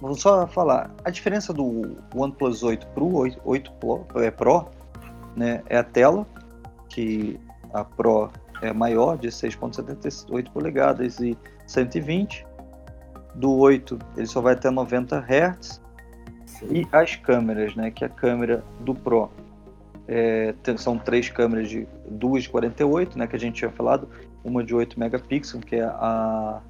vamos 0.00 0.20
só 0.20 0.46
falar, 0.46 0.90
a 1.04 1.10
diferença 1.10 1.52
do 1.52 1.96
OnePlus 2.14 2.62
8 2.62 2.86
para 2.88 3.04
o 3.04 3.16
8, 3.16 3.40
8 3.44 3.72
Pro, 3.72 4.06
é, 4.16 4.30
Pro 4.30 4.66
né, 5.36 5.62
é 5.68 5.76
a 5.76 5.84
tela, 5.84 6.26
que 6.88 7.38
a 7.72 7.84
Pro 7.84 8.30
é 8.62 8.72
maior, 8.72 9.16
de 9.18 9.28
6.78 9.28 10.50
polegadas 10.50 11.18
e 11.20 11.36
120. 11.66 12.46
Do 13.34 13.54
8 13.56 13.98
ele 14.16 14.26
só 14.26 14.40
vai 14.40 14.54
até 14.54 14.70
90 14.70 15.18
Hz. 15.18 15.80
E 16.70 16.86
as 16.90 17.16
câmeras, 17.16 17.74
né, 17.74 17.90
que 17.90 18.04
a 18.04 18.08
câmera 18.08 18.64
do 18.80 18.94
Pro. 18.94 19.30
É, 20.08 20.54
são 20.76 20.96
três 20.96 21.28
câmeras 21.28 21.68
de 21.68 21.86
duas 22.08 22.44
de 22.44 22.48
48, 22.48 23.18
né, 23.18 23.26
que 23.26 23.34
a 23.34 23.38
gente 23.38 23.56
tinha 23.56 23.70
falado, 23.70 24.08
uma 24.44 24.62
de 24.62 24.74
8 24.74 24.98
megapixels, 24.98 25.64
que 25.64 25.76
é 25.76 25.84
a 25.84 26.62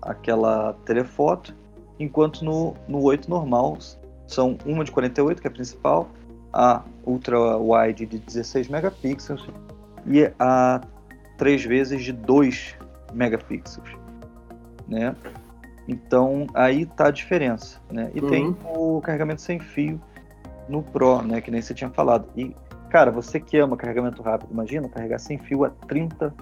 aquela 0.00 0.74
telefoto, 0.84 1.54
enquanto 1.98 2.44
no, 2.44 2.74
no 2.86 3.02
8 3.02 3.28
normal 3.28 3.78
são 4.26 4.58
uma 4.64 4.84
de 4.84 4.92
48, 4.92 5.40
que 5.40 5.46
é 5.46 5.50
a 5.50 5.52
principal, 5.52 6.08
a 6.52 6.82
ultra 7.04 7.56
wide 7.56 8.06
de 8.06 8.18
16 8.18 8.68
megapixels. 8.68 9.48
E 10.06 10.30
a 10.38 10.80
três 11.36 11.64
vezes 11.64 12.02
de 12.02 12.12
2 12.12 12.76
megapixels, 13.12 13.88
né? 14.88 15.14
Então 15.86 16.46
aí 16.54 16.86
tá 16.86 17.08
a 17.08 17.10
diferença, 17.10 17.80
né? 17.90 18.10
E 18.14 18.20
uhum. 18.20 18.30
tem 18.30 18.56
o 18.64 19.00
carregamento 19.00 19.42
sem 19.42 19.58
fio 19.58 20.00
no 20.68 20.82
Pro, 20.82 21.22
né? 21.22 21.40
Que 21.40 21.50
nem 21.50 21.60
você 21.60 21.74
tinha 21.74 21.90
falado. 21.90 22.26
E 22.36 22.54
cara, 22.88 23.10
você 23.10 23.40
que 23.40 23.58
ama 23.58 23.76
carregamento 23.76 24.22
rápido, 24.22 24.50
imagina 24.52 24.88
carregar 24.88 25.18
sem 25.18 25.38
fio 25.38 25.64
a 25.64 25.70
30 25.70 26.32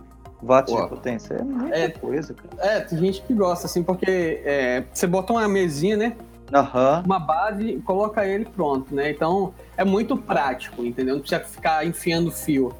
watts 0.42 0.72
Uau. 0.72 0.82
de 0.84 0.88
potência. 0.90 1.34
É 1.34 1.42
muita 1.42 1.76
é, 1.76 1.88
coisa, 1.88 2.34
cara. 2.34 2.72
É, 2.72 2.80
tem 2.80 2.98
gente 2.98 3.22
que 3.22 3.32
gosta, 3.32 3.66
assim, 3.66 3.82
porque 3.82 4.42
é, 4.44 4.84
você 4.92 5.06
bota 5.06 5.32
uma 5.32 5.48
mesinha, 5.48 5.96
né? 5.96 6.16
Uhum. 6.52 7.02
Uma 7.06 7.18
base, 7.18 7.80
coloca 7.84 8.26
ele 8.26 8.44
pronto, 8.44 8.94
né? 8.94 9.10
Então 9.10 9.54
é 9.76 9.84
muito 9.84 10.16
prático, 10.16 10.84
entendeu? 10.84 11.14
Não 11.14 11.22
precisa 11.22 11.40
ficar 11.40 11.86
enfiando 11.86 12.30
fio. 12.30 12.74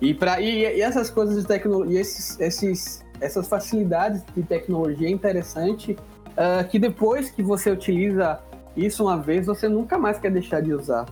E, 0.00 0.14
pra, 0.14 0.40
e, 0.40 0.60
e 0.60 0.80
essas 0.80 1.10
coisas 1.10 1.40
de 1.40 1.46
tecnologia, 1.46 2.00
esses, 2.00 2.40
esses, 2.40 3.04
essas 3.20 3.46
facilidades 3.46 4.24
de 4.34 4.42
tecnologia 4.42 5.08
é 5.08 5.10
interessante 5.10 5.92
uh, 6.30 6.66
que 6.68 6.78
depois 6.78 7.30
que 7.30 7.42
você 7.42 7.70
utiliza 7.70 8.40
isso 8.76 9.04
uma 9.04 9.18
vez, 9.18 9.46
você 9.46 9.68
nunca 9.68 9.98
mais 9.98 10.18
quer 10.18 10.30
deixar 10.30 10.60
de 10.60 10.72
usar. 10.72 11.06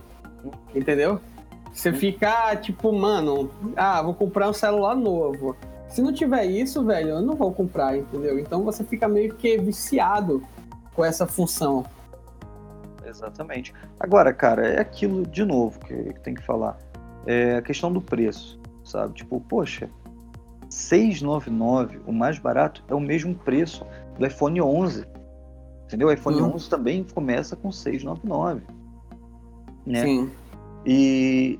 Entendeu? 0.73 1.19
Você 1.73 1.93
fica 1.93 2.55
tipo, 2.55 2.91
mano, 2.91 3.51
ah, 3.75 4.01
vou 4.01 4.13
comprar 4.13 4.49
um 4.49 4.53
celular 4.53 4.95
novo. 4.95 5.55
Se 5.87 6.01
não 6.01 6.13
tiver 6.13 6.45
isso, 6.45 6.83
velho, 6.85 7.09
eu 7.09 7.21
não 7.21 7.35
vou 7.35 7.53
comprar, 7.53 7.97
entendeu? 7.97 8.39
Então 8.39 8.63
você 8.63 8.83
fica 8.83 9.07
meio 9.07 9.35
que 9.35 9.57
viciado 9.57 10.43
com 10.93 11.03
essa 11.03 11.25
função. 11.25 11.85
Exatamente. 13.05 13.73
Agora, 13.99 14.33
cara, 14.33 14.67
é 14.67 14.79
aquilo 14.79 15.25
de 15.25 15.43
novo 15.43 15.79
que, 15.79 16.13
tem 16.21 16.33
que 16.33 16.43
falar. 16.43 16.77
É 17.25 17.55
a 17.55 17.61
questão 17.61 17.91
do 17.91 18.01
preço, 18.01 18.58
sabe? 18.89 19.13
Tipo, 19.13 19.39
poxa, 19.41 19.89
699, 20.69 21.99
o 22.05 22.11
mais 22.11 22.37
barato, 22.37 22.83
é 22.87 22.93
o 22.93 22.99
mesmo 22.99 23.33
preço 23.35 23.85
do 24.17 24.25
iPhone 24.25 24.61
11. 24.61 25.05
Entendeu? 25.85 26.07
O 26.07 26.11
iPhone 26.11 26.41
hum. 26.41 26.53
11 26.53 26.69
também 26.69 27.03
começa 27.03 27.55
com 27.55 27.71
699. 27.71 28.61
Né? 29.85 30.03
Sim. 30.03 30.31
E, 30.85 31.59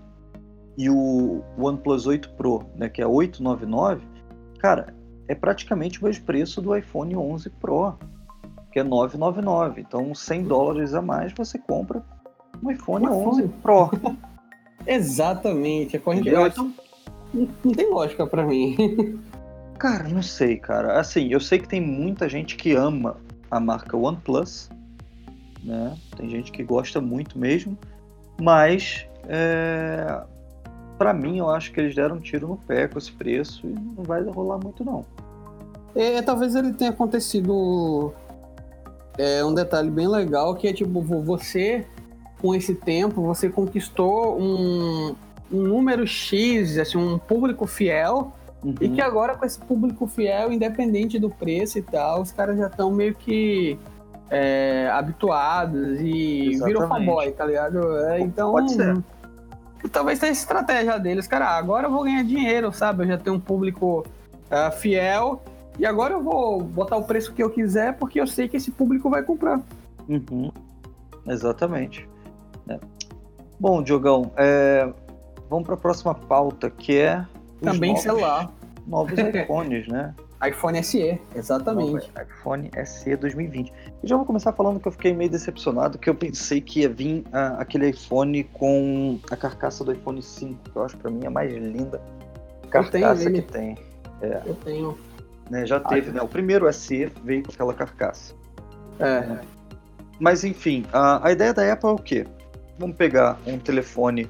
e 0.78 0.90
o 0.90 1.42
OnePlus 1.58 2.06
8 2.06 2.30
Pro, 2.32 2.66
né, 2.76 2.90
que 2.90 3.02
é 3.02 3.08
899, 3.08 4.06
cara, 4.60 4.96
é 5.28 5.36
praticamente 5.36 6.02
o 6.02 6.06
mesmo 6.06 6.26
preço 6.26 6.62
do 6.62 6.76
iPhone 6.76 7.16
11 7.16 7.50
Pro, 7.52 7.98
que 8.72 8.80
é 8.80 8.84
999. 8.84 9.82
Então, 9.82 10.14
100 10.14 10.44
dólares 10.44 10.94
a 10.94 11.02
mais 11.02 11.34
você 11.34 11.58
compra 11.58 12.04
um 12.62 12.72
iPhone 12.72 13.08
um 13.08 13.30
11 13.30 13.44
iPhone. 13.44 13.54
Pro. 13.62 14.18
Exatamente. 14.86 15.96
É 15.96 16.00
corrente. 16.00 16.30
Então, 16.30 16.74
não 17.34 17.74
tem 17.74 17.90
lógica 17.90 18.26
para 18.26 18.46
mim. 18.46 19.20
cara, 19.78 20.08
não 20.08 20.22
sei, 20.22 20.58
cara. 20.58 21.00
Assim, 21.00 21.32
eu 21.32 21.40
sei 21.40 21.60
que 21.60 21.68
tem 21.68 21.82
muita 21.82 22.28
gente 22.28 22.56
que 22.56 22.74
ama 22.74 23.18
a 23.50 23.60
marca 23.60 23.96
OnePlus, 23.96 24.70
né? 25.64 25.98
Tem 26.16 26.30
gente 26.30 26.52
que 26.52 26.64
gosta 26.64 27.02
muito 27.02 27.38
mesmo, 27.38 27.78
mas 28.40 29.06
é... 29.28 30.22
para 30.98 31.14
mim 31.14 31.38
eu 31.40 31.50
acho 31.50 31.72
que 31.72 31.80
eles 31.80 31.96
deram 31.96 32.18
um 32.18 32.20
tiro 32.20 32.48
no 32.48 32.58
pé 32.58 32.88
com 32.88 32.98
esse 32.98 33.12
preço 33.12 33.66
e 33.68 33.70
não 33.70 34.04
vai 34.04 34.22
rolar 34.24 34.58
muito 34.58 34.84
não. 34.84 35.06
É, 35.96 36.22
talvez 36.22 36.56
ele 36.56 36.74
tenha 36.74 36.92
acontecido 36.92 38.14
é, 39.18 39.44
um 39.44 39.54
detalhe 39.54 39.90
bem 39.90 40.08
legal 40.08 40.56
que 40.56 40.68
é 40.68 40.74
tipo 40.74 41.02
você 41.02 41.86
com 42.40 42.56
esse 42.56 42.76
tempo 42.76 43.22
você 43.22 43.50
conquistou 43.50 44.40
um, 44.40 45.16
um 45.52 45.62
número 45.62 46.06
X, 46.06 46.78
assim, 46.78 46.98
um 46.98 47.18
público 47.18 47.66
fiel 47.68 48.34
Uhum. 48.64 48.76
E 48.82 48.90
que 48.90 49.02
agora, 49.02 49.36
com 49.36 49.46
esse 49.46 49.60
público 49.60 50.06
fiel, 50.06 50.52
independente 50.52 51.18
do 51.18 51.30
preço 51.30 51.78
e 51.80 51.82
tal, 51.82 52.22
os 52.22 52.32
caras 52.32 52.58
já 52.58 52.68
estão 52.68 52.92
meio 52.92 53.16
que 53.16 53.80
é, 54.30 54.90
habituados 54.92 56.00
e 56.02 56.50
Exatamente. 56.50 56.66
viram 56.66 56.88
fanboy, 56.88 57.32
tá 57.32 57.46
ligado? 57.46 57.98
É, 58.00 58.20
então. 58.20 58.52
Pode 58.52 58.74
ser. 58.74 58.98
Talvez 59.92 60.20
tenha 60.20 60.34
estratégia 60.34 61.00
deles, 61.00 61.26
cara. 61.26 61.48
Agora 61.48 61.88
eu 61.88 61.92
vou 61.92 62.04
ganhar 62.04 62.24
dinheiro, 62.24 62.72
sabe? 62.74 63.04
Eu 63.04 63.08
já 63.08 63.18
tenho 63.18 63.38
um 63.38 63.40
público 63.40 64.06
uh, 64.52 64.72
fiel 64.78 65.42
e 65.78 65.86
agora 65.86 66.16
eu 66.16 66.22
vou 66.22 66.62
botar 66.62 66.98
o 66.98 67.04
preço 67.06 67.34
que 67.34 67.42
eu 67.42 67.50
quiser 67.50 67.94
porque 67.94 68.20
eu 68.20 68.28
sei 68.28 68.50
que 68.50 68.58
esse 68.58 68.72
público 68.72 69.10
vai 69.10 69.24
comprar. 69.24 69.62
Uhum. 70.10 70.52
Exatamente. 71.26 72.08
É. 72.68 72.78
Bom, 73.58 73.82
Diogão, 73.82 74.32
é... 74.36 74.92
vamos 75.50 75.66
para 75.66 75.76
a 75.76 75.78
próxima 75.78 76.14
pauta 76.14 76.70
que 76.70 76.98
é. 76.98 77.26
Também 77.62 77.92
novos, 77.92 78.04
celular. 78.04 78.52
Novos 78.88 79.14
iPhones, 79.20 79.88
né? 79.88 80.14
iPhone 80.48 80.82
SE, 80.82 81.20
exatamente. 81.36 82.10
iPhone 82.22 82.72
SE 82.86 83.16
2020. 83.16 83.74
Eu 84.02 84.08
já 84.08 84.16
vou 84.16 84.26
começar 84.26 84.54
falando 84.54 84.80
que 84.80 84.88
eu 84.88 84.92
fiquei 84.92 85.14
meio 85.14 85.30
decepcionado, 85.30 85.98
que 85.98 86.10
eu 86.10 86.16
pensei 86.16 86.62
que 86.62 86.82
ia 86.82 86.90
vir 86.90 87.26
uh, 87.28 87.60
aquele 87.60 87.90
iPhone 87.90 88.46
com 88.46 89.20
a 89.30 89.36
carcaça 89.36 89.84
do 89.84 89.92
iPhone 89.92 90.22
5, 90.22 90.70
que 90.70 90.76
eu 90.76 90.84
acho 90.84 90.98
para 90.98 91.12
mim 91.12 91.26
a 91.26 91.30
mais 91.30 91.52
linda 91.52 92.02
carcaça 92.70 93.30
que 93.30 93.42
tem. 93.42 93.78
É. 94.22 94.42
Eu 94.46 94.56
tenho. 94.56 94.98
Né, 95.50 95.66
já 95.66 95.80
teve, 95.80 96.12
né? 96.12 96.22
O 96.22 96.28
primeiro 96.28 96.72
SE 96.72 97.12
veio 97.24 97.44
com 97.44 97.52
aquela 97.52 97.74
carcaça. 97.74 98.34
É. 99.00 99.22
Né? 99.22 99.42
Mas 100.20 100.44
enfim, 100.44 100.86
a, 100.94 101.28
a 101.28 101.32
ideia 101.32 101.54
da 101.54 101.74
Apple 101.74 101.90
é 101.90 101.94
o 101.94 101.98
quê? 101.98 102.28
Vamos 102.78 102.96
pegar 102.96 103.38
um 103.46 103.58
telefone 103.58 104.30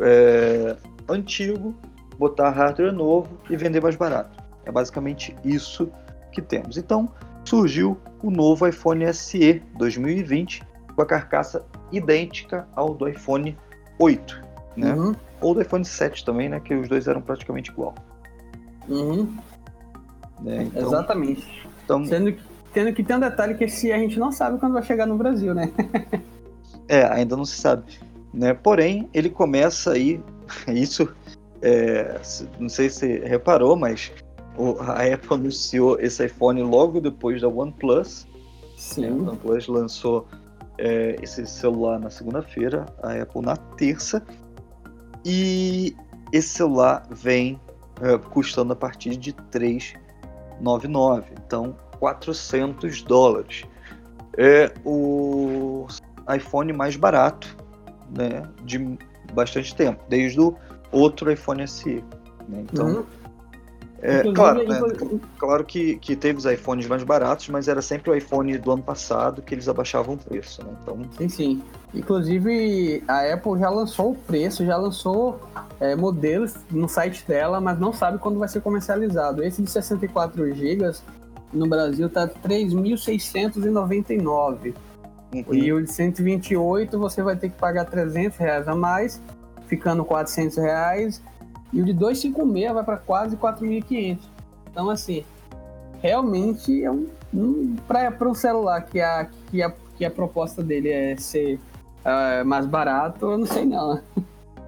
é, 0.00 0.76
antigo, 1.08 1.74
botar 2.18 2.50
hardware 2.50 2.92
novo 2.92 3.38
e 3.50 3.56
vender 3.56 3.82
mais 3.82 3.96
barato. 3.96 4.42
É 4.64 4.72
basicamente 4.72 5.36
isso 5.44 5.90
que 6.32 6.40
temos. 6.40 6.76
Então, 6.76 7.08
surgiu 7.44 7.98
o 8.22 8.30
novo 8.30 8.66
iPhone 8.66 9.12
SE 9.12 9.62
2020 9.76 10.62
com 10.94 11.02
a 11.02 11.06
carcaça 11.06 11.64
idêntica 11.92 12.66
ao 12.74 12.94
do 12.94 13.08
iPhone 13.08 13.56
8, 13.98 14.42
né? 14.76 14.94
Uhum. 14.94 15.14
Ou 15.40 15.54
do 15.54 15.62
iPhone 15.62 15.84
7 15.84 16.24
também, 16.24 16.48
né? 16.48 16.60
Que 16.60 16.74
os 16.74 16.88
dois 16.88 17.06
eram 17.06 17.20
praticamente 17.20 17.70
igual. 17.70 17.94
Uhum. 18.88 19.36
É, 20.46 20.62
então, 20.62 20.82
Exatamente. 20.82 21.68
Então, 21.84 22.04
Sendo 22.04 22.32
que, 22.32 22.42
tendo 22.72 22.92
que 22.92 23.04
ter 23.04 23.16
um 23.16 23.20
detalhe 23.20 23.54
que 23.54 23.64
esse 23.64 23.92
a 23.92 23.98
gente 23.98 24.18
não 24.18 24.32
sabe 24.32 24.58
quando 24.58 24.72
vai 24.72 24.82
chegar 24.82 25.06
no 25.06 25.16
Brasil, 25.16 25.54
né? 25.54 25.70
é, 26.88 27.04
ainda 27.04 27.36
não 27.36 27.44
se 27.44 27.56
sabe. 27.56 27.84
Né? 28.34 28.52
Porém, 28.52 29.08
ele 29.14 29.30
começa 29.30 29.92
aí, 29.92 30.20
isso, 30.68 31.08
é, 31.62 32.20
não 32.58 32.68
sei 32.68 32.90
se 32.90 33.20
reparou, 33.20 33.76
mas 33.76 34.12
a 34.80 35.02
Apple 35.02 35.34
anunciou 35.34 35.98
esse 36.00 36.26
iPhone 36.26 36.62
logo 36.62 37.00
depois 37.00 37.40
da 37.40 37.48
OnePlus. 37.48 38.26
Sim. 38.76 39.06
A 39.06 39.30
OnePlus 39.30 39.68
lançou 39.68 40.26
é, 40.78 41.16
esse 41.22 41.46
celular 41.46 42.00
na 42.00 42.10
segunda-feira, 42.10 42.86
a 43.02 43.22
Apple 43.22 43.42
na 43.42 43.56
terça. 43.56 44.22
E 45.24 45.96
esse 46.32 46.48
celular 46.48 47.06
vem 47.10 47.60
é, 48.02 48.18
custando 48.18 48.72
a 48.72 48.76
partir 48.76 49.16
de 49.16 49.32
399, 49.32 51.32
então 51.44 51.76
400 52.00 53.02
dólares. 53.02 53.64
É 54.36 54.72
o 54.84 55.86
iPhone 56.34 56.72
mais 56.72 56.96
barato 56.96 57.63
né, 58.16 58.42
de 58.64 58.98
bastante 59.32 59.74
tempo, 59.74 60.02
desde 60.08 60.40
o 60.40 60.54
outro 60.92 61.30
iPhone 61.30 61.66
SE. 61.66 62.04
Né? 62.48 62.64
Então, 62.70 62.86
uhum. 62.86 63.04
É, 64.06 64.22
claro, 64.34 64.68
né? 64.68 64.78
claro 65.38 65.64
que, 65.64 65.96
que 65.96 66.14
teve 66.14 66.38
os 66.38 66.44
iPhones 66.44 66.86
mais 66.86 67.02
baratos, 67.02 67.48
mas 67.48 67.68
era 67.68 67.80
sempre 67.80 68.10
o 68.10 68.14
iPhone 68.14 68.58
do 68.58 68.72
ano 68.72 68.82
passado 68.82 69.40
que 69.40 69.54
eles 69.54 69.66
abaixavam 69.66 70.16
o 70.16 70.18
preço, 70.18 70.62
né? 70.62 70.76
Então... 70.82 70.98
Sim, 71.16 71.28
sim. 71.30 71.62
Inclusive, 71.94 73.02
a 73.08 73.32
Apple 73.32 73.58
já 73.58 73.70
lançou 73.70 74.10
o 74.10 74.14
preço, 74.14 74.62
já 74.62 74.76
lançou 74.76 75.40
é, 75.80 75.96
modelos 75.96 76.52
no 76.70 76.86
site 76.86 77.26
dela, 77.26 77.62
mas 77.62 77.80
não 77.80 77.94
sabe 77.94 78.18
quando 78.18 78.38
vai 78.38 78.46
ser 78.46 78.60
comercializado. 78.60 79.42
Esse 79.42 79.62
de 79.62 79.70
64 79.70 80.54
GB 80.54 80.92
no 81.50 81.66
Brasil 81.66 82.10
tá 82.10 82.28
3.699. 82.28 84.74
Uhum. 85.42 85.54
E 85.54 85.72
o 85.72 85.82
de 85.82 85.90
128 85.90 86.98
você 86.98 87.22
vai 87.22 87.36
ter 87.36 87.48
que 87.48 87.56
pagar 87.56 87.84
300 87.86 88.38
reais 88.38 88.68
a 88.68 88.74
mais 88.74 89.20
ficando 89.66 90.04
400 90.04 90.56
reais 90.58 91.22
e 91.72 91.80
o 91.80 91.84
de 91.84 91.92
256 91.92 92.72
vai 92.72 92.84
para 92.84 92.96
quase 92.96 93.36
4.500. 93.36 94.18
Então, 94.70 94.90
assim, 94.90 95.24
realmente 96.00 96.84
é 96.84 96.90
um, 96.90 97.08
um 97.32 97.76
para 97.86 98.28
um 98.28 98.34
celular 98.34 98.82
que 98.82 99.00
a, 99.00 99.28
que, 99.50 99.62
a, 99.62 99.72
que 99.96 100.04
a 100.04 100.10
proposta 100.10 100.62
dele 100.62 100.90
é 100.90 101.16
ser 101.16 101.58
uh, 102.04 102.44
mais 102.44 102.66
barato, 102.66 103.32
eu 103.32 103.38
não 103.38 103.46
sei 103.46 103.64
não. 103.64 104.00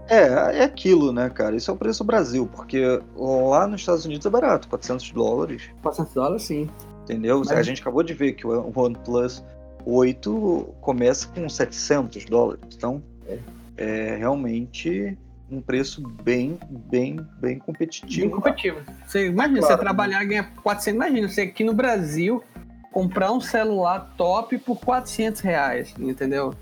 É, 0.08 0.58
é 0.60 0.62
aquilo, 0.62 1.12
né, 1.12 1.28
cara? 1.28 1.56
Isso 1.56 1.70
é 1.70 1.74
o 1.74 1.76
preço 1.76 2.04
Brasil, 2.04 2.48
porque 2.54 3.00
lá 3.16 3.66
nos 3.66 3.80
Estados 3.80 4.04
Unidos 4.04 4.24
é 4.24 4.30
barato, 4.30 4.68
400 4.68 5.10
dólares. 5.10 5.62
400 5.82 6.14
dólares, 6.14 6.42
sim. 6.44 6.70
Entendeu? 7.02 7.40
Mas... 7.40 7.50
A 7.50 7.62
gente 7.62 7.80
acabou 7.80 8.02
de 8.02 8.14
ver 8.14 8.32
que 8.32 8.46
o 8.46 8.72
OnePlus 8.74 9.44
8 9.86 10.74
começa 10.80 11.28
com 11.28 11.48
700 11.48 12.24
dólares. 12.24 12.60
Então, 12.76 13.02
é, 13.26 13.38
é 13.76 14.16
realmente 14.16 15.16
um 15.48 15.60
preço 15.60 16.02
bem, 16.24 16.58
bem, 16.68 17.24
bem 17.38 17.58
competitivo. 17.60 18.26
Bem 18.26 18.30
competitivo. 18.30 18.80
Você 19.06 19.28
imagina, 19.28 19.60
claro. 19.60 19.76
você 19.76 19.80
trabalhar 19.80 20.24
e 20.24 20.26
ganhar 20.26 20.52
400, 20.62 20.96
imagina, 20.96 21.28
você 21.28 21.42
aqui 21.42 21.62
no 21.62 21.72
Brasil 21.72 22.42
comprar 22.90 23.30
um 23.30 23.40
celular 23.40 24.12
top 24.16 24.58
por 24.58 24.80
400 24.80 25.40
reais, 25.40 25.94
entendeu? 25.98 26.54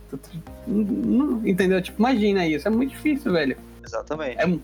Entendeu? 1.44 1.80
Tipo, 1.80 2.00
imagina 2.00 2.46
isso, 2.46 2.68
é 2.68 2.70
muito 2.70 2.90
difícil, 2.90 3.32
velho. 3.32 3.56
Exatamente. 3.82 4.38
É, 4.38 4.58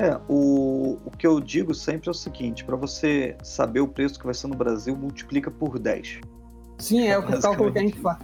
é 0.00 0.20
o, 0.28 0.98
o 1.04 1.10
que 1.16 1.26
eu 1.26 1.40
digo 1.40 1.74
sempre 1.74 2.08
é 2.08 2.10
o 2.10 2.14
seguinte, 2.14 2.64
para 2.64 2.76
você 2.76 3.36
saber 3.42 3.80
o 3.80 3.88
preço 3.88 4.18
que 4.18 4.24
vai 4.24 4.34
ser 4.34 4.46
no 4.46 4.56
Brasil, 4.56 4.96
multiplica 4.96 5.50
por 5.50 5.78
10. 5.78 6.20
Sim, 6.78 7.08
é 7.08 7.16
o 7.18 7.40
cálculo 7.40 7.72
que 7.72 7.78
a 7.78 7.82
gente 7.82 7.98
faz. 8.00 8.18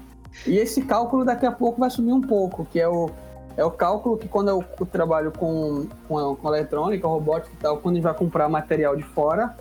E 0.47 0.57
esse 0.57 0.83
cálculo 0.83 1.25
daqui 1.25 1.47
a 1.47 1.53
pouco 1.53 1.81
vai 1.81 1.91
subir 1.91 2.13
um 2.13 2.21
pouco, 2.21 2.65
que 2.65 2.81
é 2.81 2.89
o, 2.89 3.11
é 3.57 3.65
o 3.65 3.71
cálculo 3.71 4.17
que 4.17 4.27
quando 4.27 4.49
eu 4.49 4.65
trabalho 4.87 5.31
com, 5.31 5.87
com, 6.09 6.35
com 6.37 6.49
eletrônica, 6.49 7.07
robótica 7.07 7.55
e 7.55 7.59
tal, 7.59 7.79
quando 7.79 7.95
a 7.95 7.97
gente 7.97 8.05
vai 8.05 8.15
comprar 8.15 8.49
material 8.49 8.97
de 8.97 9.03
fora, 9.03 9.57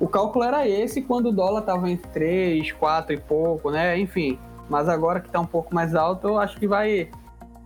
o 0.00 0.08
cálculo 0.08 0.44
era 0.44 0.66
esse 0.66 1.02
quando 1.02 1.26
o 1.26 1.32
dólar 1.32 1.60
estava 1.60 1.90
entre 1.90 2.10
3, 2.10 2.72
4 2.72 3.14
e 3.14 3.18
pouco, 3.18 3.70
né? 3.70 3.98
Enfim. 3.98 4.38
Mas 4.68 4.88
agora 4.88 5.20
que 5.20 5.26
está 5.26 5.40
um 5.40 5.46
pouco 5.46 5.74
mais 5.74 5.94
alto, 5.94 6.26
eu 6.26 6.38
acho 6.38 6.58
que 6.58 6.66
vai 6.66 7.10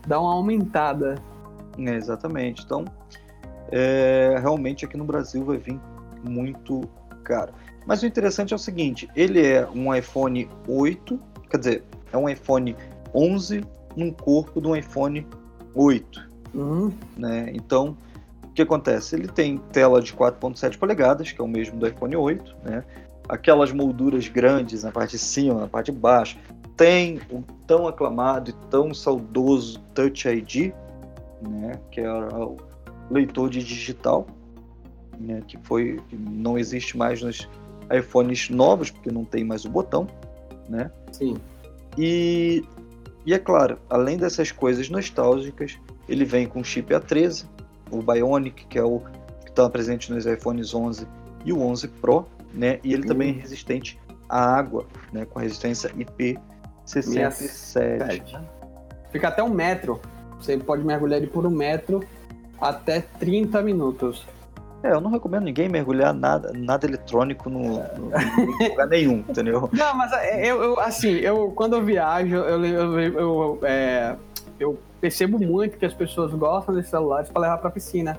dar 0.06 0.20
uma 0.20 0.32
aumentada. 0.32 1.14
É, 1.78 1.94
exatamente. 1.94 2.64
Então, 2.64 2.84
é, 3.70 4.36
realmente 4.40 4.84
aqui 4.84 4.96
no 4.96 5.04
Brasil 5.04 5.44
vai 5.44 5.58
vir 5.58 5.78
muito 6.24 6.88
caro. 7.24 7.52
Mas 7.86 8.02
o 8.02 8.06
interessante 8.06 8.52
é 8.52 8.56
o 8.56 8.58
seguinte: 8.58 9.08
ele 9.14 9.44
é 9.44 9.66
um 9.74 9.94
iPhone 9.94 10.48
8, 10.66 11.20
quer 11.50 11.58
dizer, 11.58 11.84
é 12.12 12.16
um 12.16 12.28
iPhone 12.28 12.76
11 13.14 13.64
num 13.96 14.10
corpo 14.10 14.60
de 14.60 14.66
um 14.66 14.76
iPhone 14.76 15.26
8. 15.74 16.28
Uhum. 16.54 16.92
Né? 17.16 17.50
Então, 17.54 17.96
que 18.58 18.62
acontece? 18.62 19.14
Ele 19.14 19.28
tem 19.28 19.58
tela 19.72 20.02
de 20.02 20.12
4.7 20.12 20.78
polegadas, 20.78 21.30
que 21.30 21.40
é 21.40 21.44
o 21.44 21.48
mesmo 21.48 21.78
do 21.78 21.86
iPhone 21.86 22.16
8, 22.16 22.56
né? 22.64 22.84
Aquelas 23.28 23.70
molduras 23.70 24.26
grandes 24.26 24.82
na 24.82 24.90
parte 24.90 25.12
de 25.12 25.18
cima, 25.18 25.60
na 25.60 25.68
parte 25.68 25.92
de 25.92 25.98
baixo. 25.98 26.36
Tem 26.76 27.20
o 27.30 27.42
tão 27.66 27.86
aclamado 27.86 28.50
e 28.50 28.52
tão 28.68 28.92
saudoso 28.92 29.78
Touch 29.94 30.28
ID, 30.28 30.72
né? 31.40 31.78
Que 31.90 32.00
é 32.00 32.12
o 32.12 32.56
leitor 33.10 33.50
de 33.50 33.62
digital, 33.62 34.26
né? 35.18 35.42
que 35.46 35.58
foi 35.58 36.00
que 36.08 36.16
não 36.16 36.58
existe 36.58 36.96
mais 36.96 37.22
nos 37.22 37.48
iPhones 37.92 38.48
novos, 38.50 38.90
porque 38.90 39.10
não 39.10 39.24
tem 39.24 39.44
mais 39.44 39.64
o 39.64 39.70
botão, 39.70 40.06
né? 40.68 40.90
Sim. 41.12 41.36
E, 41.96 42.64
e 43.24 43.32
é 43.32 43.38
claro, 43.38 43.78
além 43.88 44.18
dessas 44.18 44.52
coisas 44.52 44.90
nostálgicas, 44.90 45.78
ele 46.08 46.24
vem 46.24 46.46
com 46.46 46.62
chip 46.62 46.92
A13, 46.92 47.46
o 47.90 48.02
Bionic, 48.02 48.66
que 48.66 48.78
é 48.78 48.84
o 48.84 49.00
que 49.44 49.50
está 49.50 49.68
presente 49.68 50.12
nos 50.12 50.26
iPhones 50.26 50.74
11 50.74 51.06
e 51.44 51.52
o 51.52 51.60
11 51.60 51.88
Pro, 51.88 52.26
né? 52.52 52.78
E 52.84 52.92
ele 52.92 53.02
uhum. 53.02 53.08
também 53.08 53.30
é 53.30 53.40
resistente 53.40 53.98
à 54.28 54.56
água, 54.56 54.86
né? 55.12 55.24
Com 55.24 55.38
resistência 55.38 55.90
IP67. 55.90 58.40
Fica 59.10 59.28
até 59.28 59.42
um 59.42 59.48
metro. 59.48 60.00
Você 60.38 60.58
pode 60.58 60.84
mergulhar 60.84 61.18
ele 61.18 61.26
por 61.26 61.46
um 61.46 61.50
metro 61.50 62.04
até 62.60 63.00
30 63.00 63.62
minutos. 63.62 64.26
É, 64.82 64.92
eu 64.92 65.00
não 65.00 65.10
recomendo 65.10 65.44
ninguém 65.44 65.68
mergulhar 65.68 66.14
nada, 66.14 66.52
nada 66.54 66.86
eletrônico 66.86 67.50
no, 67.50 67.78
no, 67.78 68.10
no 68.10 68.68
lugar 68.70 68.86
nenhum, 68.86 69.24
entendeu? 69.28 69.68
Não, 69.72 69.94
mas 69.96 70.12
é, 70.12 70.46
eu, 70.46 70.62
eu, 70.62 70.80
assim, 70.80 71.10
eu 71.14 71.50
quando 71.50 71.74
eu 71.74 71.84
viajo, 71.84 72.36
eu, 72.36 72.64
eu, 72.64 73.00
eu, 73.00 73.58
é, 73.62 74.14
eu 74.58 74.78
percebo 75.00 75.38
muito 75.38 75.76
que 75.76 75.84
as 75.84 75.94
pessoas 75.94 76.32
gostam 76.32 76.74
desses 76.74 76.90
celulares 76.90 77.28
para 77.28 77.42
levar 77.42 77.58
para 77.58 77.70
piscina. 77.70 78.18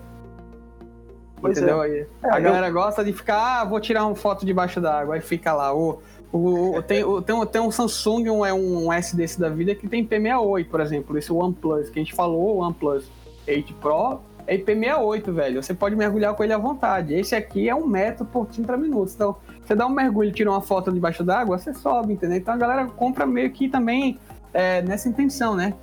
Pois 1.42 1.58
Entendeu? 1.58 1.82
É. 1.84 2.06
a 2.24 2.38
é, 2.38 2.42
galera 2.42 2.68
eu... 2.68 2.74
gosta 2.74 3.04
de 3.06 3.14
ficar, 3.14 3.62
ah, 3.62 3.64
vou 3.64 3.80
tirar 3.80 4.06
uma 4.06 4.16
foto 4.16 4.46
debaixo 4.46 4.82
d'água, 4.82 5.16
aí 5.16 5.22
fica 5.22 5.54
lá. 5.54 5.74
O, 5.74 6.02
o, 6.32 6.78
o, 6.78 6.82
tem, 6.84 7.04
o, 7.06 7.22
tem, 7.22 7.36
um, 7.36 7.46
tem 7.46 7.62
um 7.62 7.72
Samsung, 7.72 8.30
um, 8.30 8.46
é 8.46 8.54
um 8.54 8.92
S 8.92 9.16
desse 9.16 9.40
da 9.40 9.48
vida, 9.48 9.74
que 9.74 9.88
tem 9.88 10.06
IP68, 10.06 10.68
por 10.68 10.82
exemplo. 10.82 11.18
Esse 11.18 11.32
OnePlus, 11.32 11.90
que 11.90 12.00
a 12.00 12.04
gente 12.04 12.14
falou, 12.14 12.58
o 12.58 12.60
OnePlus 12.60 13.10
8 13.48 13.74
Pro, 13.76 14.20
é 14.50 14.58
IP68, 14.58 15.32
velho. 15.32 15.62
Você 15.62 15.76
pode 15.76 15.96
mergulhar 15.96 16.34
com 16.34 16.44
ele 16.44 16.54
à 16.54 16.58
vontade. 16.58 17.14
Esse 17.14 17.36
aqui 17.36 17.70
é 17.70 17.76
um 17.76 17.86
metro 17.86 18.26
por 18.26 18.48
30 18.48 18.76
minutos. 18.78 19.14
Então, 19.14 19.36
você 19.64 19.76
dá 19.76 19.86
um 19.86 19.92
mergulho 19.92 20.30
e 20.30 20.34
tira 20.34 20.50
uma 20.50 20.62
foto 20.62 20.92
debaixo 20.92 21.24
d'água, 21.24 21.60
você 21.60 21.72
sobe, 21.72 22.14
entendeu? 22.14 22.38
Então 22.38 22.56
a 22.56 22.58
galera 22.58 22.88
compra 22.88 23.28
meio 23.28 23.52
que 23.52 23.70
também 23.70 24.20
é, 24.52 24.82
nessa 24.82 25.08
intenção, 25.08 25.56
né? 25.56 25.76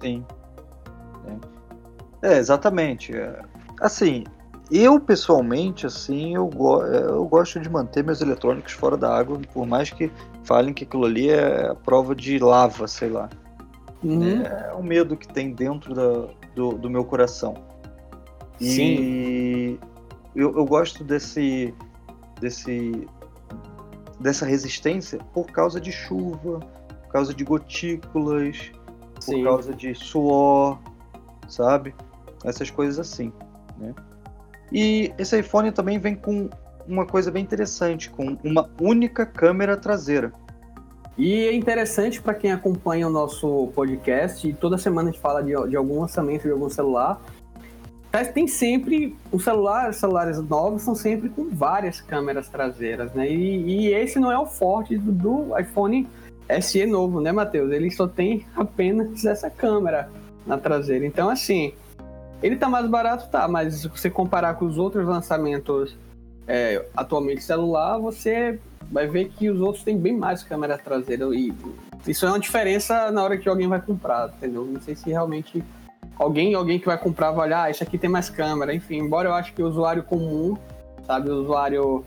Sim. 0.00 0.24
É, 2.22 2.38
exatamente. 2.38 3.12
É, 3.16 3.40
assim, 3.80 4.22
eu 4.70 5.00
pessoalmente, 5.00 5.84
assim, 5.84 6.36
eu, 6.36 6.46
go 6.46 6.84
eu 6.84 7.24
gosto 7.24 7.58
de 7.58 7.68
manter 7.68 8.04
meus 8.04 8.20
eletrônicos 8.20 8.72
fora 8.74 8.96
da 8.96 9.12
água, 9.12 9.40
por 9.52 9.66
mais 9.66 9.90
que 9.90 10.08
falem 10.44 10.72
que 10.72 10.84
aquilo 10.84 11.04
ali 11.04 11.28
é 11.28 11.74
prova 11.84 12.14
de 12.14 12.38
lava, 12.38 12.86
sei 12.86 13.10
lá. 13.10 13.28
Uhum. 14.04 14.42
É 14.42 14.72
o 14.74 14.82
medo 14.84 15.16
que 15.16 15.26
tem 15.26 15.52
dentro 15.52 15.92
da, 15.92 16.28
do, 16.54 16.78
do 16.78 16.88
meu 16.88 17.04
coração. 17.04 17.71
E 18.62 18.70
Sim. 18.70 19.78
Eu, 20.34 20.56
eu 20.56 20.64
gosto 20.64 21.04
desse, 21.04 21.74
desse, 22.40 23.06
dessa 24.18 24.46
resistência 24.46 25.18
por 25.34 25.46
causa 25.46 25.80
de 25.80 25.92
chuva, 25.92 26.60
por 26.60 27.12
causa 27.12 27.34
de 27.34 27.44
gotículas, 27.44 28.72
Sim. 29.20 29.32
por 29.32 29.44
causa 29.44 29.74
de 29.74 29.94
suor, 29.94 30.78
sabe? 31.48 31.94
essas 32.44 32.70
coisas 32.70 32.98
assim, 32.98 33.32
né? 33.78 33.94
E 34.70 35.12
esse 35.18 35.38
iPhone 35.38 35.70
também 35.70 35.98
vem 35.98 36.14
com 36.14 36.48
uma 36.86 37.06
coisa 37.06 37.30
bem 37.30 37.42
interessante, 37.42 38.10
com 38.10 38.36
uma 38.42 38.68
única 38.80 39.26
câmera 39.26 39.76
traseira. 39.76 40.32
E 41.16 41.44
é 41.44 41.54
interessante 41.54 42.22
para 42.22 42.32
quem 42.32 42.50
acompanha 42.50 43.06
o 43.06 43.10
nosso 43.10 43.68
podcast, 43.74 44.48
e 44.48 44.52
toda 44.52 44.78
semana 44.78 45.10
a 45.10 45.12
gente 45.12 45.20
fala 45.20 45.42
de, 45.42 45.52
de 45.68 45.76
algum 45.76 46.00
lançamento 46.00 46.42
de 46.42 46.50
algum 46.50 46.70
celular. 46.70 47.20
Tem 48.34 48.46
sempre, 48.46 49.16
o 49.30 49.40
celular, 49.40 49.92
celulares 49.94 50.38
novos 50.38 50.82
são 50.82 50.94
sempre 50.94 51.30
com 51.30 51.48
várias 51.48 52.00
câmeras 52.00 52.48
traseiras, 52.48 53.12
né? 53.14 53.30
E, 53.30 53.86
e 53.86 53.94
esse 53.94 54.18
não 54.18 54.30
é 54.30 54.38
o 54.38 54.46
forte 54.46 54.98
do, 54.98 55.12
do 55.12 55.58
iPhone 55.58 56.06
SE 56.60 56.84
novo, 56.84 57.20
né, 57.20 57.32
Matheus? 57.32 57.72
Ele 57.72 57.90
só 57.90 58.06
tem 58.06 58.46
apenas 58.54 59.24
essa 59.24 59.48
câmera 59.48 60.10
na 60.46 60.58
traseira. 60.58 61.06
Então, 61.06 61.30
assim, 61.30 61.72
ele 62.42 62.56
tá 62.56 62.68
mais 62.68 62.86
barato, 62.86 63.30
tá, 63.30 63.48
mas 63.48 63.76
se 63.76 63.88
você 63.88 64.10
comparar 64.10 64.54
com 64.54 64.66
os 64.66 64.76
outros 64.76 65.06
lançamentos 65.06 65.96
é, 66.46 66.84
atualmente 66.94 67.42
celular, 67.42 67.98
você 67.98 68.58
vai 68.90 69.06
ver 69.06 69.30
que 69.30 69.48
os 69.48 69.60
outros 69.60 69.84
têm 69.84 69.96
bem 69.96 70.16
mais 70.16 70.42
câmera 70.42 70.76
traseira 70.76 71.24
e 71.34 71.52
isso 72.06 72.26
é 72.26 72.28
uma 72.28 72.40
diferença 72.40 73.10
na 73.10 73.22
hora 73.22 73.38
que 73.38 73.48
alguém 73.48 73.68
vai 73.68 73.80
comprar, 73.80 74.28
entendeu? 74.36 74.64
Não 74.66 74.80
sei 74.80 74.94
se 74.96 75.08
realmente 75.08 75.64
alguém, 76.18 76.54
alguém 76.54 76.78
que 76.78 76.86
vai 76.86 76.98
comprar 76.98 77.30
vai 77.30 77.46
olhar, 77.46 77.64
ah, 77.64 77.70
esse 77.70 77.82
aqui 77.82 77.98
tem 77.98 78.10
mais 78.10 78.30
câmera, 78.30 78.74
enfim, 78.74 78.98
embora 78.98 79.28
eu 79.28 79.34
acho 79.34 79.52
que 79.52 79.62
o 79.62 79.66
usuário 79.66 80.02
comum, 80.02 80.56
sabe, 81.06 81.30
o 81.30 81.42
usuário 81.42 82.04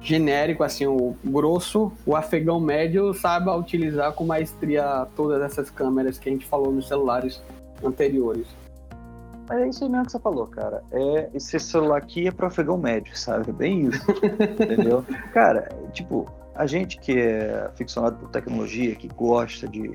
genérico, 0.00 0.62
assim, 0.62 0.86
o 0.86 1.16
grosso, 1.24 1.92
o 2.06 2.14
afegão 2.14 2.60
médio, 2.60 3.12
saiba 3.14 3.56
utilizar 3.56 4.12
com 4.12 4.24
maestria 4.24 5.06
todas 5.16 5.42
essas 5.42 5.70
câmeras 5.70 6.18
que 6.18 6.28
a 6.28 6.32
gente 6.32 6.46
falou 6.46 6.72
nos 6.72 6.86
celulares 6.86 7.42
anteriores. 7.82 8.46
Mas 9.48 9.60
é 9.60 9.68
isso 9.68 9.84
aí 9.84 9.90
mesmo 9.90 10.06
que 10.06 10.12
você 10.12 10.18
falou, 10.18 10.46
cara. 10.46 10.82
É, 10.92 11.30
esse 11.34 11.58
celular 11.58 11.96
aqui 11.96 12.28
é 12.28 12.30
pro 12.30 12.46
afegão 12.46 12.76
médio, 12.76 13.16
sabe? 13.16 13.48
É 13.48 13.52
bem 13.52 13.86
isso. 13.86 14.04
entendeu? 14.60 15.04
Cara, 15.32 15.68
tipo, 15.92 16.30
a 16.54 16.66
gente 16.66 16.98
que 16.98 17.18
é 17.18 17.66
aficionado 17.66 18.16
por 18.18 18.28
tecnologia, 18.28 18.94
que 18.94 19.08
gosta 19.08 19.66
de, 19.66 19.92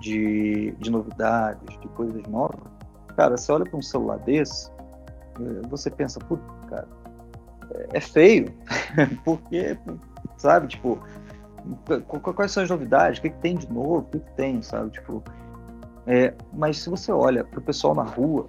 de, 0.00 0.72
de 0.78 0.90
novidades, 0.90 1.78
de 1.80 1.88
coisas 1.88 2.22
novas, 2.28 2.60
cara, 3.16 3.36
você 3.36 3.50
olha 3.52 3.64
para 3.64 3.76
um 3.78 3.82
celular 3.82 4.18
desse, 4.20 4.70
eh, 5.40 5.62
você 5.68 5.90
pensa, 5.90 6.18
putz, 6.20 6.42
cara, 6.68 6.86
é 7.92 8.00
feio. 8.00 8.52
Porque, 9.24 9.76
sabe, 10.36 10.68
tipo, 10.68 10.98
quais 12.34 12.52
são 12.52 12.62
as 12.62 12.70
novidades? 12.70 13.18
O 13.18 13.22
que, 13.22 13.30
que 13.30 13.38
tem 13.38 13.56
de 13.56 13.70
novo? 13.72 13.98
O 13.98 14.02
que, 14.04 14.20
que 14.20 14.30
tem, 14.32 14.62
sabe? 14.62 14.90
Tipo, 14.90 15.22
É, 16.06 16.32
mas 16.52 16.78
se 16.78 16.88
você 16.88 17.10
olha 17.10 17.42
pro 17.42 17.60
pessoal 17.60 17.94
na 17.94 18.04
rua, 18.04 18.46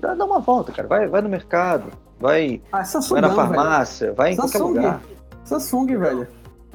dá, 0.00 0.14
dá 0.14 0.24
uma 0.24 0.40
volta, 0.40 0.72
cara. 0.72 0.88
Vai, 0.88 1.06
vai 1.06 1.22
no 1.22 1.28
mercado, 1.28 1.92
vai, 2.18 2.60
Ah, 2.72 2.84
Samsung, 2.84 3.12
vai 3.12 3.20
na 3.20 3.30
farmácia, 3.34 4.12
vai 4.12 4.32
em 4.32 4.36
qualquer 4.36 4.58
Samsung. 4.58 4.74
lugar. 4.74 5.00
Samsung, 5.44 5.96
velho. 5.98 6.28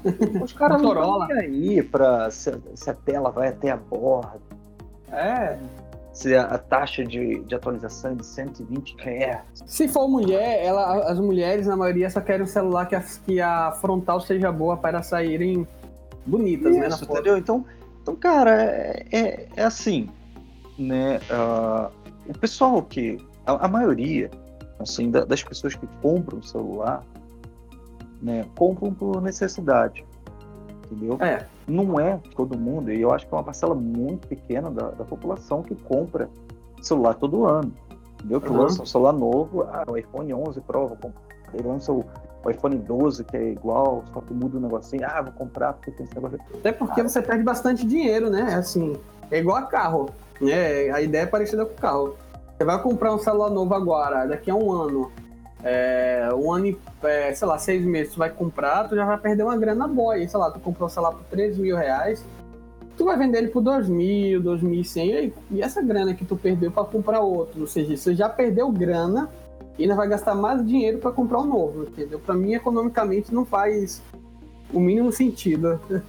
Os 0.44 0.54
caras 0.54 0.82
não 0.82 0.92
estão 0.92 1.22
aí 1.38 1.82
pra 1.84 2.30
se, 2.32 2.52
se 2.76 2.90
a 2.90 2.94
tela 2.94 3.30
vai 3.32 3.50
até 3.50 3.72
a 3.72 3.78
borda, 3.78 4.40
É. 5.12 5.58
se 6.14 6.36
a, 6.36 6.44
a 6.44 6.58
taxa 6.58 7.04
de, 7.06 7.40
de 7.42 7.56
atualização 7.56 8.12
é 8.12 8.16
de 8.16 8.26
120 8.26 8.96
Hz. 9.00 9.64
Se 9.66 9.88
for 9.88 10.08
mulher, 10.08 10.64
ela, 10.64 11.10
as 11.12 11.20
mulheres, 11.20 11.68
na 11.68 11.76
maioria, 11.76 12.10
só 12.10 12.20
querem 12.22 12.44
um 12.44 12.48
celular 12.48 12.86
que 12.88 12.96
a, 12.96 13.02
que 13.26 13.40
a 13.42 13.72
frontal 13.74 14.20
seja 14.20 14.52
boa 14.52 14.78
para 14.78 15.02
saírem 15.04 15.68
bonitas, 16.26 16.74
né? 16.74 16.82
Na 16.82 16.88
Isso, 16.90 17.00
foto. 17.06 17.12
entendeu? 17.14 17.38
Então, 17.38 17.66
então 18.02 18.16
cara, 18.16 18.52
é, 18.64 19.06
é, 19.12 19.48
é 19.56 19.64
assim, 19.64 20.10
né? 20.78 21.20
ah, 21.30 21.90
o 22.28 22.38
pessoal 22.38 22.82
que, 22.84 23.18
a, 23.46 23.66
a 23.66 23.68
maioria, 23.68 24.30
assim, 24.80 25.10
da- 25.12 25.26
das 25.26 25.44
pessoas 25.44 25.76
que 25.76 25.88
compram 26.02 26.42
celular, 26.42 27.04
né, 28.22 28.46
compram 28.58 28.94
por 28.94 29.22
necessidade, 29.22 30.06
entendeu? 30.86 31.18
É. 31.22 31.46
Não 31.68 32.00
é 32.00 32.20
todo 32.36 32.58
mundo, 32.58 32.92
e 32.92 33.02
eu 33.02 33.12
acho 33.14 33.28
que 33.28 33.34
é 33.34 33.38
uma 33.38 33.44
parcela 33.44 33.74
muito 33.76 34.28
pequena 34.28 34.70
da, 34.70 34.90
da 34.90 35.04
população 35.06 35.64
que 35.64 35.76
compra 35.76 36.30
celular 36.82 37.14
todo 37.16 37.46
ano, 37.46 37.72
entendeu? 38.16 38.42
Que 38.42 38.50
Uhum. 38.50 38.58
lança 38.58 38.84
um 38.84 38.86
celular 38.86 39.14
novo, 39.14 39.64
ah, 39.64 39.84
o 39.88 39.98
iPhone 39.98 40.34
11 40.34 40.62
Pro, 40.62 40.88
vou 40.88 40.98
comprar. 40.98 41.22
Ele 41.54 41.68
lança 41.68 41.92
o, 41.92 42.06
o 42.44 42.50
iPhone 42.50 42.78
12, 42.78 43.24
que 43.26 43.38
é 43.38 43.52
igual, 43.52 44.04
só 44.14 44.22
que 44.22 44.34
muda 44.34 44.58
o 44.58 44.62
negocinho, 44.62 45.04
ah, 45.06 45.22
vou 45.22 45.34
comprar 45.34 45.74
porque 45.74 45.92
tem 45.92 46.06
esse 46.06 46.16
negócio 46.16 46.40
Até 46.54 46.72
porque 46.72 47.04
você 47.04 47.22
perde 47.22 47.44
bastante 47.44 47.86
dinheiro, 47.86 48.30
né? 48.30 48.56
Assim, 48.56 48.96
é 49.30 49.40
igual 49.40 49.58
a 49.58 49.64
carro, 49.64 50.10
né? 50.40 50.90
A 50.92 51.02
ideia 51.02 51.24
é 51.24 51.26
parecida 51.26 51.66
com 51.66 51.74
o 51.74 51.78
carro. 51.78 52.16
Você 52.58 52.66
vai 52.66 52.82
comprar 52.82 53.14
um 53.14 53.18
celular 53.20 53.50
novo 53.50 53.74
agora, 53.74 54.26
daqui 54.28 54.50
a 54.52 54.56
um 54.56 54.72
ano, 54.72 55.12
é, 55.64 56.30
um 56.34 56.52
ano 56.52 56.78
é, 57.04 57.34
sei 57.34 57.48
lá, 57.48 57.58
seis 57.58 57.84
meses, 57.86 58.14
tu 58.14 58.20
vai 58.20 58.30
comprar, 58.30 58.88
tu 58.88 58.96
já 58.96 59.06
vai 59.06 59.18
perder 59.18 59.44
uma 59.44 59.58
grana 59.58 59.88
boa. 59.88 60.16
Sei 60.28 60.40
lá, 60.40 60.52
tu 60.52 60.60
comprou 60.60 60.88
um 60.88 60.90
celular 60.90 61.12
por 61.12 61.24
3 61.26 61.58
mil 61.58 61.76
reais, 61.76 62.26
tu 62.98 63.06
vai 63.06 63.18
vender 63.18 63.40
ele 63.40 63.48
por 63.48 63.62
2 63.62 63.90
mil, 63.90 64.42
2.100, 64.42 65.06
e, 65.06 65.34
e 65.52 65.62
essa 65.62 65.82
grana 65.82 66.14
que 66.14 66.26
tu 66.26 66.36
perdeu 66.36 66.72
para 66.72 66.84
comprar 66.84 67.22
outro, 67.22 67.62
ou 67.62 67.68
seja, 67.68 67.96
você 67.96 68.16
já 68.16 68.30
perdeu 68.30 68.72
grana 68.72 69.30
e 69.78 69.84
ainda 69.84 69.96
vai 69.96 70.08
gastar 70.08 70.36
mais 70.36 70.66
dinheiro 70.66 71.00
para 71.00 71.12
comprar 71.12 71.40
um 71.40 71.46
novo, 71.46 71.84
entendeu? 71.84 72.20
Para 72.20 72.36
mim, 72.36 72.54
economicamente, 72.54 73.34
não 73.34 73.46
faz 73.46 74.02
o 74.74 74.80
mínimo 74.80 75.12
sentido. 75.12 75.80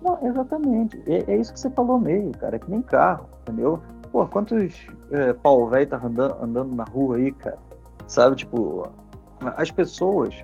Não, 0.00 0.18
exatamente. 0.26 0.98
É, 1.06 1.30
é 1.30 1.36
isso 1.36 1.52
que 1.52 1.60
você 1.60 1.68
falou 1.68 2.00
meio, 2.00 2.30
cara. 2.30 2.56
É 2.56 2.58
que 2.58 2.70
nem 2.70 2.80
carro, 2.80 3.28
entendeu? 3.42 3.82
Pô, 4.10 4.26
quantos 4.26 4.88
é, 5.10 5.34
pau 5.34 5.68
velho 5.68 5.86
tá 5.86 6.00
andando, 6.02 6.36
andando 6.42 6.74
na 6.74 6.84
rua 6.84 7.16
aí, 7.16 7.30
cara? 7.32 7.58
Sabe, 8.10 8.34
tipo, 8.34 8.88
as 9.56 9.70
pessoas. 9.70 10.34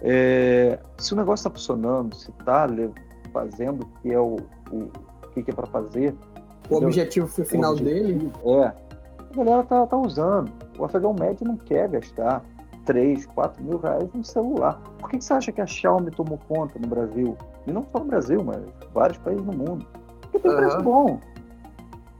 é, 0.00 0.78
se 0.98 1.12
o 1.12 1.16
negócio 1.16 1.44
tá 1.44 1.50
funcionando, 1.50 2.14
se 2.16 2.32
tá 2.44 2.64
le- 2.64 2.92
fazendo 3.32 3.82
o 3.82 3.86
que 4.00 4.12
é 4.12 4.18
o, 4.18 4.36
o, 4.72 4.76
o 4.76 5.28
que, 5.34 5.50
é 5.50 5.54
para 5.54 5.66
fazer, 5.66 6.14
O 6.14 6.66
Entendeu? 6.76 6.88
objetivo 6.88 7.26
final 7.28 7.72
O 7.72 7.76
dele. 7.76 8.32
É. 8.44 8.64
A 8.64 9.36
galera 9.36 9.62
tá, 9.64 9.86
tá 9.86 9.96
usando. 9.98 10.50
O 10.78 10.84
afegão 10.86 11.12
médio 11.12 11.46
não 11.46 11.56
quer 11.58 11.88
gastar 11.90 12.42
3, 12.86 13.26
4 13.26 13.62
mil 13.62 13.76
reais 13.78 14.08
num 14.14 14.24
celular. 14.24 14.80
Por 14.98 15.10
que, 15.10 15.18
que 15.18 15.24
você 15.24 15.34
acha 15.34 15.52
que 15.52 15.60
a 15.60 15.66
Xiaomi 15.66 16.10
tomou 16.10 16.38
conta 16.48 16.78
no 16.78 16.88
Brasil? 16.88 17.36
E 17.66 17.72
não 17.72 17.84
só 17.92 17.98
no 17.98 18.06
Brasil, 18.06 18.42
mas 18.42 18.62
vários 18.94 19.18
países 19.18 19.44
no 19.44 19.52
mundo. 19.52 19.86
Porque 20.22 20.38
tem 20.38 20.56
preço 20.56 20.76
Aham. 20.76 20.82
bom. 20.84 21.20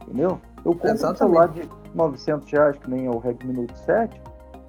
Entendeu? 0.03 0.39
Eu 0.65 0.75
compro 0.75 0.93
um 1.11 1.17
celular 1.17 1.49
de 1.49 1.67
900 1.97 2.51
reais, 2.51 2.77
que 2.79 2.91
nem 2.91 3.07
é 3.07 3.11
o 3.11 3.19
Redmi 3.19 3.53
Note 3.53 3.79
7, 3.81 4.21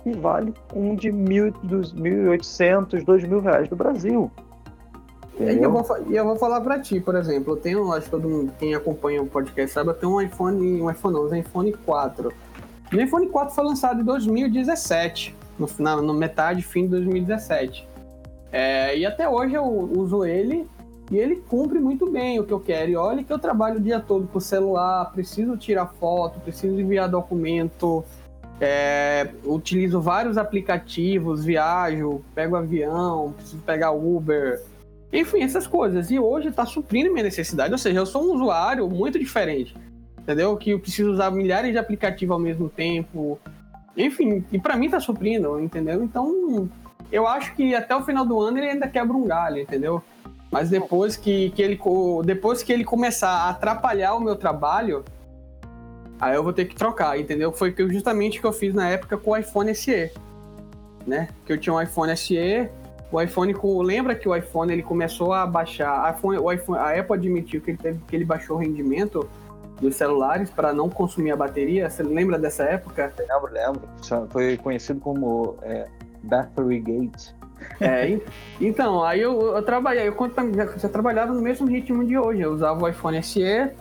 e 0.06 0.13
vale 0.13 0.54
um 0.74 0.96
de 0.96 1.10
1.000, 1.10 1.54
dos 1.63 1.94
1.800, 1.94 3.04
2 3.04 3.24
mil 3.26 3.42
reais 3.42 3.68
do 3.68 3.76
Brasil. 3.76 4.32
E 5.40 5.62
eu, 5.62 5.72
vou, 5.72 5.86
e 6.08 6.16
eu 6.16 6.26
vou 6.26 6.36
falar 6.36 6.62
pra 6.62 6.80
ti, 6.80 7.00
por 7.00 7.16
exemplo, 7.16 7.54
eu 7.54 7.58
tenho, 7.58 7.92
acho 7.92 8.06
que 8.06 8.12
todo 8.12 8.28
mundo, 8.28 8.52
quem 8.58 8.74
acompanha 8.74 9.22
o 9.22 9.28
podcast 9.28 9.72
sabe, 9.72 9.92
eu 9.92 9.94
tenho 9.94 10.13
um 10.13 10.22
iPhone, 10.22 10.82
um 10.82 10.90
iPhone 10.90 11.16
11, 11.16 11.36
um 11.36 11.38
iPhone 11.38 11.74
4. 11.74 12.34
E 12.92 12.96
o 12.96 13.02
iPhone 13.02 13.28
4 13.28 13.54
foi 13.54 13.63
lançado 13.66 14.02
em 14.02 14.04
2017, 14.04 15.36
no, 15.60 15.70
na, 15.78 16.02
no 16.02 16.13
metade, 16.13 16.63
fim 16.63 16.84
de 16.84 16.90
2017. 16.90 17.88
É, 18.52 18.98
e 18.98 19.06
até 19.06 19.30
hoje 19.30 19.54
eu 19.54 19.66
uso 19.66 20.26
ele 20.26 20.68
e 21.10 21.17
ele 21.17 21.38
cumpre 21.38 21.80
muito 21.80 22.10
bem 22.10 22.39
o 22.39 22.43
que 22.43 22.54
eu 22.54 22.60
quero. 22.60 22.91
E 22.91 22.96
olha 22.96 23.24
que 23.24 23.32
eu 23.32 23.39
trabalho 23.39 23.78
o 23.78 23.82
dia 23.82 24.00
todo 24.00 24.28
com 24.28 24.38
o 24.38 24.41
celular, 24.41 25.12
preciso 25.12 25.56
tirar 25.58 25.88
foto, 25.88 26.39
preciso 26.39 26.80
enviar 26.80 27.10
documento, 27.10 28.04
é, 28.60 29.30
utilizo 29.46 30.02
vários 30.02 30.38
aplicativos, 30.38 31.46
viajo, 31.46 32.22
pego 32.36 32.56
avião, 32.56 33.34
preciso 33.38 33.62
pegar 33.63 33.91
Uber, 33.91 34.62
enfim, 35.12 35.41
essas 35.41 35.65
coisas. 35.65 36.12
E 36.12 36.20
hoje 36.20 36.50
está 36.50 36.65
suprindo 36.65 37.12
minha 37.12 37.24
necessidade. 37.24 37.72
Ou 37.72 37.78
seja, 37.78 38.00
eu 38.00 38.06
sou 38.06 38.24
um 38.24 38.36
usuário 38.36 38.89
muito 38.89 39.17
diferente. 39.17 39.76
Entendeu? 40.20 40.58
Que 40.58 40.72
eu 40.72 40.80
preciso 40.80 41.12
usar 41.12 41.32
milhares 41.32 41.72
de 41.72 41.78
aplicativos 41.78 42.34
ao 42.34 42.39
mesmo 42.39 42.70
tempo. 42.70 43.39
Enfim, 43.96 44.43
e 44.52 44.60
para 44.60 44.76
mim 44.76 44.89
tá 44.89 45.00
suprindo, 45.00 45.60
entendeu? 45.60 46.04
Então, 46.04 46.70
eu 47.12 47.28
acho 47.28 47.56
que 47.56 47.74
até 47.74 47.96
o 47.96 48.04
final 48.04 48.26
do 48.26 48.39
ano 48.39 48.58
ele 48.58 48.70
ainda 48.70 48.88
quebra 48.88 49.15
um 49.15 49.26
galho, 49.26 49.60
entendeu? 49.60 50.04
Mas 50.52 50.70
depois 50.70 51.18
que, 51.18 51.50
que 51.52 51.62
ele 51.62 51.80
depois 52.24 52.64
que 52.64 52.72
ele 52.72 52.84
começar 52.84 53.30
a 53.30 53.50
atrapalhar 53.50 54.16
o 54.16 54.20
meu 54.20 54.36
trabalho, 54.36 55.04
aí 56.20 56.36
eu 56.36 56.44
vou 56.44 56.54
ter 56.54 56.66
que 56.66 56.76
trocar, 56.76 57.20
entendeu? 57.20 57.52
Foi 57.52 57.74
justamente 57.90 58.38
o 58.38 58.42
que 58.42 58.48
eu 58.48 58.54
fiz 58.54 58.74
na 58.74 58.90
época 58.90 59.18
com 59.18 59.32
o 59.32 59.38
iPhone 59.38 59.74
SE, 59.76 60.12
né? 61.06 61.30
Que 61.46 61.54
eu 61.54 61.58
tinha 61.58 61.74
um 61.74 61.82
iPhone 61.82 62.16
SE, 62.16 62.70
o 63.12 63.22
iPhone 63.22 63.54
com, 63.54 63.82
lembra 63.82 64.16
que 64.16 64.28
o 64.28 64.36
iPhone 64.36 64.72
ele 64.72 64.84
começou 64.84 65.34
a 65.34 65.46
baixar, 65.46 66.16
iPhone, 66.16 66.38
o 66.38 66.52
iPhone, 66.52 66.80
a 66.80 67.00
Apple 67.00 67.14
admitiu 67.14 67.62
que 67.62 67.72
ele 67.72 67.78
teve 67.78 68.00
que 68.08 68.16
ele 68.16 68.26
baixou 68.26 68.58
o 68.58 68.60
rendimento 68.60 69.30
dos 69.82 69.96
celulares 69.96 70.50
para 70.50 70.74
não 70.74 70.90
consumir 70.90 71.32
a 71.32 71.36
bateria. 71.36 71.90
Você 71.90 72.04
lembra 72.04 72.38
dessa 72.38 72.64
época? 72.64 73.14
Lembro, 73.18 73.54
lembro. 73.54 73.82
Foi 74.30 74.58
conhecido 74.58 75.00
como 75.00 75.56
é, 75.62 75.88
Battery 76.24 76.80
Gate. 76.80 77.37
É, 77.80 78.20
então, 78.60 79.04
aí 79.04 79.22
eu, 79.22 79.56
eu 79.56 79.63
trabalhei, 79.63 80.08
eu 80.08 80.15
já, 80.56 80.78
já 80.78 80.89
trabalhava 80.89 81.34
no 81.34 81.41
mesmo 81.41 81.67
ritmo 81.67 82.04
de 82.04 82.17
hoje. 82.17 82.41
Eu 82.41 82.54
usava 82.54 82.84
o 82.84 82.88
iPhone 82.88 83.22
SE, 83.22 83.72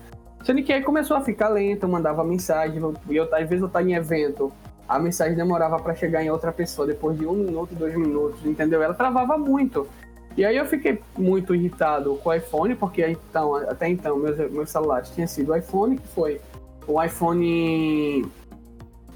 sendo 0.44 0.62
que 0.62 0.72
aí 0.72 0.82
começou 0.82 1.16
a 1.16 1.20
ficar 1.20 1.48
lento, 1.48 1.84
eu 1.84 1.88
mandava 1.88 2.22
mensagem, 2.24 2.80
e 3.08 3.16
eu, 3.16 3.24
às 3.32 3.48
vezes 3.48 3.60
eu 3.60 3.66
estava 3.66 3.88
em 3.88 3.94
evento, 3.94 4.52
a 4.88 4.98
mensagem 4.98 5.34
demorava 5.34 5.78
para 5.78 5.94
chegar 5.94 6.22
em 6.22 6.30
outra 6.30 6.52
pessoa 6.52 6.86
depois 6.86 7.18
de 7.18 7.26
um 7.26 7.34
minuto, 7.34 7.74
dois 7.74 7.94
minutos, 7.96 8.44
entendeu? 8.44 8.82
Ela 8.82 8.94
travava 8.94 9.36
muito. 9.36 9.88
E 10.36 10.44
aí 10.44 10.56
eu 10.56 10.66
fiquei 10.66 11.00
muito 11.16 11.54
irritado 11.54 12.14
com 12.16 12.28
o 12.28 12.34
iPhone, 12.34 12.74
porque 12.74 13.06
então, 13.06 13.56
até 13.56 13.88
então 13.88 14.18
meus, 14.18 14.36
meus 14.50 14.70
celulares 14.70 15.10
tinham 15.10 15.26
sido 15.26 15.52
o 15.52 15.56
iPhone, 15.56 15.96
que 15.96 16.06
foi 16.08 16.40
o 16.86 17.02
iPhone 17.02 18.26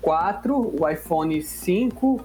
4, 0.01 0.81
o 0.81 0.89
iPhone 0.89 1.41
5, 1.43 2.25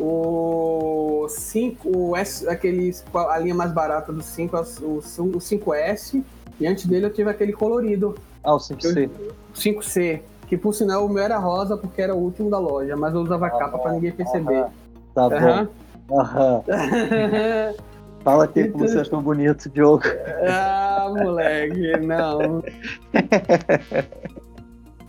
o 0.00 1.26
5, 1.28 1.88
o 1.96 2.16
S, 2.16 2.48
aqueles, 2.48 3.04
a 3.14 3.38
linha 3.38 3.54
mais 3.54 3.72
barata 3.72 4.12
do 4.12 4.22
5, 4.22 4.56
é 4.56 4.60
o, 4.60 4.62
o 4.94 5.38
5S, 5.38 6.22
e 6.58 6.66
antes 6.66 6.86
dele 6.86 7.06
eu 7.06 7.12
tive 7.12 7.30
aquele 7.30 7.52
colorido, 7.52 8.14
Ah, 8.42 8.54
o 8.54 8.58
5C. 8.58 9.08
o 9.50 9.52
5C, 9.54 10.20
que 10.46 10.56
por 10.56 10.72
sinal 10.74 11.04
o 11.04 11.08
meu 11.08 11.22
era 11.22 11.38
rosa 11.38 11.76
porque 11.76 12.00
era 12.02 12.14
o 12.14 12.18
último 12.18 12.50
da 12.50 12.58
loja, 12.58 12.96
mas 12.96 13.14
eu 13.14 13.20
usava 13.20 13.46
a 13.46 13.50
capa 13.50 13.78
pra 13.78 13.92
ninguém 13.92 14.12
perceber. 14.12 14.66
Tá 15.14 15.26
Aham. 15.26 15.68
bom. 16.08 16.16
Aham. 16.18 16.62
Fala 18.24 18.44
aqui 18.44 18.68
como 18.68 18.86
você 18.86 18.98
achou 19.00 19.22
bonito, 19.22 19.70
Diogo. 19.70 20.02
ah, 20.46 21.10
moleque, 21.16 21.96
não. 22.00 22.62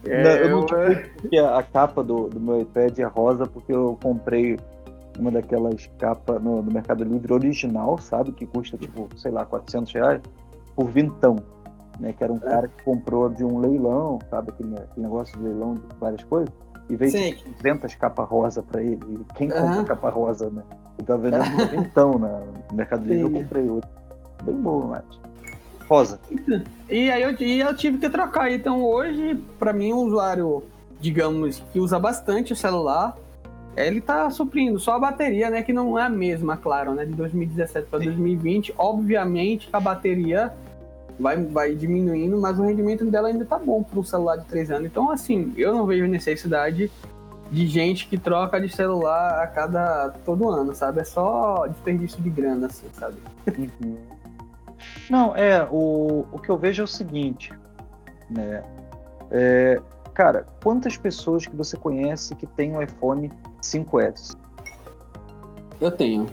É, 0.05 0.23
Não, 0.23 0.31
eu 0.31 0.49
não 0.49 0.59
eu- 0.61 0.65
tive 0.65 1.09
porque 1.21 1.37
a 1.37 1.57
a 1.59 1.63
capa 1.63 2.03
do, 2.03 2.27
do 2.29 2.39
meu 2.39 2.61
iPad 2.61 2.97
é 2.99 3.03
rosa 3.03 3.45
porque 3.45 3.71
eu 3.71 3.97
comprei 4.01 4.57
uma 5.21 5.31
daquelas 5.31 5.87
capas 5.99 6.41
no, 6.41 6.61
no 6.63 6.71
Mercado 6.71 7.03
Livre 7.03 7.31
original, 7.31 7.97
sabe? 7.99 8.31
Que 8.31 8.45
custa, 8.45 8.75
tipo, 8.77 9.07
sei 9.15 9.31
lá, 9.31 9.45
400 9.45 9.93
reais, 9.93 10.21
por 10.75 10.89
vintão. 10.89 11.37
Né? 11.99 12.11
Que 12.13 12.23
era 12.23 12.33
um 12.33 12.39
cara 12.39 12.67
que 12.67 12.83
comprou 12.83 13.29
de 13.29 13.43
um 13.43 13.59
leilão, 13.59 14.17
sabe? 14.29 14.49
Aquele, 14.49 14.75
aquele 14.75 15.05
negócio 15.05 15.37
de 15.37 15.43
leilão 15.43 15.75
de 15.75 15.81
várias 15.99 16.23
coisas. 16.23 16.51
E 16.89 16.95
veio 16.95 17.11
Sim. 17.11 17.33
tipo, 17.35 17.51
200 17.51 17.95
capas 17.95 18.27
rosa 18.27 18.63
pra 18.63 18.81
ele. 18.81 18.99
E 19.07 19.33
quem 19.35 19.49
compra 19.49 19.83
capa 19.83 20.09
rosa, 20.09 20.49
né? 20.49 20.63
Ele 20.97 21.07
tava 21.07 21.21
vendendo 21.21 21.55
por 21.55 21.67
vintão 21.69 22.17
na, 22.17 22.39
no 22.39 22.75
Mercado 22.75 23.05
Livre, 23.05 23.17
Sim. 23.17 23.35
eu 23.35 23.41
comprei 23.43 23.69
outro. 23.69 23.89
Bem 24.43 24.55
bom, 24.55 24.87
mas... 24.87 25.03
Rosa. 25.87 26.19
E 26.89 27.11
aí 27.11 27.21
eu, 27.21 27.35
e 27.37 27.59
eu 27.59 27.75
tive 27.75 27.97
que 27.97 28.09
trocar. 28.09 28.49
Então 28.51 28.81
hoje, 28.81 29.35
pra 29.59 29.73
mim, 29.73 29.91
um 29.93 29.97
usuário, 29.97 30.63
digamos, 30.99 31.59
que 31.71 31.79
usa 31.79 31.99
bastante 31.99 32.53
o 32.53 32.55
celular, 32.55 33.17
ele 33.75 34.01
tá 34.01 34.29
suprindo. 34.29 34.79
Só 34.79 34.93
a 34.93 34.99
bateria, 34.99 35.49
né? 35.49 35.63
Que 35.63 35.73
não 35.73 35.97
é 35.97 36.03
a 36.03 36.09
mesma, 36.09 36.57
claro, 36.57 36.93
né? 36.93 37.05
De 37.05 37.13
2017 37.13 37.87
para 37.89 37.99
2020. 37.99 38.73
Obviamente, 38.77 39.69
a 39.71 39.79
bateria 39.79 40.53
vai, 41.19 41.37
vai 41.37 41.75
diminuindo, 41.75 42.39
mas 42.39 42.59
o 42.59 42.63
rendimento 42.63 43.05
dela 43.05 43.29
ainda 43.29 43.45
tá 43.45 43.57
bom 43.57 43.83
para 43.83 43.99
um 43.99 44.03
celular 44.03 44.37
de 44.37 44.45
3 44.45 44.71
anos. 44.71 44.85
Então, 44.87 45.09
assim, 45.11 45.53
eu 45.55 45.73
não 45.73 45.85
vejo 45.85 46.05
necessidade 46.07 46.91
de 47.51 47.67
gente 47.67 48.07
que 48.07 48.17
troca 48.17 48.59
de 48.59 48.69
celular 48.69 49.43
a 49.43 49.47
cada 49.47 50.09
todo 50.25 50.49
ano, 50.49 50.73
sabe? 50.73 51.01
É 51.01 51.03
só 51.03 51.67
desperdício 51.67 52.21
de 52.21 52.29
grana, 52.29 52.67
assim, 52.67 52.87
sabe? 52.93 53.17
Uhum. 53.47 53.97
Não, 55.09 55.35
é, 55.35 55.67
o, 55.69 56.25
o 56.31 56.39
que 56.39 56.49
eu 56.49 56.57
vejo 56.57 56.81
é 56.81 56.85
o 56.85 56.87
seguinte, 56.87 57.53
né? 58.29 58.63
É, 59.29 59.81
cara, 60.13 60.45
quantas 60.63 60.97
pessoas 60.97 61.45
que 61.45 61.55
você 61.55 61.77
conhece 61.77 62.35
que 62.35 62.45
tem 62.45 62.75
um 62.75 62.81
iPhone 62.81 63.31
5S? 63.61 64.35
Eu 65.79 65.91
tenho. 65.91 66.27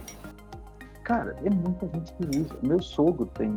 Cara, 1.03 1.35
é 1.43 1.49
muita 1.49 1.87
gente 1.87 2.13
que 2.13 2.39
usa. 2.39 2.55
Meu 2.61 2.81
sogro 2.81 3.25
tem. 3.25 3.49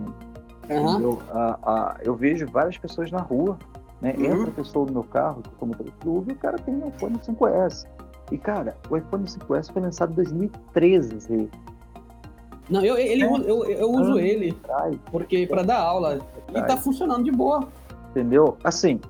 Uhum. 0.71 1.01
Eu, 1.01 1.23
a, 1.31 1.59
a, 1.63 1.97
eu 2.03 2.15
vejo 2.15 2.47
várias 2.47 2.79
pessoas 2.79 3.11
na 3.11 3.21
rua, 3.21 3.59
né? 4.01 4.15
Uhum. 4.17 4.25
Entra 4.25 4.49
a 4.49 4.55
pessoa 4.55 4.87
no 4.87 4.93
meu 4.93 5.05
carro, 5.05 5.43
que 5.43 5.51
eu 5.51 5.55
como 5.59 5.75
tudo, 6.01 6.31
e 6.31 6.35
o 6.35 6.37
cara 6.37 6.59
tem 6.59 6.75
um 6.75 6.89
iPhone 6.89 7.19
5S. 7.19 7.87
E, 8.31 8.39
cara, 8.39 8.75
o 8.89 8.97
iPhone 8.97 9.25
5S 9.25 9.71
foi 9.71 9.83
lançado 9.83 10.13
em 10.13 10.15
2013, 10.15 11.21
Zé. 11.21 11.47
Não, 12.71 12.83
eu, 12.83 12.97
ele, 12.97 13.25
É. 13.25 13.27
eu, 13.27 13.65
eu 13.65 13.91
uso 13.91 14.15
Ah. 14.15 14.23
ele 14.23 14.57
Atrás, 14.65 14.97
porque 15.11 15.47
para 15.47 15.63
dar 15.63 15.79
aula 15.79 16.21
e 16.55 16.63
tá 16.63 16.77
funcionando 16.77 17.25
de 17.25 17.31
boa. 17.31 17.69
Entendeu? 18.11 18.57
Assim, 18.65 19.01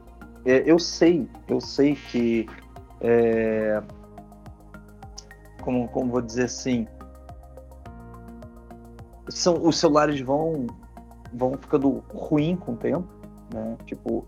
é, 0.45 0.62
eu 0.70 0.78
sei, 0.78 1.28
eu 1.49 1.61
sei 1.61 1.95
que. 1.95 2.47
é, 3.01 3.82
como, 5.62 5.88
como 5.88 6.11
vou 6.11 6.22
dizer 6.22 6.45
assim. 6.45 6.86
São, 9.28 9.64
os 9.64 9.78
celulares 9.78 10.20
vão, 10.20 10.66
vão 11.32 11.53
ficando 11.57 12.03
ruim 12.12 12.57
com 12.57 12.72
o 12.72 12.76
tempo, 12.76 13.09
né? 13.53 13.76
Tipo. 13.86 14.24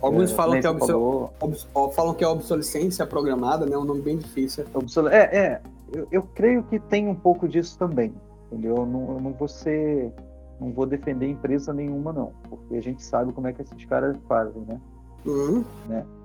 Alguns 0.00 0.30
é, 0.30 0.34
falam, 0.34 0.60
que 0.60 0.66
é 0.66 0.70
você 0.70 0.74
obso- 0.76 0.86
falou, 0.86 1.32
obs- 1.40 1.68
ó, 1.74 1.88
falam 1.90 2.14
que 2.14 2.22
é 2.22 2.28
obsolescência 2.28 3.04
programada, 3.04 3.66
né? 3.66 3.76
Um 3.76 3.84
nome 3.84 4.00
bem 4.02 4.16
difícil. 4.18 4.64
obsole- 4.74 5.08
É, 5.12 5.36
é 5.36 5.62
eu, 5.92 6.06
eu 6.12 6.22
creio 6.22 6.62
que 6.64 6.78
tem 6.78 7.08
um 7.08 7.14
pouco 7.14 7.48
disso 7.48 7.76
também, 7.78 8.14
entendeu? 8.46 8.76
Eu 8.76 8.86
não, 8.86 9.14
eu 9.14 9.20
não 9.20 9.32
vou 9.32 9.48
ser. 9.48 10.12
Não 10.60 10.72
vou 10.72 10.86
defender 10.86 11.28
empresa 11.28 11.72
nenhuma, 11.72 12.12
não, 12.12 12.32
porque 12.48 12.74
a 12.76 12.82
gente 12.82 13.00
sabe 13.02 13.32
como 13.32 13.46
é 13.46 13.52
que 13.52 13.62
esses 13.62 13.84
caras 13.84 14.16
fazem, 14.28 14.60
né? 14.62 14.80
Uhum. 15.26 15.64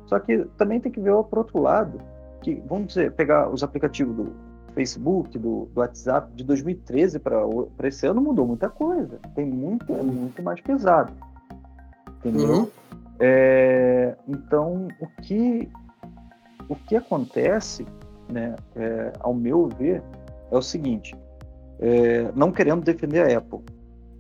Só 0.08 0.20
que 0.20 0.46
também 0.58 0.80
tem 0.80 0.92
que 0.92 1.00
ver 1.00 1.12
o 1.12 1.18
outro 1.18 1.60
lado, 1.60 2.00
que 2.42 2.62
vamos 2.68 2.88
dizer, 2.90 3.12
pegar 3.14 3.50
os 3.50 3.64
aplicativos 3.64 4.16
do 4.16 4.34
Facebook, 4.74 5.38
do, 5.38 5.66
do 5.74 5.80
WhatsApp 5.80 6.34
de 6.36 6.44
2013 6.44 7.20
para 7.20 7.48
esse 7.84 8.06
ano 8.06 8.22
mudou 8.22 8.46
muita 8.46 8.70
coisa. 8.70 9.20
Tem 9.36 9.46
muito, 9.46 9.94
é 9.94 10.04
muito 10.04 10.42
mais 10.42 10.60
pesado. 10.62 11.14
Entendeu? 12.20 12.54
Uhum. 12.54 12.68
É, 13.20 14.16
então, 14.28 14.88
o 15.00 15.08
que, 15.22 15.70
o 16.68 16.76
que 16.76 16.96
acontece, 16.96 17.86
né, 18.30 18.56
é, 18.76 19.14
ao 19.20 19.34
meu 19.34 19.68
ver, 19.68 20.02
é 20.52 20.58
o 20.58 20.62
seguinte: 20.62 21.16
é, 21.80 22.32
não 22.36 22.52
querendo 22.52 22.84
defender 22.84 23.22
a 23.22 23.38
Apple, 23.38 23.60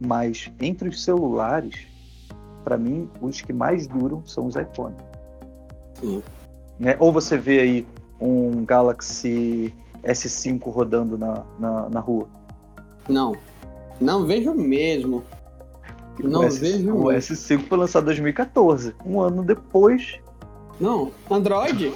mas 0.05 0.51
entre 0.59 0.89
os 0.89 1.03
celulares, 1.03 1.87
para 2.63 2.77
mim, 2.77 3.09
os 3.21 3.41
que 3.41 3.53
mais 3.53 3.87
duram 3.87 4.23
são 4.25 4.47
os 4.47 4.55
iPhones. 4.55 4.97
Sim. 5.99 6.23
Né? 6.79 6.95
Ou 6.99 7.11
você 7.11 7.37
vê 7.37 7.59
aí 7.59 7.87
um 8.19 8.63
Galaxy 8.65 9.73
S5 10.03 10.61
rodando 10.71 11.17
na, 11.17 11.43
na, 11.59 11.89
na 11.89 11.99
rua. 11.99 12.27
Não. 13.07 13.33
Não 14.01 14.25
vejo 14.25 14.53
mesmo. 14.53 15.23
Não 16.19 16.41
o, 16.41 16.43
S, 16.45 16.59
vejo 16.59 16.93
o 16.95 17.07
mesmo. 17.07 17.35
S5 17.35 17.67
foi 17.67 17.77
lançado 17.77 18.03
em 18.03 18.05
2014. 18.07 18.95
Um 19.05 19.19
ano 19.19 19.43
depois, 19.43 20.19
Não, 20.79 21.11
Android? 21.29 21.93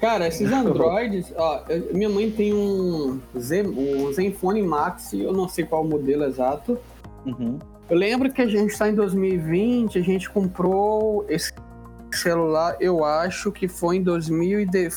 Cara, 0.00 0.28
esses 0.28 0.50
Androids, 0.52 1.32
ó, 1.36 1.62
eu- 1.68 1.94
minha 1.94 2.08
mãe 2.08 2.30
tem 2.30 2.54
um, 2.54 3.20
Z, 3.38 3.62
um 3.68 4.12
Zenfone 4.12 4.62
Max, 4.62 5.12
eu 5.12 5.32
não 5.32 5.48
sei 5.48 5.64
qual 5.64 5.84
modelo 5.84 6.24
exato. 6.24 6.78
uhum, 7.26 7.58
Eu 7.90 7.96
lembro 7.96 8.32
que 8.32 8.40
a 8.40 8.46
gente 8.46 8.70
está 8.70 8.88
em 8.88 8.94
2020, 8.94 9.98
a 9.98 10.02
gente 10.02 10.30
comprou 10.30 11.26
esse 11.28 11.52
celular, 12.12 12.76
eu 12.80 13.04
acho 13.04 13.50
que 13.50 13.66
foi 13.66 13.96
em 13.96 14.02
2000 14.02 14.60
e 14.60 14.66
de, 14.66 14.88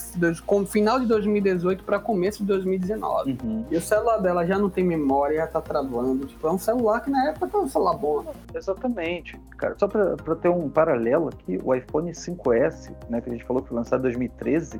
com 0.45 0.63
final 0.63 0.99
de 0.99 1.07
2018 1.07 1.83
para 1.83 1.99
começo 1.99 2.39
de 2.39 2.45
2019. 2.45 3.37
uhum. 3.43 3.65
E 3.71 3.75
o 3.75 3.81
celular 3.81 4.17
dela 4.17 4.45
já 4.45 4.59
não 4.59 4.69
tem 4.69 4.83
memória, 4.83 5.37
já 5.37 5.47
tá 5.47 5.59
travando. 5.59 6.27
Tipo, 6.27 6.47
é 6.47 6.51
um 6.51 6.57
celular 6.59 7.01
que 7.01 7.09
na 7.09 7.29
época 7.29 7.47
foi 7.47 7.61
um 7.61 7.67
celular 7.67 7.97
bom. 7.97 8.31
Exatamente. 8.53 9.39
Cara, 9.57 9.75
só 9.77 9.87
para 9.87 10.35
ter 10.35 10.49
um 10.49 10.69
paralelo 10.69 11.29
aqui, 11.29 11.59
o 11.63 11.73
iPhone 11.73 12.11
5S, 12.11 12.91
né, 13.09 13.21
que 13.21 13.29
a 13.29 13.33
gente 13.33 13.43
falou 13.43 13.63
que 13.63 13.69
foi 13.69 13.77
lançado 13.77 14.01
em 14.01 14.03
2013, 14.03 14.79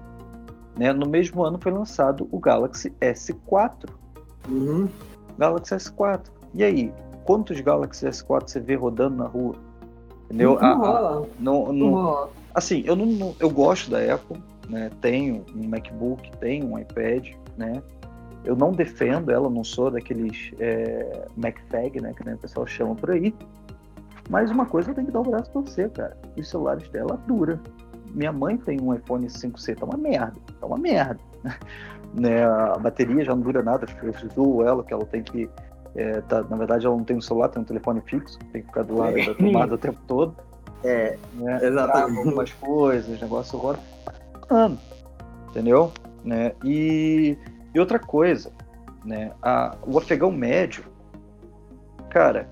né, 0.78 0.94
no 0.94 1.08
mesmo 1.08 1.44
ano 1.44 1.60
foi 1.60 1.72
lançado 1.72 2.28
o 2.32 2.40
Galaxy 2.40 2.92
S4. 3.02 3.90
Uhum. 4.48 4.88
Galaxy 5.38 5.76
S4. 5.76 6.22
E 6.56 6.64
aí, 6.64 6.94
quantos 7.26 7.60
Galaxy 7.62 8.06
S4 8.08 8.48
você 8.50 8.60
vê 8.60 8.76
rodando 8.76 9.18
na 9.18 9.26
rua? 9.28 9.56
Entendeu? 10.26 10.56
Não 10.56 10.66
A- 10.66 10.72
a- 10.72 10.76
rola, 10.76 11.28
não, 11.40 11.74
não 11.74 11.92
rola. 11.92 12.30
assim, 12.54 12.84
eu 12.86 12.96
não, 12.96 13.06
não- 13.06 13.36
eu 13.40 13.50
gosto 13.50 13.92
da 13.92 14.14
Apple, 14.14 14.42
né? 14.70 14.90
Tenho 15.02 15.44
um 15.56 15.68
MacBook, 15.68 16.32
tenho 16.38 16.68
um 16.68 16.80
iPad, 16.80 17.30
né? 17.58 17.82
Eu 18.46 18.56
não 18.56 18.72
defendo 18.72 19.32
ela, 19.32 19.50
não 19.50 19.64
sou 19.64 19.90
daqueles 19.90 20.52
é, 20.60 21.28
MacFag, 21.38 22.02
né? 22.02 22.14
Que 22.16 22.26
né, 22.26 22.34
o 22.34 22.38
pessoal 22.38 22.68
chama 22.68 22.96
por 22.96 23.12
aí. 23.12 23.34
Mas 24.30 24.52
uma 24.52 24.66
coisa 24.66 24.92
eu 24.92 24.96
tenho 24.96 25.08
que 25.08 25.14
dar 25.14 25.22
o 25.22 25.24
braço 25.24 25.52
pra 25.52 25.62
você, 25.62 25.88
cara. 25.90 26.18
Os 26.38 26.50
celulares 26.50 26.88
dela 26.90 27.20
duram. 27.28 27.60
Minha 28.14 28.32
mãe 28.32 28.58
tem 28.58 28.80
um 28.82 28.94
iPhone 28.94 29.28
5C, 29.28 29.76
tá 29.76 29.86
uma 29.86 29.98
merda. 29.98 30.34
Tá 30.60 30.66
uma 30.66 30.78
merda. 30.78 31.20
né? 32.14 32.44
A 32.46 32.78
bateria 32.78 33.24
já 33.24 33.34
não 33.36 33.42
dura 33.42 33.64
nada, 33.64 33.86
eu 34.02 34.68
ela, 34.68 34.84
que 34.84 34.94
ela 34.94 35.06
tem 35.06 35.24
que. 35.24 35.50
É, 35.96 36.22
tá- 36.22 36.44
na 36.44 36.58
verdade, 36.58 36.86
ela 36.86 36.96
não 36.96 37.04
tem 37.04 37.18
um 37.18 37.22
celular, 37.22 37.50
tem 37.50 37.62
um 37.62 37.66
telefone 37.66 38.02
fixo, 38.02 38.40
tem 38.52 38.62
que 38.62 38.68
ficar 38.68 38.84
do 38.84 38.98
lado 38.98 39.16
da 39.26 39.34
tomada 39.36 39.76
o 39.76 39.78
tempo 39.78 40.00
todo. 40.08 40.36
É, 40.84 41.18
Né? 41.36 41.60
Exatamente. 41.62 41.92
Trava 41.92 42.18
algumas 42.18 42.52
coisas, 42.54 43.22
negócio 43.22 43.58
roda. 43.58 43.80
Ano, 44.50 44.78
entendeu? 45.50 45.92
Né? 46.24 46.54
E, 46.64 47.38
e 47.74 47.80
outra 47.80 48.00
coisa, 48.00 48.52
né? 49.06 49.32
A, 49.42 49.76
o 49.86 49.98
afegão 49.98 50.32
médio, 50.32 50.84
cara, 52.10 52.50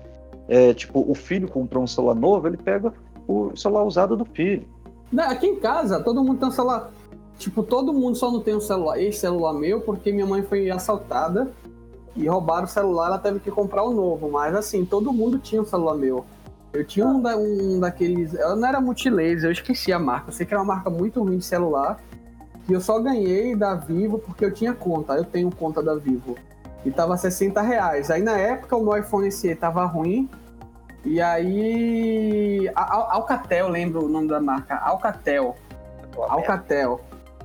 é, 0.48 0.72
tipo, 0.74 1.04
o 1.06 1.14
filho 1.14 1.48
comprou 1.48 1.82
um 1.84 1.86
celular 1.86 2.14
novo, 2.14 2.46
ele 2.46 2.56
pega 2.56 2.92
o 3.28 3.54
celular 3.56 3.84
usado 3.84 4.16
do 4.16 4.24
filho. 4.24 4.66
Não, 5.12 5.24
Aqui 5.24 5.46
em 5.46 5.56
casa, 5.60 6.00
todo 6.02 6.22
mundo 6.24 6.38
tem 6.38 6.48
um 6.48 6.52
celular. 6.52 6.90
Tipo, 7.38 7.62
todo 7.62 7.92
mundo 7.92 8.16
só 8.16 8.30
não 8.30 8.40
tem 8.40 8.54
um 8.54 8.60
celular, 8.60 9.00
esse 9.00 9.18
celular 9.20 9.52
meu, 9.52 9.80
porque 9.80 10.12
minha 10.12 10.26
mãe 10.26 10.42
foi 10.42 10.70
assaltada 10.70 11.50
e 12.14 12.26
roubaram 12.28 12.64
o 12.64 12.68
celular, 12.68 13.06
ela 13.06 13.18
teve 13.18 13.40
que 13.40 13.50
comprar 13.50 13.84
um 13.84 13.92
novo. 13.92 14.30
Mas 14.30 14.54
assim, 14.54 14.84
todo 14.84 15.12
mundo 15.12 15.38
tinha 15.38 15.62
um 15.62 15.64
celular 15.64 15.94
meu. 15.94 16.24
Eu 16.72 16.84
tinha 16.86 17.06
um, 17.06 17.20
da- 17.20 17.36
um 17.36 17.80
daqueles. 17.80 18.32
Eu 18.34 18.56
não 18.56 18.66
era 18.68 18.80
multilaser, 18.80 19.44
eu 19.44 19.52
esqueci 19.52 19.92
a 19.92 19.98
marca. 19.98 20.28
Eu 20.30 20.32
sei 20.32 20.46
que 20.46 20.54
era 20.54 20.62
uma 20.62 20.74
marca 20.74 20.88
muito 20.90 21.22
ruim 21.22 21.38
de 21.38 21.44
celular. 21.44 21.98
Que 22.66 22.72
eu 22.72 22.80
só 22.80 22.98
ganhei 23.00 23.54
da 23.56 23.74
Vivo 23.74 24.18
porque 24.18 24.44
eu 24.44 24.52
tinha 24.52 24.72
conta. 24.72 25.14
Eu 25.14 25.24
tenho 25.24 25.50
conta 25.50 25.82
da 25.82 25.94
Vivo. 25.94 26.36
E 26.84 26.90
tava 26.90 27.16
60 27.16 27.60
reais. 27.60 28.10
Aí 28.10 28.22
na 28.22 28.36
época 28.38 28.76
o 28.76 28.82
meu 28.82 28.96
iPhone 28.96 29.30
SE 29.30 29.54
tava 29.54 29.84
ruim. 29.84 30.28
E 31.04 31.20
aí. 31.20 32.70
Alcatel, 32.74 33.68
lembro 33.68 34.04
o 34.04 34.08
nome 34.08 34.28
da 34.28 34.40
marca. 34.40 34.76
Alcatel. 34.76 35.56
Alcatel. 36.16 37.00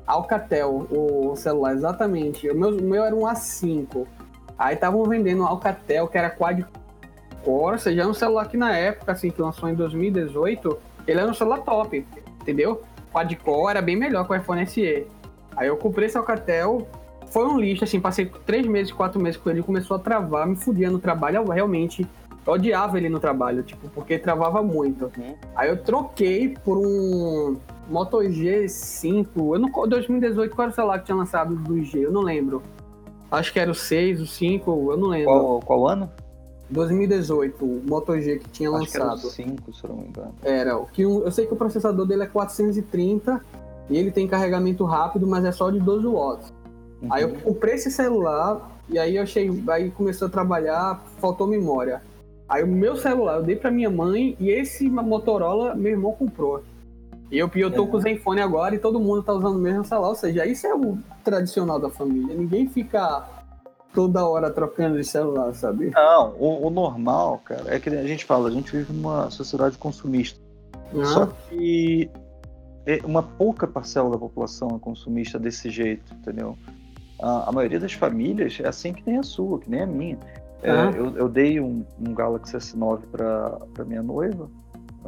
Alcatel, 0.06 0.88
o 0.90 1.36
celular, 1.36 1.74
exatamente. 1.74 2.50
O 2.50 2.56
meu, 2.56 2.70
o 2.70 2.82
meu 2.82 3.04
era 3.04 3.14
um 3.14 3.24
A5. 3.24 4.06
Aí 4.58 4.76
estavam 4.76 5.04
vendendo 5.06 5.44
um 5.44 5.48
Alcatel, 5.48 6.08
que 6.08 6.18
era 6.18 6.30
quad-core, 6.30 6.72
ou 7.46 7.78
seja, 7.78 8.02
era 8.02 8.10
um 8.10 8.14
celular 8.14 8.48
que 8.48 8.58
na 8.58 8.76
época, 8.76 9.12
assim, 9.12 9.30
que 9.30 9.42
lançou 9.42 9.70
em 9.70 9.76
2018, 9.76 10.78
ele 11.08 11.20
era 11.20 11.30
um 11.30 11.34
celular 11.34 11.60
top, 11.60 12.06
entendeu? 12.42 12.82
Quad-core 13.12 13.72
era 13.72 13.82
bem 13.82 13.96
melhor 13.96 14.26
que 14.26 14.34
o 14.34 14.36
iPhone 14.36 14.66
SE. 14.66 15.06
Aí 15.56 15.68
eu 15.68 15.78
comprei 15.78 16.08
esse 16.08 16.18
Alcatel, 16.18 16.88
foi 17.30 17.46
um 17.46 17.60
lixo, 17.60 17.84
assim, 17.84 18.00
passei 18.00 18.26
três 18.46 18.66
meses, 18.66 18.92
quatro 18.92 19.22
meses 19.22 19.40
com 19.40 19.50
ele, 19.50 19.62
começou 19.62 19.98
a 19.98 20.00
travar, 20.00 20.48
me 20.48 20.56
fudia 20.56 20.90
no 20.90 21.00
trabalho, 21.00 21.38
eu 21.38 21.46
realmente 21.46 22.08
odiava 22.46 22.98
ele 22.98 23.10
no 23.10 23.20
trabalho, 23.20 23.62
tipo, 23.64 23.90
porque 23.90 24.18
travava 24.18 24.64
muito. 24.64 25.12
Aí 25.56 25.70
eu 25.70 25.78
troquei 25.78 26.56
por 26.64 26.78
um 26.78 27.58
Moto 27.90 28.18
G5. 28.20 29.28
Eu 29.36 29.60
não, 29.60 29.70
2018, 29.70 30.56
qual 30.56 30.64
era 30.64 30.72
o 30.72 30.76
celular 30.76 31.00
que 31.00 31.06
tinha 31.06 31.16
lançado 31.16 31.56
do 31.56 31.84
G? 31.84 32.06
Eu 32.06 32.12
não 32.12 32.22
lembro. 32.22 32.62
Acho 33.32 33.52
que 33.54 33.60
era 33.60 33.70
o 33.70 33.76
6, 33.76 34.22
o 34.22 34.26
5, 34.28 34.92
eu 34.92 34.98
não 34.98 35.08
lembro. 35.10 35.26
Qual, 35.26 35.60
qual 35.62 35.88
ano? 35.88 36.10
2018, 36.70 37.64
o 37.66 37.82
Moto 37.88 38.20
G 38.20 38.40
que 38.40 38.50
tinha 38.50 38.70
Acho 38.72 38.92
que 38.92 38.98
era 38.98 39.06
o 39.06 39.10
lançado. 39.10 39.30
5, 39.32 39.74
se 39.74 39.84
eu 39.84 39.90
não 39.90 39.98
me 39.98 40.08
engano. 40.08 40.34
Era, 40.44 40.78
o 40.78 40.86
que 40.86 41.06
um- 41.06 41.22
eu 41.22 41.32
sei 41.32 41.46
que 41.46 41.54
o 41.54 41.58
processador 41.58 42.06
dele 42.06 42.24
é 42.24 42.28
430 42.28 43.42
e 43.90 43.98
ele 43.98 44.12
tem 44.12 44.28
carregamento 44.28 44.84
rápido, 44.84 45.26
mas 45.26 45.46
é 45.46 45.52
só 45.52 45.70
de 45.70 45.80
12 45.80 46.06
watts. 46.08 46.54
Uhum. 47.02 47.08
Aí 47.12 47.24
eu 47.24 47.30
comprei 47.36 47.76
esse 47.76 47.92
celular 47.92 48.70
e 48.90 49.00
aí 49.00 49.16
eu 49.16 49.24
achei, 49.24 49.50
aí 49.70 49.92
começou 49.92 50.28
a 50.28 50.32
trabalhar, 50.32 51.04
faltou 51.20 51.48
memória. 51.48 52.02
Aí 52.50 52.64
o 52.64 52.68
meu 52.68 52.96
celular 52.96 53.38
eu 53.38 53.44
dei 53.44 53.56
pra 53.56 53.70
minha 53.72 53.90
mãe 53.90 54.36
e 54.40 54.50
esse 54.50 54.90
Motorola 54.90 55.76
meu 55.76 55.92
irmão 55.92 56.14
comprou. 56.14 56.64
E 57.32 57.38
eu, 57.38 57.50
eu 57.56 57.72
tô 57.72 57.84
é. 57.84 57.88
com 57.88 57.98
o 57.98 58.00
Zenfone 58.00 58.42
agora 58.42 58.76
e 58.76 58.80
todo 58.80 59.00
mundo 59.00 59.22
tá 59.22 59.34
usando 59.34 59.56
o 59.56 59.60
mesmo 59.60 59.84
celular. 59.84 60.10
Ou 60.10 60.16
seja, 60.16 60.46
isso 60.46 60.66
é 60.66 60.74
o 60.74 60.98
tradicional 61.24 61.80
da 61.80 61.90
família. 61.90 62.36
Ninguém 62.36 62.68
fica 62.68 63.28
toda 63.94 64.26
hora 64.26 64.50
trocando 64.50 64.98
de 64.98 65.04
celular, 65.04 65.54
sabe? 65.54 65.90
Não, 65.90 66.36
o, 66.40 66.68
o 66.68 66.70
normal, 66.70 67.42
cara, 67.44 67.64
é 67.74 67.80
que 67.80 67.90
a 67.90 68.08
gente 68.08 68.26
fala, 68.26 68.48
a 68.48 68.52
gente 68.52 68.72
vive 68.72 68.94
numa 68.94 69.30
sociedade 69.30 69.78
consumista. 69.78 70.40
Uhum. 70.94 71.06
Só 71.06 71.26
que 71.26 72.10
é 72.86 73.02
uma 73.04 73.22
pouca 73.22 73.68
parcela 73.68 74.10
da 74.10 74.18
população 74.18 74.70
é 74.76 74.80
consumista 74.80 75.38
desse 75.38 75.70
jeito, 75.70 76.14
entendeu? 76.14 76.58
A, 77.20 77.50
a 77.50 77.52
maioria 77.52 77.80
das 77.80 77.94
famílias 77.94 78.58
é 78.62 78.68
assim 78.68 78.94
que 78.94 79.04
nem 79.06 79.18
a 79.18 79.24
sua, 79.24 79.60
que 79.60 79.70
nem 79.70 79.82
a 79.82 79.88
minha. 79.88 80.18
É, 80.64 80.72
eu, 80.98 81.16
eu, 81.18 81.30
dei 81.30 81.60
um, 81.60 81.86
um 82.00 82.14
Galaxy 82.14 82.56
S9 82.56 83.02
para 83.12 83.86
minha 83.86 84.02
noiva, 84.02 84.50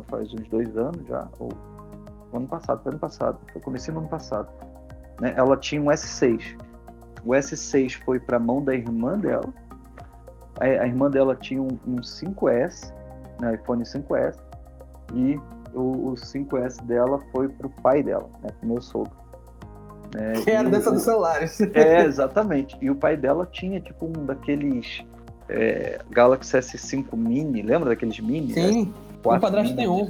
faz 0.07 0.32
uns 0.34 0.47
dois 0.47 0.76
anos 0.78 1.07
já, 1.07 1.28
ou 1.39 1.49
ano 2.38 2.47
passado, 2.47 2.82
foi 2.84 2.91
ano 2.91 2.99
passado, 2.99 3.39
eu 3.53 3.61
comecei 3.61 3.93
no 3.93 4.01
ano 4.01 4.09
passado. 4.09 4.49
Né? 5.19 5.34
Ela 5.36 5.57
tinha 5.57 5.82
um 5.82 5.86
S6. 5.86 6.57
O 7.25 7.32
S6 7.32 8.01
foi 8.03 8.19
para 8.19 8.38
a 8.38 8.39
mão 8.39 8.63
da 8.63 8.73
irmã 8.73 9.17
dela. 9.17 9.53
A, 10.59 10.65
a 10.65 10.88
irmã 10.88 11.09
dela 11.09 11.36
tinha 11.36 11.61
um, 11.61 11.77
um 11.88 11.97
5S, 11.97 12.93
né, 13.39 13.55
iPhone 13.55 13.84
5S, 13.84 14.38
e 15.13 15.39
o, 15.73 16.09
o 16.09 16.13
5S 16.13 16.84
dela 16.84 17.19
foi 17.32 17.49
para 17.49 17.67
o 17.67 17.69
pai 17.69 18.03
dela, 18.03 18.30
né, 18.41 18.49
pro 18.59 18.69
meu 18.69 18.82
sogro. 18.82 19.11
Né? 20.13 20.34
Que 20.43 20.51
era 20.51 20.69
dessa 20.69 20.91
dos 20.91 21.03
celulares. 21.03 21.59
É, 21.61 22.03
exatamente. 22.05 22.77
E 22.82 22.89
o 22.89 22.95
pai 22.95 23.15
dela 23.17 23.47
tinha 23.51 23.80
tipo 23.80 24.05
um 24.05 24.25
daqueles 24.25 25.03
é, 25.47 25.99
Galaxy 26.09 26.57
S5 26.57 27.15
Mini, 27.15 27.61
lembra 27.61 27.89
daqueles 27.89 28.19
Mini? 28.19 28.53
Sim, 28.53 28.86
né? 28.86 28.93
meu 29.25 29.39
padrasto 29.39 29.75
tem 29.75 29.88
um. 29.88 30.09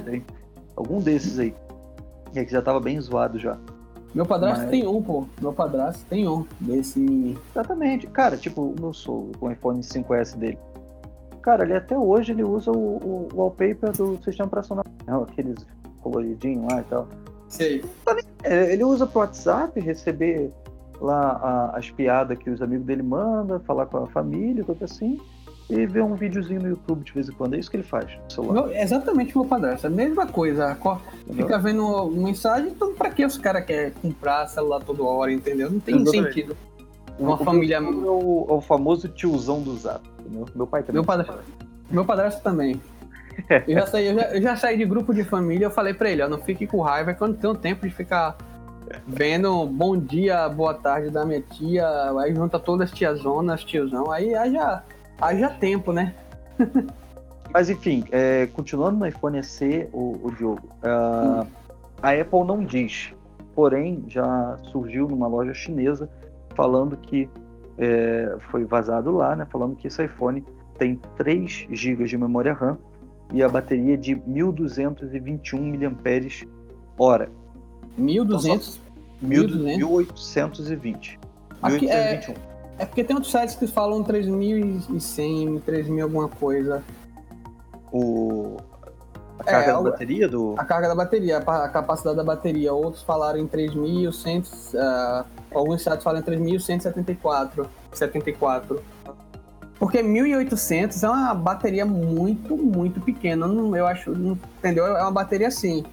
Algum 0.76 1.00
desses 1.00 1.38
aí. 1.38 1.54
E 2.34 2.38
é 2.38 2.44
que 2.44 2.52
já 2.52 2.62
tava 2.62 2.80
bem 2.80 3.00
zoado 3.00 3.38
já. 3.38 3.58
Meu 4.14 4.26
padrasto 4.26 4.62
Mas... 4.62 4.70
tem 4.70 4.86
um, 4.86 5.02
pô. 5.02 5.26
Meu 5.40 5.52
padrasto 5.52 6.04
tem 6.06 6.28
um 6.28 6.44
desse. 6.60 7.36
Exatamente. 7.50 8.06
Cara, 8.08 8.36
tipo, 8.36 8.62
o 8.62 8.74
meu 8.78 8.92
sogro, 8.92 9.38
com 9.38 9.46
o 9.46 9.52
iPhone 9.52 9.80
5S 9.80 10.36
dele. 10.36 10.58
Cara, 11.42 11.64
ele 11.64 11.74
até 11.74 11.96
hoje 11.96 12.32
ele 12.32 12.42
usa 12.42 12.70
o, 12.70 12.76
o 12.76 13.28
wallpaper 13.32 13.92
do 13.92 14.22
sistema 14.22 14.46
operacional. 14.46 14.84
Aqueles 15.06 15.66
coloridinhos 16.02 16.70
lá 16.70 16.80
e 16.80 16.84
tal. 16.84 17.08
Sei. 17.48 17.84
É, 18.42 18.72
ele 18.72 18.84
usa 18.84 19.06
pro 19.06 19.20
WhatsApp, 19.20 19.78
receber 19.80 20.52
lá 21.00 21.32
a, 21.32 21.78
as 21.78 21.90
piadas 21.90 22.38
que 22.38 22.50
os 22.50 22.60
amigos 22.60 22.86
dele 22.86 23.02
mandam, 23.02 23.58
falar 23.60 23.86
com 23.86 23.98
a 23.98 24.06
família, 24.06 24.64
coisa 24.64 24.84
assim, 24.84 25.20
e 25.70 25.86
ver 25.86 26.02
um 26.02 26.14
videozinho 26.14 26.60
no 26.60 26.68
YouTube 26.68 27.04
de 27.04 27.12
vez 27.12 27.28
em 27.28 27.32
quando. 27.32 27.54
É 27.54 27.58
isso 27.58 27.70
que 27.70 27.76
ele 27.76 27.84
faz 27.84 28.06
no 28.06 28.30
celular. 28.30 28.54
Meu, 28.54 28.72
exatamente 28.72 29.34
o 29.34 29.40
meu 29.40 29.48
padrasto. 29.48 29.86
A 29.86 29.90
mesma 29.90 30.26
coisa. 30.26 30.76
Fica 31.32 31.58
vendo 31.58 32.10
mensagem, 32.10 32.70
então 32.70 32.94
pra 32.94 33.10
que 33.10 33.24
os 33.24 33.38
caras 33.38 33.64
querem 33.64 33.92
comprar 33.92 34.46
celular 34.48 34.80
toda 34.80 35.02
hora, 35.02 35.32
entendeu? 35.32 35.70
Não 35.70 35.80
tem 35.80 35.96
exatamente. 35.96 36.34
sentido. 36.34 36.56
Uma 37.18 37.34
o 37.34 37.44
família. 37.44 37.76
É 37.76 37.80
o, 37.80 38.46
é 38.48 38.52
o, 38.52 38.60
famoso 38.60 39.08
tiozão 39.08 39.62
do 39.62 39.76
zap. 39.76 40.02
Entendeu? 40.20 40.46
Meu 40.54 40.66
pai 40.66 40.82
também. 40.82 40.94
Meu 40.94 41.04
padrasto, 41.04 41.38
meu 41.90 42.04
padrasto 42.04 42.42
também. 42.42 42.80
Eu 43.66 43.74
já, 43.74 43.86
saí, 43.86 44.06
eu, 44.06 44.14
já, 44.14 44.22
eu 44.34 44.42
já 44.42 44.56
saí 44.56 44.76
de 44.76 44.84
grupo 44.84 45.14
de 45.14 45.24
família, 45.24 45.64
eu 45.64 45.70
falei 45.70 45.94
pra 45.94 46.10
ele, 46.10 46.20
ó, 46.20 46.28
não 46.28 46.38
fique 46.38 46.66
com 46.66 46.80
raiva, 46.82 47.14
que 47.14 47.22
eu 47.22 47.28
não 47.28 47.34
tenho 47.34 47.54
tempo 47.54 47.88
de 47.88 47.94
ficar 47.94 48.36
vendo 49.06 49.64
bom 49.66 49.96
dia, 49.96 50.46
boa 50.48 50.74
tarde 50.74 51.10
da 51.10 51.24
minha 51.24 51.40
tia, 51.40 51.88
aí 52.18 52.34
junta 52.34 52.58
todas 52.58 52.90
as 52.90 52.96
tiazonas, 52.96 53.64
tiozão, 53.64 54.10
aí 54.10 54.34
haja, 54.34 54.82
haja 55.20 55.48
tempo, 55.50 55.92
né? 55.92 56.14
Mas 57.52 57.68
enfim, 57.68 58.04
é, 58.12 58.46
continuando 58.46 58.98
no 58.98 59.06
iPhone 59.06 59.42
SE, 59.42 59.88
o, 59.92 60.20
o 60.22 60.30
Diogo, 60.36 60.68
uh, 60.84 61.46
a 62.00 62.12
Apple 62.12 62.44
não 62.44 62.64
diz, 62.64 63.12
porém 63.54 64.04
já 64.06 64.56
surgiu 64.70 65.08
numa 65.08 65.26
loja 65.26 65.52
chinesa 65.52 66.08
falando 66.54 66.96
que 66.96 67.28
é, 67.76 68.36
foi 68.50 68.64
vazado 68.64 69.10
lá, 69.10 69.34
né? 69.34 69.46
Falando 69.50 69.74
que 69.74 69.88
esse 69.88 70.04
iPhone 70.04 70.44
tem 70.78 71.00
3 71.16 71.66
GB 71.70 72.04
de 72.04 72.16
memória 72.16 72.52
RAM 72.52 72.78
e 73.32 73.42
a 73.42 73.48
bateria 73.48 73.96
de 73.96 74.14
1221 74.14 75.60
mAh. 76.98 77.28
1200? 77.96 78.80
1820. 79.22 81.18
Aqui 81.62 81.88
é, 81.90 82.20
é 82.80 82.86
porque 82.86 83.04
tem 83.04 83.14
outros 83.14 83.30
sites 83.30 83.54
que 83.54 83.66
falam 83.66 84.02
3100, 84.02 85.60
3000 85.60 86.04
alguma 86.04 86.28
coisa. 86.28 86.82
O 87.92 88.56
a 89.38 89.44
carga 89.44 89.70
é, 89.70 89.72
da 89.72 89.82
bateria 89.82 90.28
do 90.28 90.54
a 90.56 90.64
carga 90.64 90.88
da 90.88 90.94
bateria, 90.94 91.38
a 91.38 91.68
capacidade 91.68 92.16
da 92.16 92.24
bateria. 92.24 92.72
Outros 92.72 93.02
falaram 93.02 93.38
em 93.38 93.46
3100, 93.46 94.40
uh, 94.40 95.24
alguns 95.54 95.82
sites 95.82 96.02
falam 96.02 96.20
em 96.20 96.24
3174, 96.24 97.68
74. 97.92 98.82
Porque 99.78 100.02
1800 100.02 101.02
é 101.02 101.08
uma 101.08 101.34
bateria 101.34 101.84
muito, 101.84 102.56
muito 102.56 102.98
pequena. 103.00 103.46
Eu 103.46 103.86
acho, 103.86 104.10
entendeu? 104.10 104.86
É 104.86 105.02
uma 105.02 105.12
bateria 105.12 105.48
assim. 105.48 105.84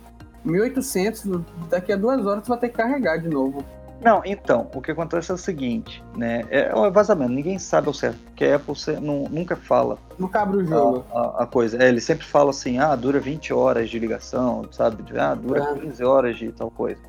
1800, 0.46 1.42
daqui 1.70 1.92
a 1.92 1.98
duas 1.98 2.26
horas 2.26 2.44
você 2.44 2.50
vai 2.50 2.60
ter 2.60 2.70
que 2.70 2.78
carregar 2.78 3.18
de 3.18 3.28
novo. 3.28 3.66
Não, 4.00 4.22
então, 4.26 4.70
o 4.74 4.82
que 4.82 4.92
acontece 4.92 5.32
é 5.32 5.34
o 5.34 5.38
seguinte, 5.38 6.04
né? 6.16 6.44
É 6.50 6.74
um 6.76 6.90
vazamento, 6.92 7.32
ninguém 7.32 7.58
sabe 7.58 7.88
ao 7.88 7.94
certo, 7.94 8.20
porque 8.26 8.46
a 8.46 8.56
Apple 8.58 8.76
não, 9.02 9.24
nunca 9.24 9.56
fala. 9.56 9.98
Nunca 10.20 10.42
abre 10.42 10.58
o 10.58 10.66
jogo. 10.66 11.06
A, 11.12 11.20
a, 11.20 11.44
a 11.44 11.48
coisa. 11.48 11.82
É, 11.82 11.88
ele 11.88 12.00
sempre 12.00 12.26
fala 12.26 12.52
assim, 12.52 12.78
ah, 12.78 12.96
dura 12.96 13.20
20 13.20 13.54
horas 13.54 13.90
de 13.90 13.98
ligação, 13.98 14.68
sabe? 14.72 15.04
Ah, 15.18 15.34
dura 15.34 15.64
é. 15.64 15.80
15 15.80 16.04
horas 16.04 16.38
de 16.38 16.52
tal 16.52 16.70
coisa. 16.70 17.02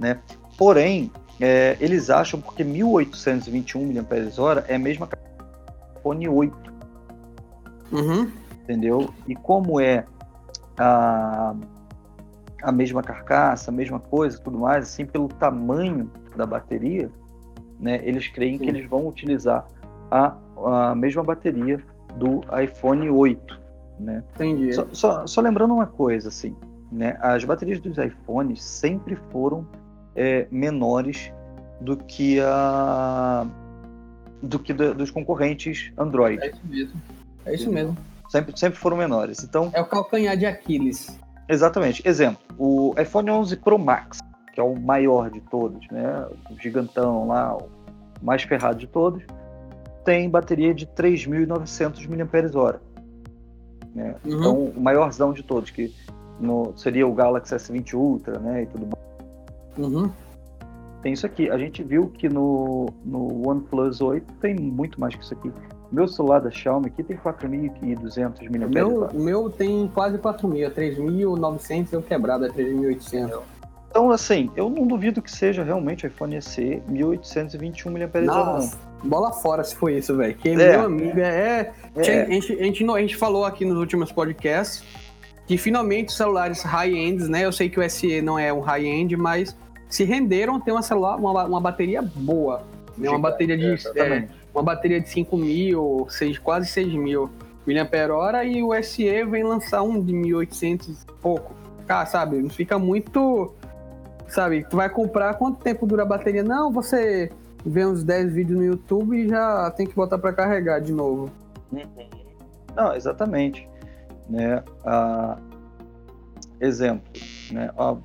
Né? 0.00 0.18
Porém, 0.56 1.12
é, 1.40 1.76
eles 1.78 2.08
acham 2.08 2.40
porque 2.40 2.64
1821 2.64 3.92
mAh 3.92 4.64
é 4.66 4.74
a 4.76 4.78
mesma 4.78 5.08
iPhone 5.98 6.28
8. 6.28 6.74
Uhum. 7.92 8.30
Entendeu? 8.62 9.12
E 9.28 9.34
como 9.34 9.78
é 9.78 10.06
a 10.78 11.54
a 12.64 12.72
mesma 12.72 13.02
carcaça, 13.02 13.70
a 13.70 13.74
mesma 13.74 14.00
coisa, 14.00 14.38
tudo 14.38 14.58
mais, 14.58 14.84
assim, 14.84 15.04
pelo 15.04 15.28
tamanho 15.28 16.10
da 16.36 16.46
bateria, 16.46 17.10
né, 17.78 18.00
eles 18.04 18.28
creem 18.28 18.58
Sim. 18.58 18.64
que 18.64 18.70
eles 18.70 18.88
vão 18.88 19.06
utilizar 19.06 19.66
a, 20.10 20.34
a 20.64 20.94
mesma 20.94 21.22
bateria 21.22 21.78
do 22.16 22.40
iPhone 22.62 23.08
8, 23.10 23.60
né? 24.00 24.22
Entendi. 24.34 24.72
Só, 24.72 24.86
só, 24.92 25.26
só 25.26 25.40
lembrando 25.40 25.74
uma 25.74 25.86
coisa, 25.86 26.28
assim, 26.28 26.56
né, 26.90 27.18
as 27.20 27.44
baterias 27.44 27.80
dos 27.80 27.98
iPhones 27.98 28.62
sempre 28.62 29.16
foram 29.30 29.66
é, 30.16 30.46
menores 30.50 31.32
do 31.80 31.96
que 31.96 32.40
a 32.40 33.46
do 34.42 34.58
que 34.58 34.72
do, 34.72 34.94
dos 34.94 35.10
concorrentes 35.10 35.92
Android. 35.98 36.40
É 36.42 36.50
isso 36.50 36.60
mesmo. 36.64 37.02
É 37.46 37.54
isso 37.54 37.70
mesmo. 37.70 37.96
Sempre, 38.28 38.58
sempre 38.58 38.78
foram 38.78 38.96
menores. 38.96 39.42
Então 39.42 39.70
é 39.74 39.80
o 39.80 39.86
calcanhar 39.86 40.36
de 40.36 40.46
Aquiles. 40.46 41.18
Exatamente. 41.48 42.06
Exemplo, 42.06 42.42
o 42.58 42.94
iPhone 42.98 43.30
11 43.30 43.56
Pro 43.56 43.78
Max, 43.78 44.18
que 44.52 44.60
é 44.60 44.62
o 44.62 44.78
maior 44.78 45.30
de 45.30 45.40
todos, 45.40 45.86
né? 45.90 46.26
O 46.50 46.60
gigantão 46.60 47.26
lá, 47.26 47.56
o 47.56 47.68
mais 48.22 48.42
ferrado 48.42 48.78
de 48.78 48.86
todos, 48.86 49.22
tem 50.04 50.28
bateria 50.28 50.74
de 50.74 50.86
3.900 50.86 52.06
mAh. 52.08 52.80
Né? 53.94 54.16
Uhum. 54.24 54.38
Então, 54.38 54.64
o 54.64 54.80
maiorzão 54.80 55.32
de 55.32 55.42
todos, 55.42 55.70
que 55.70 55.94
no, 56.40 56.72
seria 56.76 57.06
o 57.06 57.14
Galaxy 57.14 57.54
S20 57.54 57.94
Ultra, 57.94 58.38
né? 58.38 58.62
E 58.62 58.66
tudo 58.66 58.86
mais. 58.86 59.04
Uhum. 59.78 60.10
Tem 61.02 61.12
isso 61.12 61.26
aqui. 61.26 61.50
A 61.50 61.58
gente 61.58 61.82
viu 61.82 62.08
que 62.08 62.28
no, 62.28 62.86
no 63.04 63.48
OnePlus 63.48 64.00
8 64.00 64.34
tem 64.40 64.54
muito 64.54 65.00
mais 65.00 65.14
que 65.14 65.22
isso 65.22 65.34
aqui. 65.34 65.52
Meu 65.92 66.08
celular 66.08 66.40
da 66.40 66.50
Xiaomi 66.50 66.86
aqui 66.86 67.02
tem 67.02 67.16
4.200 67.16 68.58
mAh. 68.58 68.66
Meu, 68.68 69.04
o 69.04 69.20
meu 69.20 69.50
tem 69.50 69.90
quase 69.92 70.18
4.000, 70.18 70.70
3.900 70.70 71.92
e 71.92 71.94
eu 71.94 72.02
quebrado, 72.02 72.46
é 72.46 72.48
3.800. 72.48 73.40
Então, 73.90 74.10
assim, 74.10 74.50
eu 74.56 74.68
não 74.68 74.86
duvido 74.86 75.22
que 75.22 75.30
seja 75.30 75.62
realmente 75.62 76.04
o 76.04 76.08
iPhone 76.08 76.40
SE 76.42 76.82
1821 76.88 77.92
mAh. 77.92 78.20
Nossa, 78.22 78.76
bola 79.04 79.30
fora 79.32 79.62
se 79.62 79.76
foi 79.76 79.98
isso, 79.98 80.16
velho. 80.16 80.34
Que 80.34 80.48
é, 80.50 80.54
meu 80.56 80.86
amigo, 80.86 81.20
é... 81.20 81.22
é. 81.22 81.72
A, 81.94 82.02
gente, 82.02 82.52
a, 82.52 82.64
gente, 82.64 82.90
a 82.90 82.98
gente 82.98 83.16
falou 83.16 83.44
aqui 83.44 83.64
nos 83.64 83.78
últimos 83.78 84.10
podcasts 84.10 84.82
que 85.46 85.58
finalmente 85.58 86.08
os 86.08 86.16
celulares 86.16 86.62
high-ends, 86.62 87.28
né? 87.28 87.44
Eu 87.44 87.52
sei 87.52 87.68
que 87.68 87.78
o 87.78 87.90
SE 87.90 88.22
não 88.22 88.38
é 88.38 88.52
um 88.52 88.60
high-end, 88.60 89.16
mas 89.16 89.56
se 89.88 90.04
renderam 90.04 90.58
ter 90.58 90.72
uma 90.72 90.82
celular, 90.82 91.16
uma, 91.16 91.44
uma 91.44 91.60
bateria 91.60 92.02
boa. 92.02 92.62
Né? 92.96 93.08
Uma 93.08 93.18
bateria 93.18 93.56
de. 93.56 93.98
É, 93.98 94.28
uma 94.54 94.62
bateria 94.62 95.00
de 95.00 95.08
5 95.08 95.36
mil, 95.36 96.06
quase 96.42 96.68
6 96.68 96.94
mil 96.94 97.30
mAh 97.66 98.44
e 98.44 98.62
o 98.62 98.82
SE 98.82 99.24
vem 99.24 99.42
lançar 99.42 99.82
um 99.82 100.00
de 100.00 100.12
1800 100.12 101.02
e 101.02 101.06
pouco. 101.20 101.54
Cara, 101.86 102.06
sabe, 102.06 102.40
não 102.40 102.50
fica 102.50 102.78
muito. 102.78 103.52
Sabe, 104.28 104.64
tu 104.68 104.76
vai 104.76 104.88
comprar, 104.88 105.34
quanto 105.34 105.62
tempo 105.62 105.86
dura 105.86 106.02
a 106.02 106.06
bateria? 106.06 106.42
Não, 106.42 106.70
você 106.70 107.30
vê 107.64 107.84
uns 107.84 108.02
10 108.02 108.32
vídeos 108.32 108.58
no 108.58 108.64
YouTube 108.64 109.16
e 109.16 109.28
já 109.28 109.70
tem 109.70 109.86
que 109.86 109.94
botar 109.94 110.18
para 110.18 110.32
carregar 110.32 110.80
de 110.80 110.92
novo. 110.92 111.30
Uhum. 111.72 111.84
Não, 112.74 112.94
exatamente. 112.94 113.68
Né? 114.28 114.62
Ah, 114.84 115.38
exemplo, 116.60 117.04
né? 117.52 117.70
a 117.76 117.96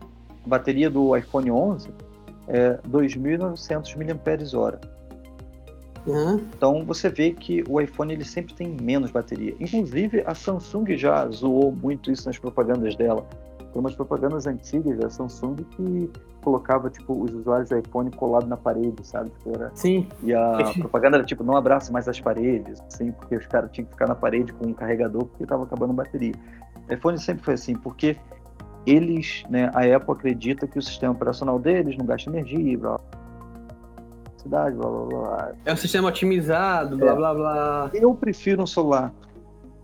bateria 0.45 0.89
do 0.89 1.15
iPhone 1.15 1.51
11 1.51 1.89
é 2.47 2.77
2.900 2.87 3.95
mAh. 3.95 4.98
Uhum. 6.09 6.41
Então 6.55 6.83
você 6.85 7.09
vê 7.09 7.31
que 7.31 7.63
o 7.69 7.79
iPhone 7.79 8.13
ele 8.13 8.25
sempre 8.25 8.53
tem 8.53 8.75
menos 8.81 9.11
bateria. 9.11 9.55
Inclusive 9.59 10.23
a 10.25 10.33
Samsung 10.33 10.97
já 10.97 11.29
zoou 11.29 11.71
muito 11.71 12.11
isso 12.11 12.25
nas 12.25 12.37
propagandas 12.37 12.95
dela. 12.95 13.25
Tem 13.71 13.79
umas 13.79 13.93
propagandas 13.93 14.47
antigas 14.47 14.97
da 14.97 15.09
Samsung 15.09 15.57
que 15.71 16.09
colocava 16.41 16.89
tipo 16.89 17.13
os 17.23 17.31
usuários 17.31 17.69
do 17.69 17.77
iPhone 17.77 18.09
colado 18.11 18.47
na 18.47 18.57
parede, 18.57 19.05
sabe? 19.05 19.29
Tipo, 19.29 19.55
era... 19.55 19.71
Sim. 19.75 20.07
E 20.23 20.33
a 20.33 20.73
propaganda 20.79 21.17
era 21.17 21.25
tipo 21.25 21.43
não 21.43 21.55
abraça 21.55 21.91
mais 21.91 22.07
as 22.07 22.19
paredes, 22.19 22.81
assim, 22.87 23.11
porque 23.11 23.35
os 23.35 23.45
caras 23.45 23.69
tinham 23.71 23.85
que 23.85 23.91
ficar 23.91 24.07
na 24.07 24.15
parede 24.15 24.51
com 24.53 24.67
um 24.67 24.73
carregador 24.73 25.25
porque 25.25 25.43
estava 25.43 25.63
acabando 25.63 25.91
a 25.91 25.97
bateria. 25.97 26.33
O 26.89 26.93
iPhone 26.93 27.19
sempre 27.19 27.43
foi 27.43 27.53
assim, 27.53 27.75
porque 27.75 28.17
eles, 28.85 29.43
né, 29.49 29.69
a 29.73 29.95
Apple 29.95 30.13
acredita 30.13 30.65
que 30.65 30.79
o 30.79 30.81
sistema 30.81 31.11
operacional 31.11 31.59
deles 31.59 31.95
não 31.97 32.05
gasta 32.05 32.29
energia, 32.29 32.77
blá, 32.77 32.99
blá 34.47 34.69
blá 34.69 35.05
blá. 35.05 35.51
É 35.65 35.73
um 35.73 35.77
sistema 35.77 36.07
otimizado, 36.07 36.97
blá 36.97 37.11
é. 37.11 37.15
blá 37.15 37.33
blá. 37.33 37.91
Eu 37.93 38.13
prefiro 38.15 38.63
um 38.63 38.67
celular 38.67 39.13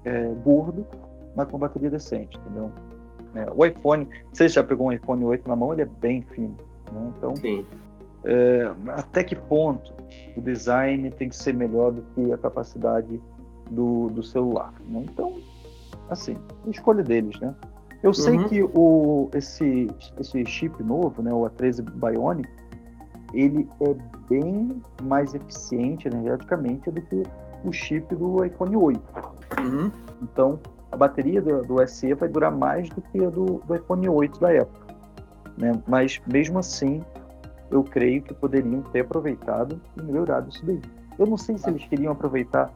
é, 0.03 0.33
gordo, 0.43 0.85
mas 1.35 1.47
com 1.47 1.57
bateria 1.57 1.89
decente, 1.89 2.37
entendeu? 2.37 2.71
É, 3.35 3.47
o 3.53 3.65
iPhone, 3.65 4.07
você 4.31 4.47
já 4.47 4.63
pegou 4.63 4.87
um 4.87 4.91
iPhone 4.91 5.25
8 5.25 5.47
na 5.47 5.55
mão, 5.55 5.73
ele 5.73 5.81
é 5.81 5.85
bem 5.85 6.21
fino, 6.21 6.55
né? 6.91 7.13
Então. 7.17 7.33
É, 8.27 8.71
até 8.87 9.23
que 9.23 9.35
ponto 9.35 9.93
o 10.35 10.41
design 10.41 11.11
tem 11.11 11.29
que 11.29 11.35
ser 11.35 11.53
melhor 11.53 11.91
do 11.91 12.01
que 12.15 12.33
a 12.33 12.37
capacidade 12.37 13.21
do, 13.69 14.09
do 14.09 14.23
celular? 14.23 14.73
Né? 14.87 15.05
Então, 15.07 15.39
assim, 16.09 16.35
escolha 16.67 17.03
deles, 17.03 17.39
né? 17.39 17.53
Eu 18.01 18.13
sei 18.13 18.37
uhum. 18.37 18.47
que 18.47 18.63
o, 18.63 19.29
esse, 19.33 19.87
esse 20.19 20.45
chip 20.45 20.83
novo, 20.83 21.21
né, 21.21 21.33
o 21.33 21.41
A13 21.49 21.83
Bionic, 21.83 22.49
ele 23.33 23.67
é 23.81 23.95
bem 24.29 24.81
mais 25.03 25.33
eficiente 25.33 26.07
energeticamente 26.07 26.89
do 26.91 27.01
que 27.01 27.23
o 27.63 27.71
chip 27.71 28.13
do 28.15 28.43
iPhone 28.43 28.75
8. 28.75 29.01
Uhum. 29.59 29.91
Então, 30.21 30.59
a 30.91 30.97
bateria 30.97 31.41
do, 31.41 31.61
do, 31.63 31.87
SE 31.87 32.13
vai 32.13 32.29
durar 32.29 32.51
mais 32.51 32.89
do 32.89 33.01
que 33.01 33.23
a 33.23 33.29
do, 33.29 33.61
do 33.65 33.75
iPhone 33.75 34.07
8 34.07 34.39
da 34.39 34.53
época. 34.53 34.95
Né? 35.57 35.71
Mas, 35.87 36.21
mesmo 36.27 36.59
assim, 36.59 37.01
eu 37.71 37.83
creio 37.83 38.21
que 38.21 38.33
poderiam 38.33 38.81
ter 38.83 39.01
aproveitado 39.01 39.79
e 39.97 40.01
melhorado 40.01 40.49
isso 40.49 40.65
daí. 40.65 40.81
Eu 41.17 41.25
não 41.25 41.37
sei 41.37 41.57
se 41.57 41.69
eles 41.69 41.83
queriam 41.85 42.11
aproveitar 42.11 42.71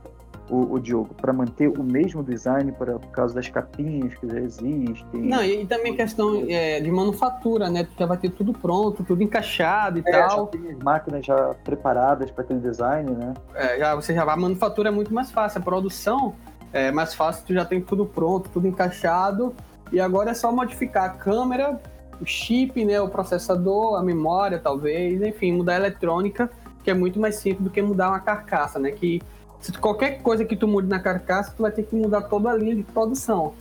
o, 0.49 0.73
o 0.73 0.79
Diogo, 0.79 1.13
para 1.13 1.31
manter 1.31 1.67
o 1.67 1.83
mesmo 1.83 2.23
design 2.23 2.71
para, 2.71 2.99
por 2.99 3.11
causa 3.11 3.35
das 3.35 3.47
capinhas 3.47 4.13
que 4.15 4.27
já 4.27 4.39
existem. 4.39 5.21
Não, 5.21 5.43
e, 5.43 5.61
e 5.61 5.65
também 5.65 5.95
questão 5.95 6.45
é, 6.47 6.79
de 6.79 6.91
manufatura, 6.91 7.69
né? 7.69 7.83
Tu 7.83 7.91
já 7.97 8.05
vai 8.05 8.17
ter 8.17 8.29
tudo 8.29 8.53
pronto, 8.53 9.03
tudo 9.03 9.21
encaixado 9.21 9.99
e 9.99 10.03
é, 10.05 10.11
tal. 10.11 10.45
Já 10.45 10.45
tem 10.47 10.71
as 10.71 10.79
máquinas 10.79 11.25
já 11.25 11.55
preparadas 11.63 12.31
para 12.31 12.43
aquele 12.43 12.59
design, 12.59 13.11
né? 13.11 13.33
É, 13.53 13.79
já, 13.79 13.95
você 13.95 14.13
já 14.13 14.25
vai, 14.25 14.33
a 14.33 14.37
manufatura 14.37 14.89
é 14.89 14.91
muito 14.91 15.13
mais 15.13 15.31
fácil, 15.31 15.59
a 15.59 15.63
produção 15.63 16.35
é 16.71 16.91
mais 16.91 17.13
fácil, 17.13 17.45
tu 17.45 17.53
já 17.53 17.65
tem 17.65 17.81
tudo 17.81 18.05
pronto, 18.05 18.49
tudo 18.49 18.67
encaixado. 18.67 19.55
E 19.91 19.99
agora 19.99 20.31
é 20.31 20.33
só 20.33 20.51
modificar 20.51 21.05
a 21.05 21.09
câmera, 21.09 21.79
o 22.21 22.25
chip, 22.25 22.83
né, 22.85 23.01
o 23.01 23.09
processador, 23.09 23.97
a 23.97 24.03
memória, 24.03 24.59
talvez, 24.59 25.21
enfim, 25.21 25.53
mudar 25.53 25.73
a 25.73 25.77
eletrônica, 25.77 26.49
que 26.83 26.91
é 26.91 26.93
muito 26.93 27.19
mais 27.19 27.35
simples 27.35 27.63
do 27.63 27.69
que 27.69 27.81
mudar 27.81 28.09
uma 28.09 28.19
carcaça, 28.19 28.77
né? 28.77 28.91
Que 28.91 29.21
se 29.59 29.71
qualquer 29.73 30.21
coisa 30.21 30.45
que 30.45 30.55
tu 30.55 30.67
mude 30.67 30.87
na 30.87 30.99
carcaça, 30.99 31.53
tu 31.55 31.63
vai 31.63 31.71
ter 31.71 31.83
que 31.83 31.95
mudar 31.95 32.21
toda 32.23 32.49
a 32.49 32.55
linha 32.55 32.75
de 32.75 32.83
produção. 32.83 33.53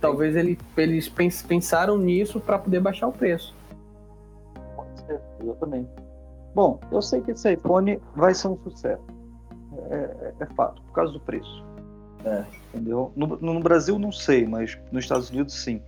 Talvez 0.00 0.36
ele, 0.36 0.58
eles 0.76 1.08
pensaram 1.46 1.96
nisso 1.96 2.40
para 2.40 2.58
poder 2.58 2.80
baixar 2.80 3.08
o 3.08 3.12
preço. 3.12 3.54
Pode 4.76 5.00
ser, 5.06 5.20
exatamente. 5.40 5.90
Bom, 6.54 6.80
eu 6.90 7.00
sei 7.00 7.20
que 7.22 7.30
esse 7.30 7.50
iPhone 7.52 8.00
vai 8.14 8.34
ser 8.34 8.48
um 8.48 8.58
sucesso. 8.58 9.02
É, 9.90 9.94
é, 9.94 10.34
é 10.40 10.46
fato, 10.54 10.82
por 10.82 10.92
causa 10.92 11.12
do 11.12 11.20
preço. 11.20 11.64
É, 12.24 12.44
entendeu? 12.68 13.10
No, 13.16 13.26
no, 13.26 13.60
Brasil 13.60 13.98
não 13.98 14.12
sei, 14.12 14.46
mas 14.46 14.78
nos 14.92 15.04
Estados 15.04 15.30
Unidos 15.30 15.54
sim. 15.54 15.82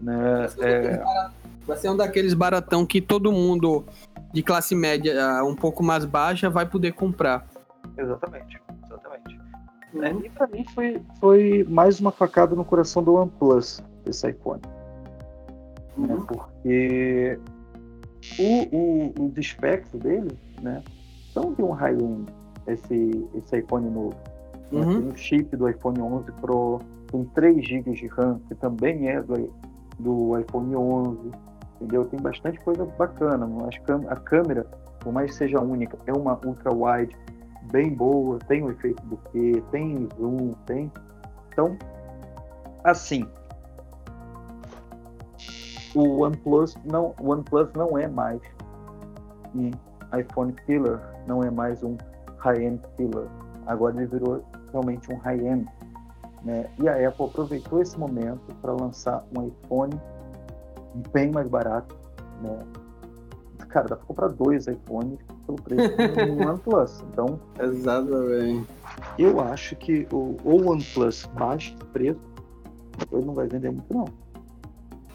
Né? 0.00 0.46
É... 0.58 1.02
Vai 1.66 1.76
ser 1.76 1.90
um 1.90 1.96
daqueles 1.96 2.34
baratão 2.34 2.86
que 2.86 3.00
todo 3.00 3.32
mundo 3.32 3.84
de 4.32 4.42
classe 4.42 4.74
média 4.74 5.42
um 5.44 5.54
pouco 5.54 5.82
mais 5.82 6.04
baixa 6.04 6.48
vai 6.48 6.66
poder 6.66 6.92
comprar. 6.92 7.46
Exatamente, 8.00 8.60
exatamente. 8.84 9.40
Uhum. 9.94 10.04
É, 10.04 10.12
e 10.12 10.30
para 10.30 10.46
mim 10.46 10.64
foi, 10.74 11.02
foi 11.18 11.64
mais 11.68 12.00
uma 12.00 12.12
facada 12.12 12.54
no 12.54 12.64
coração 12.64 13.02
do 13.02 13.14
OnePlus, 13.14 13.82
esse 14.06 14.30
iPhone. 14.30 14.60
Né, 15.96 16.06
uhum. 16.06 16.06
Né, 16.06 16.26
porque 16.26 17.40
o, 18.38 18.76
o, 18.76 19.32
os 19.36 19.46
specs 19.46 19.92
dele, 19.92 20.38
né, 20.62 20.82
são 21.32 21.52
de 21.54 21.62
um 21.62 21.72
high-end, 21.72 22.26
esse, 22.66 23.28
esse 23.34 23.58
iPhone 23.58 23.90
novo. 23.90 24.16
Né, 24.70 24.80
uhum. 24.80 25.00
Tem 25.02 25.08
o 25.08 25.16
chip 25.16 25.56
do 25.56 25.68
iPhone 25.68 26.00
11 26.00 26.32
Pro, 26.40 26.80
com 27.10 27.24
3 27.24 27.66
GB 27.66 27.92
de 27.92 28.06
RAM, 28.06 28.40
que 28.48 28.54
também 28.54 29.08
é 29.08 29.20
do, 29.20 29.52
do 29.98 30.38
iPhone 30.38 30.76
11, 30.76 31.30
entendeu? 31.76 32.04
Tem 32.04 32.20
bastante 32.20 32.60
coisa 32.60 32.84
bacana. 32.84 33.48
A 34.08 34.16
câmera, 34.16 34.64
por 35.00 35.12
mais 35.12 35.32
que 35.32 35.36
seja 35.38 35.60
única, 35.60 35.98
é 36.06 36.12
uma 36.12 36.38
ultra-wide, 36.44 37.16
bem 37.70 37.94
boa, 37.94 38.38
tem 38.40 38.62
o 38.62 38.70
efeito 38.70 39.02
bokeh, 39.04 39.62
tem 39.70 40.08
zoom, 40.16 40.52
tem. 40.66 40.92
Então, 41.52 41.76
assim, 42.84 43.26
o 45.94 46.22
OnePlus 46.22 46.76
não, 46.84 47.14
o 47.20 47.30
OnePlus 47.30 47.72
não 47.74 47.98
é 47.98 48.06
mais 48.06 48.40
um 49.54 49.70
iPhone 50.18 50.52
killer, 50.66 51.00
não 51.26 51.42
é 51.42 51.50
mais 51.50 51.82
um 51.82 51.96
high-end 52.38 52.80
killer. 52.96 53.26
Agora 53.66 53.96
ele 53.96 54.06
virou 54.06 54.44
realmente 54.72 55.12
um 55.12 55.18
high-end. 55.18 55.66
Né? 56.42 56.68
E 56.78 56.88
a 56.88 57.08
Apple 57.08 57.26
aproveitou 57.26 57.82
esse 57.82 57.98
momento 57.98 58.54
para 58.62 58.72
lançar 58.72 59.24
um 59.36 59.48
iPhone 59.48 59.92
bem 61.12 61.30
mais 61.30 61.48
barato. 61.48 61.96
Né? 62.42 62.58
Cara, 63.68 63.88
dá 63.88 63.96
para 63.96 64.06
comprar 64.06 64.28
dois 64.28 64.66
iPhones 64.66 65.18
pelo 65.50 65.56
preço 65.56 65.96
do 65.96 66.48
OnePlus. 66.48 67.04
Então, 67.12 67.40
exatamente. 67.58 68.66
Eu 69.18 69.40
acho 69.40 69.76
que 69.76 70.06
o, 70.12 70.36
o 70.44 70.70
OnePlus 70.70 71.26
baixo 71.34 71.74
de 71.76 71.84
preço, 71.86 72.20
ele 73.12 73.24
não 73.24 73.34
vai 73.34 73.46
vender 73.46 73.70
muito 73.70 73.92
não. 73.92 74.08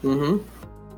Uhum. 0.04 0.40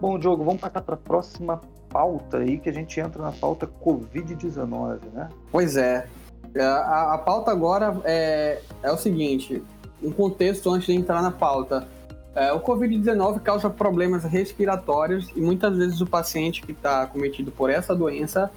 Bom, 0.00 0.18
Diogo, 0.18 0.44
vamos 0.44 0.60
passar 0.60 0.82
para 0.82 0.94
a 0.94 0.98
próxima 0.98 1.60
pauta 1.88 2.38
aí, 2.38 2.58
que 2.58 2.68
a 2.68 2.72
gente 2.72 2.98
entra 3.00 3.22
na 3.22 3.32
pauta 3.32 3.66
Covid-19, 3.66 5.00
né? 5.12 5.28
Pois 5.50 5.76
é. 5.76 6.06
é. 6.54 6.62
A, 6.62 7.14
a 7.14 7.18
pauta 7.18 7.50
agora 7.50 8.00
é, 8.04 8.60
é 8.82 8.92
o 8.92 8.96
seguinte, 8.96 9.62
um 10.02 10.10
contexto 10.10 10.70
antes 10.70 10.86
de 10.86 10.94
entrar 10.94 11.22
na 11.22 11.30
pauta. 11.30 11.86
É, 12.34 12.52
o 12.52 12.60
Covid-19 12.60 13.40
causa 13.40 13.68
problemas 13.68 14.22
respiratórios 14.22 15.28
e 15.34 15.40
muitas 15.40 15.76
vezes 15.76 16.00
o 16.00 16.06
paciente 16.06 16.62
que 16.62 16.70
está 16.70 17.06
cometido 17.06 17.50
por 17.50 17.68
essa 17.68 17.96
doença 17.96 18.50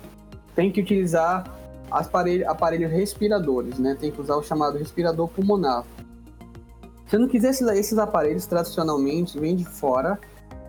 tem 0.61 0.71
que 0.71 0.81
utilizar 0.81 1.43
aparelhos, 1.89 2.91
respiradores, 2.91 3.79
né? 3.79 3.97
Tem 3.99 4.11
que 4.11 4.21
usar 4.21 4.35
o 4.35 4.43
chamado 4.43 4.77
respirador 4.77 5.27
pulmonar. 5.27 5.83
Se 7.07 7.17
não 7.17 7.27
quiser 7.27 7.49
esses, 7.49 7.67
esses 7.67 7.97
aparelhos, 7.97 8.45
tradicionalmente, 8.45 9.39
vêm 9.39 9.55
de 9.55 9.65
fora 9.65 10.19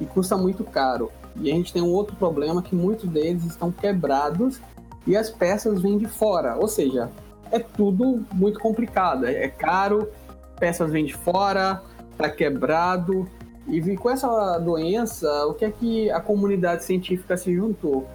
e 0.00 0.06
custa 0.06 0.36
muito 0.36 0.64
caro. 0.64 1.12
E 1.36 1.50
a 1.50 1.54
gente 1.54 1.72
tem 1.72 1.82
um 1.82 1.92
outro 1.92 2.16
problema 2.16 2.62
que 2.62 2.74
muitos 2.74 3.08
deles 3.08 3.44
estão 3.44 3.70
quebrados 3.70 4.60
e 5.06 5.14
as 5.14 5.28
peças 5.28 5.82
vêm 5.82 5.98
de 5.98 6.06
fora. 6.06 6.56
Ou 6.56 6.68
seja, 6.68 7.10
é 7.50 7.58
tudo 7.58 8.24
muito 8.32 8.58
complicado. 8.58 9.26
É 9.26 9.48
caro, 9.48 10.08
peças 10.58 10.90
vêm 10.90 11.04
de 11.04 11.14
fora, 11.14 11.82
tá 12.16 12.30
quebrado. 12.30 13.28
E 13.68 13.96
com 13.96 14.10
essa 14.10 14.58
doença, 14.58 15.46
o 15.46 15.54
que 15.54 15.66
é 15.66 15.70
que 15.70 16.10
a 16.10 16.20
comunidade 16.20 16.82
científica 16.82 17.36
se 17.36 17.54
juntou? 17.54 18.08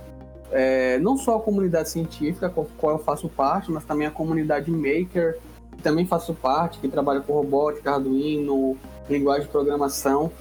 É, 0.51 0.97
não 0.99 1.17
só 1.17 1.37
a 1.37 1.41
comunidade 1.41 1.89
científica, 1.89 2.49
com 2.49 2.61
a 2.61 2.65
qual 2.77 2.93
eu 2.93 2.99
faço 2.99 3.27
parte, 3.29 3.71
mas 3.71 3.83
também 3.85 4.07
a 4.07 4.11
comunidade 4.11 4.71
maker, 4.71 5.37
que 5.75 5.81
também 5.83 6.05
faço 6.05 6.33
parte, 6.33 6.79
que 6.79 6.87
trabalha 6.87 7.21
com 7.21 7.33
robótica, 7.33 7.91
Arduino, 7.91 8.77
linguagem 9.09 9.43
de 9.43 9.49
programação, 9.49 10.31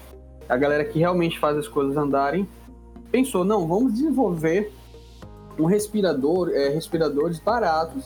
a 0.49 0.57
galera 0.57 0.85
que 0.85 0.99
realmente 0.99 1.39
faz 1.39 1.57
as 1.57 1.69
coisas 1.69 1.97
andarem, 1.97 2.49
pensou, 3.11 3.45
não, 3.45 3.67
vamos 3.67 3.95
desenvolver 3.95 4.73
um 5.59 5.65
respirador, 5.65 6.51
é, 6.51 6.69
respiradores 6.69 7.39
baratos 7.41 8.05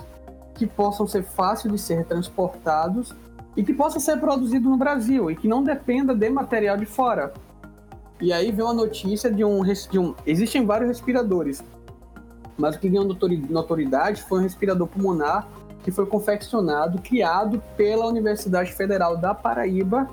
que 0.54 0.66
possam 0.66 1.06
ser 1.06 1.22
fáceis 1.22 1.72
de 1.72 1.78
ser 1.78 2.04
transportados 2.04 3.14
e 3.56 3.62
que 3.62 3.72
possam 3.72 4.00
ser 4.00 4.18
produzidos 4.18 4.70
no 4.70 4.76
Brasil 4.76 5.30
e 5.30 5.36
que 5.36 5.48
não 5.48 5.62
dependa 5.62 6.14
de 6.14 6.30
material 6.30 6.76
de 6.76 6.86
fora. 6.86 7.32
E 8.20 8.32
aí 8.32 8.52
veio 8.52 8.68
a 8.68 8.74
notícia 8.74 9.30
de 9.30 9.42
um, 9.42 9.62
de 9.62 9.98
um 9.98 10.14
existem 10.26 10.64
vários 10.64 10.88
respiradores, 10.88 11.64
mas 12.56 12.76
o 12.76 12.78
que 12.78 12.88
ganhou 12.88 13.04
notoriedade 13.48 14.22
foi 14.22 14.40
um 14.40 14.42
respirador 14.42 14.86
pulmonar 14.86 15.48
que 15.82 15.90
foi 15.90 16.06
confeccionado, 16.06 17.00
criado 17.00 17.62
pela 17.76 18.06
Universidade 18.06 18.72
Federal 18.72 19.16
da 19.16 19.34
Paraíba 19.34 20.08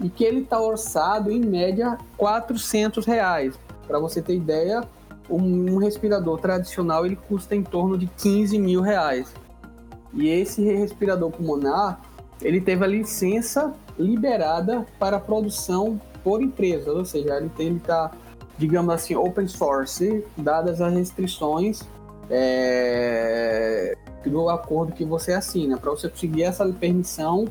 e 0.00 0.10
que 0.10 0.24
ele 0.24 0.40
está 0.40 0.60
orçado 0.60 1.30
em 1.30 1.40
média 1.40 1.96
400 2.16 3.06
reais. 3.06 3.58
Para 3.86 3.98
você 3.98 4.20
ter 4.20 4.34
ideia, 4.34 4.82
um, 5.30 5.78
respirador 5.78 6.38
tradicional 6.38 7.06
ele 7.06 7.16
custa 7.16 7.54
em 7.54 7.62
torno 7.62 7.96
de 7.96 8.06
15 8.06 8.58
mil 8.58 8.82
reais. 8.82 9.32
E 10.12 10.28
esse 10.28 10.62
respirador 10.62 11.30
pulmonar 11.30 12.00
ele 12.42 12.60
teve 12.60 12.84
a 12.84 12.88
licença 12.88 13.72
liberada 13.98 14.84
para 14.98 15.18
produção 15.18 15.98
por 16.22 16.42
empresa, 16.42 16.92
ou 16.92 17.04
seja, 17.04 17.36
ele 17.58 17.76
está, 17.76 18.10
digamos 18.58 18.94
assim, 18.94 19.14
open 19.14 19.48
source, 19.48 20.24
dadas 20.36 20.80
as 20.80 20.92
restrições 20.94 21.82
é, 22.30 23.96
do 24.24 24.48
acordo 24.48 24.92
que 24.92 25.04
você 25.04 25.32
assina. 25.32 25.76
Para 25.76 25.90
você 25.90 26.08
conseguir 26.08 26.44
essa 26.44 26.66
permissão, 26.66 27.46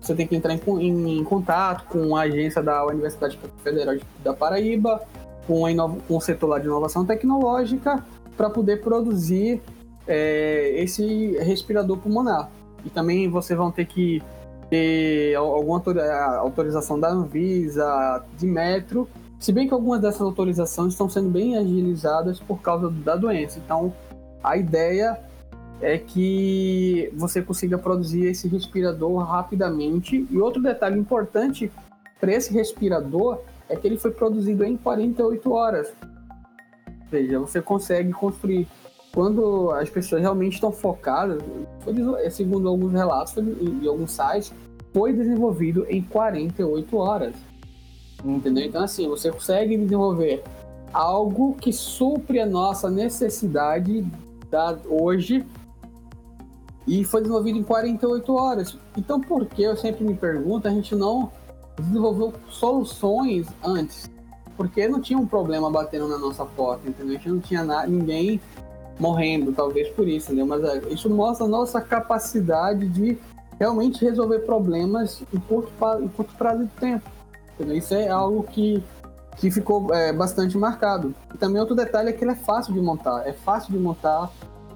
você 0.00 0.14
tem 0.14 0.26
que 0.26 0.36
entrar 0.36 0.54
em, 0.54 0.60
em, 0.80 1.18
em, 1.18 1.24
contato 1.24 1.84
com 1.88 2.16
a 2.16 2.22
agência 2.22 2.62
da 2.62 2.84
Universidade 2.86 3.38
Federal 3.62 3.96
da 4.22 4.32
Paraíba, 4.32 5.02
com, 5.46 5.66
a 5.66 5.72
com 6.06 6.16
o 6.16 6.20
setor 6.20 6.48
lá 6.48 6.58
de 6.58 6.66
inovação 6.66 7.04
tecnológica, 7.04 8.04
para 8.36 8.50
poder 8.50 8.80
produzir 8.82 9.60
é, 10.06 10.72
esse 10.76 11.36
respirador 11.38 11.98
pulmonar. 11.98 12.50
E 12.84 12.90
também 12.90 13.28
vocês 13.28 13.58
vão 13.58 13.70
ter 13.70 13.86
que 13.86 14.22
ter 14.70 15.34
alguma 15.34 15.82
autorização 16.38 17.00
da 17.00 17.08
Anvisa, 17.08 18.22
de 18.36 18.46
metro, 18.46 19.08
se 19.38 19.52
bem 19.52 19.68
que 19.68 19.74
algumas 19.74 20.00
dessas 20.00 20.20
autorizações 20.20 20.92
estão 20.92 21.08
sendo 21.08 21.30
bem 21.30 21.56
agilizadas 21.56 22.40
por 22.40 22.60
causa 22.60 22.90
da 22.90 23.14
doença. 23.14 23.60
Então, 23.64 23.92
a 24.42 24.56
ideia 24.56 25.20
é 25.80 25.96
que 25.96 27.12
você 27.14 27.40
consiga 27.40 27.78
produzir 27.78 28.26
esse 28.26 28.48
respirador 28.48 29.18
rapidamente. 29.22 30.26
E 30.28 30.38
outro 30.38 30.60
detalhe 30.60 30.98
importante 30.98 31.70
para 32.20 32.32
esse 32.32 32.52
respirador 32.52 33.40
é 33.68 33.76
que 33.76 33.86
ele 33.86 33.96
foi 33.96 34.10
produzido 34.10 34.64
em 34.64 34.76
48 34.76 35.52
horas. 35.52 35.92
Ou 36.86 37.10
seja, 37.10 37.38
você 37.38 37.62
consegue 37.62 38.12
construir. 38.12 38.66
Quando 39.14 39.70
as 39.70 39.88
pessoas 39.88 40.20
realmente 40.20 40.54
estão 40.54 40.70
focadas, 40.70 41.42
segundo 42.30 42.68
alguns 42.68 42.92
relatos 42.92 43.34
e 43.36 43.88
alguns 43.88 44.12
sites, 44.12 44.52
foi 44.92 45.12
desenvolvido 45.12 45.86
em 45.88 46.02
48 46.02 46.96
horas. 46.96 47.34
Entendeu? 48.24 48.64
Então, 48.64 48.82
assim, 48.82 49.08
você 49.08 49.30
consegue 49.30 49.76
desenvolver 49.76 50.42
algo 50.92 51.54
que 51.54 51.72
supre 51.72 52.40
a 52.40 52.46
nossa 52.46 52.90
necessidade 52.90 54.04
da 54.50 54.76
hoje 54.88 55.44
e 56.86 57.04
foi 57.04 57.20
desenvolvido 57.20 57.58
em 57.58 57.62
48 57.62 58.34
horas. 58.34 58.78
Então, 58.96 59.20
por 59.20 59.44
que 59.46 59.62
eu 59.62 59.76
sempre 59.76 60.04
me 60.04 60.14
pergunto, 60.14 60.66
a 60.66 60.70
gente 60.70 60.94
não 60.96 61.30
desenvolveu 61.78 62.32
soluções 62.48 63.46
antes? 63.62 64.10
Porque 64.56 64.88
não 64.88 65.00
tinha 65.00 65.18
um 65.18 65.26
problema 65.26 65.70
batendo 65.70 66.08
na 66.08 66.18
nossa 66.18 66.44
porta, 66.44 66.88
entendeu? 66.88 67.14
A 67.14 67.18
gente 67.18 67.28
não 67.28 67.40
tinha 67.40 67.62
nada, 67.62 67.86
ninguém 67.86 68.40
morrendo, 68.98 69.52
talvez 69.52 69.88
por 69.90 70.08
isso, 70.08 70.28
entendeu? 70.28 70.46
Mas 70.46 70.64
é, 70.64 70.88
isso 70.88 71.08
mostra 71.10 71.46
a 71.46 71.48
nossa 71.48 71.80
capacidade 71.80 72.88
de 72.88 73.18
realmente 73.60 74.04
resolver 74.04 74.40
problemas 74.40 75.22
em 75.32 75.38
curto, 75.40 75.70
em 76.02 76.08
curto 76.08 76.34
prazo 76.36 76.64
de 76.64 76.70
tempo. 76.72 77.17
Isso 77.74 77.94
é 77.94 78.08
algo 78.08 78.42
que, 78.44 78.82
que 79.36 79.50
ficou 79.50 79.92
é, 79.94 80.12
bastante 80.12 80.56
marcado. 80.56 81.14
E 81.34 81.38
também 81.38 81.60
outro 81.60 81.74
detalhe 81.74 82.10
é 82.10 82.12
que 82.12 82.24
ele 82.24 82.32
é 82.32 82.36
fácil 82.36 82.72
de 82.72 82.80
montar. 82.80 83.26
É 83.26 83.32
fácil 83.32 83.72
de 83.72 83.78
montar, 83.78 84.30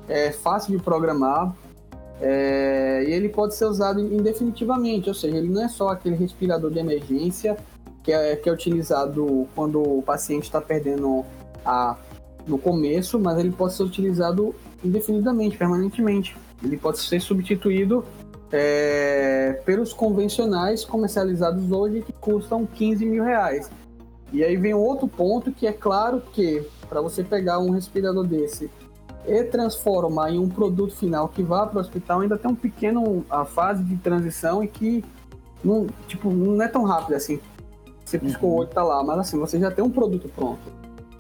é 0.08 0.32
fácil 0.32 0.76
de 0.76 0.82
programar. 0.82 1.54
É, 2.20 3.04
e 3.06 3.12
ele 3.12 3.28
pode 3.28 3.54
ser 3.54 3.64
usado 3.64 4.00
indefinitivamente, 4.00 5.08
ou 5.08 5.14
seja, 5.14 5.36
ele 5.36 5.48
não 5.48 5.64
é 5.64 5.68
só 5.68 5.88
aquele 5.88 6.14
respirador 6.14 6.70
de 6.70 6.78
emergência 6.78 7.56
que 8.02 8.12
é, 8.12 8.36
que 8.36 8.48
é 8.48 8.52
utilizado 8.52 9.48
quando 9.54 9.80
o 9.80 10.02
paciente 10.02 10.44
está 10.44 10.60
perdendo 10.60 11.24
a 11.64 11.96
no 12.46 12.58
começo, 12.58 13.20
mas 13.20 13.38
ele 13.38 13.52
pode 13.52 13.74
ser 13.74 13.84
utilizado 13.84 14.54
indefinidamente, 14.84 15.56
permanentemente. 15.56 16.36
Ele 16.62 16.76
pode 16.76 16.98
ser 16.98 17.20
substituído 17.20 18.04
é, 18.52 19.60
pelos 19.64 19.94
convencionais 19.94 20.84
comercializados 20.84 21.72
hoje 21.72 22.02
que 22.02 22.12
custam 22.12 22.66
15 22.66 23.06
mil 23.06 23.24
reais. 23.24 23.70
E 24.32 24.44
aí 24.44 24.56
vem 24.56 24.74
outro 24.74 25.08
ponto 25.08 25.50
que 25.50 25.66
é 25.66 25.72
claro 25.72 26.22
que 26.32 26.62
para 26.88 27.00
você 27.00 27.24
pegar 27.24 27.58
um 27.58 27.70
respirador 27.70 28.26
desse 28.26 28.70
e 29.26 29.44
transformar 29.44 30.30
em 30.30 30.38
um 30.38 30.48
produto 30.48 30.94
final 30.94 31.28
que 31.28 31.42
vá 31.42 31.66
para 31.66 31.78
o 31.78 31.80
hospital 31.80 32.20
ainda 32.20 32.36
tem 32.36 32.50
um 32.50 32.54
pequeno 32.54 33.24
a 33.30 33.44
fase 33.44 33.82
de 33.82 33.96
transição 33.96 34.62
e 34.62 34.68
que 34.68 35.04
não, 35.62 35.86
tipo, 36.08 36.30
não 36.30 36.60
é 36.60 36.68
tão 36.68 36.82
rápido 36.82 37.14
assim. 37.14 37.40
Você 38.04 38.18
piscou 38.18 38.50
o 38.50 38.54
olho 38.56 38.68
tá 38.68 38.82
lá, 38.82 39.02
mas 39.02 39.18
assim, 39.20 39.38
você 39.38 39.58
já 39.58 39.70
tem 39.70 39.84
um 39.84 39.90
produto 39.90 40.28
pronto. 40.34 40.60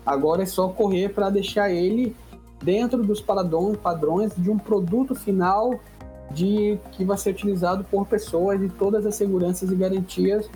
Agora 0.04 0.42
é 0.42 0.46
só 0.46 0.68
correr 0.68 1.10
para 1.10 1.30
deixar 1.30 1.70
ele 1.70 2.14
dentro 2.62 3.02
dos 3.02 3.20
padrões 3.20 4.32
de 4.36 4.50
um 4.50 4.58
produto 4.58 5.14
final 5.14 5.80
de 6.34 6.78
que 6.92 7.04
vai 7.04 7.16
ser 7.18 7.30
utilizado 7.30 7.84
por 7.84 8.06
pessoas 8.06 8.60
de 8.60 8.68
todas 8.68 9.04
as 9.06 9.14
seguranças 9.14 9.70
e 9.70 9.74
garantias 9.74 10.48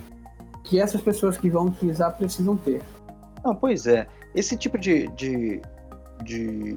que 0.65 0.81
essas 0.81 1.01
pessoas 1.01 1.37
que 1.37 1.49
vão 1.49 1.67
utilizar 1.67 2.17
precisam 2.17 2.57
ter. 2.57 2.83
Não, 3.45 3.55
pois 3.55 3.87
é. 3.87 4.07
Esse 4.35 4.57
tipo 4.57 4.77
de, 4.77 5.07
de, 5.09 5.63
de 6.25 6.75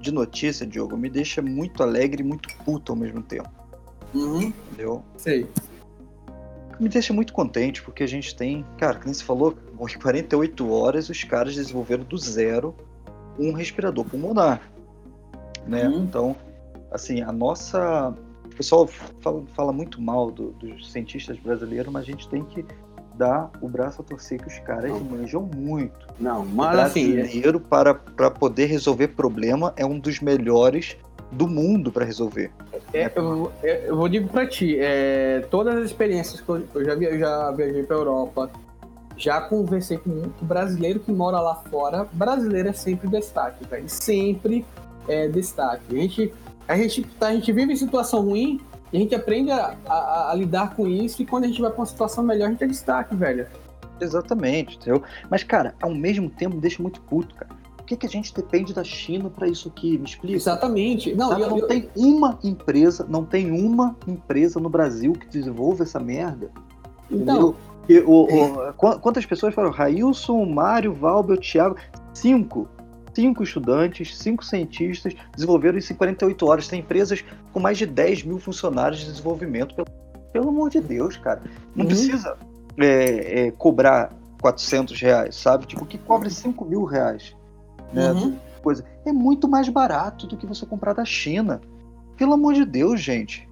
de 0.00 0.12
notícia, 0.12 0.66
Diogo, 0.66 0.96
me 0.96 1.10
deixa 1.10 1.42
muito 1.42 1.82
alegre 1.82 2.22
e 2.22 2.26
muito 2.26 2.48
puto 2.64 2.92
ao 2.92 2.98
mesmo 2.98 3.22
tempo. 3.22 3.50
Uhum. 4.14 4.42
Entendeu? 4.42 5.02
Sei. 5.16 5.46
Me 6.78 6.88
deixa 6.88 7.12
muito 7.12 7.32
contente, 7.32 7.82
porque 7.82 8.04
a 8.04 8.06
gente 8.06 8.34
tem, 8.36 8.64
cara, 8.78 8.98
como 8.98 9.12
você 9.12 9.24
falou, 9.24 9.56
em 9.72 9.98
48 9.98 10.70
horas 10.70 11.08
os 11.08 11.24
caras 11.24 11.56
desenvolveram 11.56 12.04
do 12.04 12.16
zero 12.16 12.74
um 13.38 13.52
respirador 13.52 14.04
pulmonar. 14.04 14.62
Né? 15.66 15.88
Uhum. 15.88 16.04
Então, 16.04 16.36
assim, 16.90 17.20
a 17.20 17.32
nossa. 17.32 18.14
Pessoal 18.58 18.88
fala, 19.20 19.42
fala 19.54 19.72
muito 19.72 20.02
mal 20.02 20.32
do, 20.32 20.50
dos 20.50 20.90
cientistas 20.90 21.38
brasileiros, 21.38 21.92
mas 21.92 22.02
a 22.02 22.06
gente 22.06 22.28
tem 22.28 22.44
que 22.44 22.64
dar 23.14 23.50
o 23.60 23.68
braço 23.68 24.02
a 24.02 24.04
torcer 24.04 24.40
que 24.40 24.48
os 24.48 24.58
caras 24.58 24.90
não. 24.90 25.00
manjam 25.00 25.42
muito. 25.42 26.06
Não, 26.18 26.44
mas 26.44 26.76
o 26.76 26.80
assim, 26.80 27.12
brasileiro 27.14 27.58
assim, 27.58 27.68
para, 27.68 27.94
para 27.94 28.30
poder 28.32 28.66
resolver 28.66 29.08
problema 29.08 29.72
é 29.76 29.86
um 29.86 29.98
dos 29.98 30.20
melhores 30.20 30.96
do 31.30 31.46
mundo 31.46 31.92
para 31.92 32.04
resolver. 32.04 32.50
É, 32.92 33.12
eu, 33.14 33.52
eu, 33.62 33.96
vou 33.96 34.08
dizer 34.08 34.26
para 34.28 34.44
ti, 34.44 34.76
é, 34.80 35.46
todas 35.48 35.76
as 35.76 35.84
experiências 35.84 36.40
que 36.40 36.48
eu, 36.48 36.64
eu 36.74 36.84
já, 36.84 36.96
vi, 36.96 37.18
já 37.18 37.52
viajei 37.52 37.84
para 37.84 37.96
Europa, 37.96 38.50
já 39.16 39.40
conversei 39.40 39.98
com 39.98 40.10
um 40.10 40.32
brasileiro 40.40 40.98
que 40.98 41.12
mora 41.12 41.40
lá 41.40 41.54
fora, 41.54 42.08
brasileiro 42.12 42.70
é 42.70 42.72
sempre 42.72 43.08
destaque, 43.08 43.64
velho, 43.66 43.88
sempre 43.88 44.64
é 45.06 45.28
destaque. 45.28 45.82
A 45.90 45.94
gente, 45.94 46.32
a 46.68 46.76
gente, 46.76 47.06
a 47.20 47.32
gente 47.32 47.50
vive 47.50 47.72
em 47.72 47.76
situação 47.76 48.20
ruim, 48.20 48.60
e 48.92 48.96
a 48.96 49.00
gente 49.00 49.14
aprende 49.14 49.50
a, 49.50 49.76
a, 49.86 50.30
a, 50.30 50.34
lidar 50.34 50.74
com 50.74 50.86
isso 50.86 51.20
e 51.22 51.26
quando 51.26 51.44
a 51.44 51.46
gente 51.46 51.60
vai 51.60 51.70
pra 51.70 51.80
uma 51.80 51.86
situação 51.86 52.24
melhor, 52.24 52.48
a 52.48 52.50
gente 52.50 52.64
é 52.64 52.66
destaque, 52.66 53.14
velho. 53.14 53.46
Exatamente, 54.00 54.76
entendeu? 54.76 55.02
Mas, 55.30 55.42
cara, 55.42 55.74
ao 55.82 55.94
mesmo 55.94 56.30
tempo 56.30 56.56
me 56.56 56.60
deixa 56.60 56.82
muito 56.82 57.00
puto, 57.02 57.34
cara. 57.34 57.50
Por 57.76 57.84
que, 57.84 57.96
que 57.96 58.06
a 58.06 58.08
gente 58.08 58.34
depende 58.34 58.72
da 58.72 58.84
China 58.84 59.30
para 59.30 59.48
isso 59.48 59.68
aqui? 59.68 59.98
Me 59.98 60.04
explica. 60.04 60.36
Exatamente. 60.36 61.14
Não, 61.14 61.32
eu, 61.38 61.50
não 61.50 61.58
eu... 61.58 61.66
tem 61.66 61.88
uma 61.96 62.38
empresa, 62.44 63.06
não 63.08 63.24
tem 63.24 63.50
uma 63.50 63.96
empresa 64.06 64.60
no 64.60 64.68
Brasil 64.68 65.12
que 65.12 65.26
desenvolva 65.26 65.84
essa 65.84 65.98
merda. 65.98 66.50
Então. 67.10 67.56
E, 67.88 67.98
o, 68.00 68.24
o, 68.24 68.72
quantas 68.74 69.24
pessoas 69.24 69.54
foram? 69.54 69.70
Railson, 69.70 70.44
Mário, 70.44 70.92
Valber, 70.92 71.38
Thiago. 71.38 71.76
Cinco 72.12 72.68
cinco 73.18 73.42
estudantes, 73.42 74.16
cinco 74.16 74.44
cientistas 74.44 75.12
desenvolveram 75.34 75.76
isso 75.76 75.92
em 75.92 75.96
48 75.96 76.46
horas. 76.46 76.68
Tem 76.68 76.78
empresas 76.78 77.24
com 77.52 77.58
mais 77.58 77.76
de 77.76 77.84
10 77.84 78.22
mil 78.22 78.38
funcionários 78.38 79.00
de 79.00 79.06
desenvolvimento. 79.06 79.74
Pelo, 79.74 79.88
pelo 80.32 80.48
amor 80.50 80.70
de 80.70 80.80
Deus, 80.80 81.16
cara. 81.16 81.42
Não 81.74 81.82
uhum. 81.82 81.88
precisa 81.88 82.36
é, 82.78 83.46
é, 83.46 83.50
cobrar 83.50 84.12
400 84.40 85.00
reais, 85.00 85.34
sabe? 85.34 85.66
Tipo, 85.66 85.84
que 85.84 85.98
cobre 85.98 86.30
5 86.30 86.64
mil 86.64 86.84
reais. 86.84 87.34
Né? 87.92 88.12
Uhum. 88.12 88.36
Coisa. 88.62 88.84
É 89.04 89.12
muito 89.12 89.48
mais 89.48 89.68
barato 89.68 90.24
do 90.28 90.36
que 90.36 90.46
você 90.46 90.64
comprar 90.64 90.92
da 90.92 91.04
China. 91.04 91.60
Pelo 92.16 92.34
amor 92.34 92.54
de 92.54 92.64
Deus, 92.64 93.00
gente. 93.00 93.48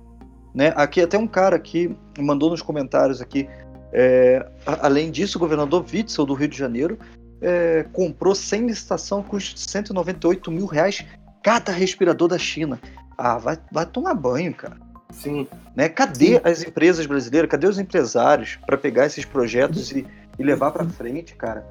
Né? 0.55 0.73
Aqui 0.77 1.01
até 1.01 1.19
um 1.19 1.27
cara 1.27 1.57
aqui 1.57 1.97
mandou 2.17 2.51
nos 2.51 2.63
comentários 2.63 3.21
aqui. 3.21 3.49
É, 3.93 4.49
além 4.65 5.11
disso, 5.11 5.39
o 5.39 5.41
governador 5.41 5.85
Witzel 5.93 6.25
do 6.25 6.35
Rio 6.35 6.49
de 6.49 6.57
Janeiro 6.57 6.99
é, 7.47 7.87
comprou 7.93 8.35
sem 8.35 8.67
licitação 8.67 9.23
custo 9.23 9.61
198 9.61 10.51
mil 10.51 10.67
reais 10.67 11.07
cada 11.45 11.71
respirador 11.71 12.27
da 12.27 12.39
China. 12.39 12.81
Ah, 13.17 13.39
vai, 13.39 13.57
vai 13.71 13.87
tomar 13.87 14.15
banho, 14.15 14.53
cara. 14.53 14.77
Sim. 15.13 15.47
Né? 15.77 15.89
Cadê 15.89 16.35
Sim. 16.35 16.41
as 16.43 16.65
empresas 16.65 17.07
brasileiras? 17.07 17.49
Cadê 17.49 17.69
os 17.69 17.79
empresários 17.79 18.59
para 18.67 18.77
pegar 18.77 19.07
esses 19.07 19.25
projetos 19.25 19.93
e, 19.93 20.05
e 20.37 20.43
levar 20.43 20.73
para 20.73 20.85
frente, 20.87 21.37
cara? 21.37 21.65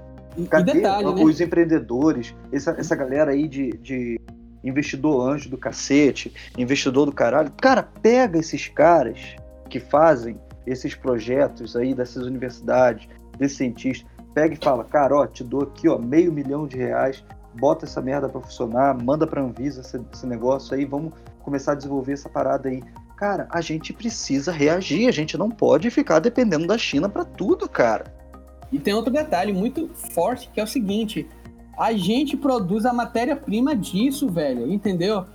Cadê 0.49 0.75
detalhe, 0.75 1.07
os 1.07 1.39
né? 1.39 1.45
empreendedores? 1.45 2.33
Essa, 2.53 2.71
essa 2.77 2.95
galera 2.95 3.31
aí 3.31 3.45
de, 3.45 3.71
de 3.77 4.19
investidor 4.63 5.29
anjo 5.29 5.49
do 5.49 5.57
cacete, 5.57 6.33
investidor 6.57 7.05
do 7.05 7.11
caralho. 7.11 7.51
Cara, 7.61 7.83
pega 7.83 8.39
esses 8.39 8.69
caras 8.69 9.35
que 9.69 9.81
fazem 9.81 10.39
esses 10.65 10.95
projetos 10.95 11.75
aí 11.75 11.93
dessas 11.93 12.23
universidades, 12.25 13.09
desses 13.37 13.57
cientistas, 13.57 14.09
pega 14.35 14.53
e 14.53 14.57
fala, 14.57 14.83
cara, 14.83 15.15
ó, 15.15 15.25
te 15.25 15.45
dou 15.45 15.63
aqui, 15.63 15.87
ó, 15.87 15.97
meio 15.97 16.31
milhão 16.31 16.67
de 16.67 16.75
reais, 16.75 17.23
bota 17.57 17.85
essa 17.85 18.01
merda 18.01 18.27
pra 18.27 18.41
funcionar, 18.41 18.93
manda 19.01 19.25
pra 19.25 19.41
Anvisa 19.41 19.79
esse, 19.79 19.99
esse 20.13 20.27
negócio 20.27 20.75
aí, 20.75 20.83
vamos 20.83 21.13
começar 21.41 21.71
a 21.71 21.75
desenvolver 21.75 22.13
essa 22.13 22.27
parada 22.27 22.67
aí. 22.67 22.83
Cara, 23.15 23.47
a 23.49 23.61
gente 23.61 23.93
precisa 23.93 24.51
reagir, 24.51 25.07
a 25.07 25.11
gente 25.11 25.37
não 25.37 25.49
pode 25.49 25.89
ficar 25.89 26.19
dependendo 26.19 26.67
da 26.67 26.77
China 26.77 27.07
para 27.07 27.23
tudo, 27.23 27.69
cara. 27.69 28.13
E 28.71 28.77
tem 28.77 28.93
outro 28.93 29.13
detalhe 29.13 29.53
muito 29.53 29.87
forte 30.13 30.49
que 30.53 30.59
é 30.59 30.63
o 30.63 30.67
seguinte: 30.67 31.25
a 31.79 31.93
gente 31.93 32.35
produz 32.35 32.85
a 32.85 32.91
matéria-prima 32.91 33.73
disso, 33.73 34.27
velho, 34.27 34.69
entendeu? 34.69 35.25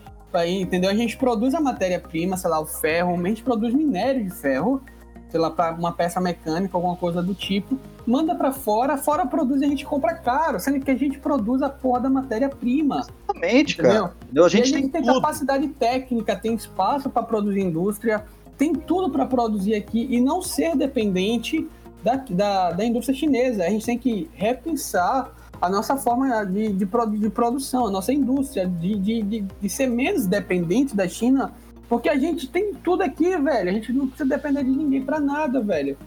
Entendeu? 0.46 0.90
A 0.90 0.94
gente 0.94 1.16
produz 1.16 1.54
a 1.54 1.60
matéria-prima, 1.60 2.36
sei 2.36 2.50
lá, 2.50 2.60
o 2.60 2.66
ferro, 2.66 3.14
a 3.14 3.28
gente 3.28 3.42
produz 3.42 3.72
minério 3.72 4.22
de 4.22 4.30
ferro, 4.30 4.82
sei 5.30 5.40
lá, 5.40 5.50
para 5.50 5.74
uma 5.74 5.92
peça 5.92 6.20
mecânica, 6.20 6.76
alguma 6.76 6.96
coisa 6.96 7.22
do 7.22 7.34
tipo, 7.34 7.78
manda 8.06 8.34
para 8.34 8.52
fora, 8.52 8.96
fora 8.96 9.26
produz 9.26 9.60
e 9.62 9.64
a 9.64 9.68
gente 9.68 9.84
compra 9.84 10.14
caro, 10.14 10.58
sendo 10.58 10.80
que 10.80 10.90
a 10.90 10.96
gente 10.96 11.18
produz 11.18 11.62
a 11.62 11.68
porra 11.68 12.00
da 12.00 12.10
matéria-prima. 12.10 13.00
Exatamente, 13.00 13.74
entendeu? 13.74 14.08
cara. 14.08 14.44
A 14.44 14.48
gente, 14.48 14.62
a 14.62 14.78
gente 14.78 14.90
tem, 14.90 15.02
tem 15.02 15.04
capacidade 15.04 15.68
técnica, 15.68 16.36
tem 16.36 16.54
espaço 16.54 17.08
para 17.08 17.22
produzir 17.22 17.60
indústria, 17.60 18.24
tem 18.58 18.74
tudo 18.74 19.10
para 19.10 19.24
produzir 19.24 19.74
aqui 19.74 20.06
e 20.10 20.20
não 20.20 20.42
ser 20.42 20.76
dependente 20.76 21.66
da, 22.02 22.16
da, 22.16 22.72
da 22.72 22.84
indústria 22.84 23.16
chinesa. 23.16 23.64
A 23.64 23.70
gente 23.70 23.86
tem 23.86 23.98
que 23.98 24.28
repensar 24.34 25.32
a 25.60 25.68
nossa 25.68 25.96
forma 25.96 26.44
de, 26.46 26.72
de, 26.72 26.86
de 27.18 27.30
produção, 27.30 27.86
a 27.86 27.90
nossa 27.90 28.12
indústria, 28.12 28.66
de, 28.66 28.94
de, 28.96 29.22
de, 29.22 29.40
de, 29.60 29.68
ser 29.68 29.86
menos 29.86 30.26
dependente 30.26 30.96
da 30.96 31.06
China, 31.06 31.52
porque 31.90 32.08
a 32.08 32.16
gente 32.16 32.48
tem 32.48 32.72
tudo 32.72 33.02
aqui, 33.02 33.36
velho. 33.36 33.68
A 33.68 33.72
gente 33.72 33.92
não 33.92 34.06
precisa 34.06 34.28
depender 34.28 34.64
de 34.64 34.70
ninguém 34.70 35.04
para 35.04 35.20
nada, 35.20 35.60
velho. 35.60 35.98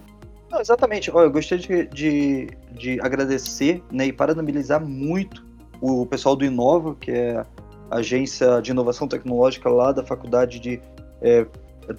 Não, 0.49 0.59
exatamente. 0.59 1.09
Eu 1.09 1.29
gostaria 1.29 1.67
de, 1.67 1.87
de, 1.87 2.47
de 2.71 3.01
agradecer 3.01 3.83
né, 3.91 4.07
e 4.07 4.13
parabenizar 4.13 4.83
muito 4.83 5.45
o 5.79 6.05
pessoal 6.05 6.35
do 6.35 6.45
Inova, 6.45 6.95
que 6.95 7.11
é 7.11 7.45
a 7.91 7.97
agência 7.97 8.61
de 8.61 8.71
inovação 8.71 9.07
tecnológica 9.07 9.69
lá 9.69 9.91
da 9.91 10.03
faculdade 10.03 10.59
de 10.59 10.81
é, 11.21 11.45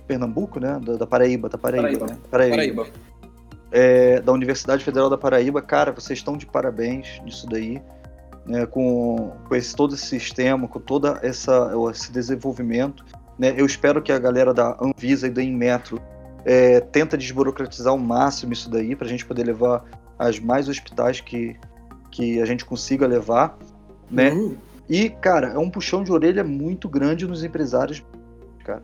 Pernambuco, 0.09 0.59
né? 0.59 0.81
Da, 0.83 0.97
da 0.97 1.07
Paraíba, 1.07 1.49
da 1.49 1.59
Paraíba, 1.59 1.89
Paraíba. 1.89 2.07
Né? 2.07 2.19
Paraíba. 2.31 2.57
Paraíba 2.57 3.15
é, 3.75 4.21
da 4.21 4.33
Universidade 4.33 4.85
Federal 4.85 5.11
da 5.11 5.19
Paraíba, 5.19 5.61
cara, 5.61 5.91
vocês 5.91 6.21
estão 6.21 6.37
de 6.37 6.47
parabéns 6.47 7.21
nisso 7.25 7.45
daí, 7.49 7.83
né, 8.47 8.65
com, 8.67 9.33
com 9.49 9.55
esse, 9.57 9.75
todo 9.75 9.97
esse 9.97 10.07
sistema, 10.07 10.69
com 10.69 10.79
todo 10.79 11.09
essa, 11.23 11.73
esse 11.91 12.13
desenvolvimento. 12.13 13.05
Né, 13.39 13.55
eu 13.57 13.67
espero 13.67 14.01
que 14.01 14.13
a 14.13 14.19
galera 14.19 14.55
da 14.55 14.77
Anvisa 14.81 15.27
e 15.27 15.31
da 15.31 15.43
Inmetro 15.43 16.01
é, 16.45 16.81
tenta 16.81 17.17
desburocratizar 17.17 17.93
ao 17.93 17.99
máximo 17.99 18.53
isso 18.53 18.71
daí, 18.71 18.95
para 18.95 19.07
a 19.07 19.11
gente 19.11 19.27
poder 19.27 19.45
levar 19.45 19.85
as 20.19 20.39
mais 20.39 20.69
hospitais 20.69 21.21
que, 21.21 21.57
que 22.11 22.41
a 22.41 22.45
gente 22.45 22.65
consiga 22.65 23.07
levar, 23.07 23.59
né? 24.11 24.31
Uhum. 24.31 24.57
E, 24.89 25.09
cara, 25.09 25.49
é 25.49 25.59
um 25.59 25.71
puxão 25.71 26.05
de 26.05 26.13
orelha 26.13 26.45
muito 26.45 26.89
grande 26.89 27.27
nos 27.27 27.43
empresários, 27.43 28.05
cara. 28.65 28.83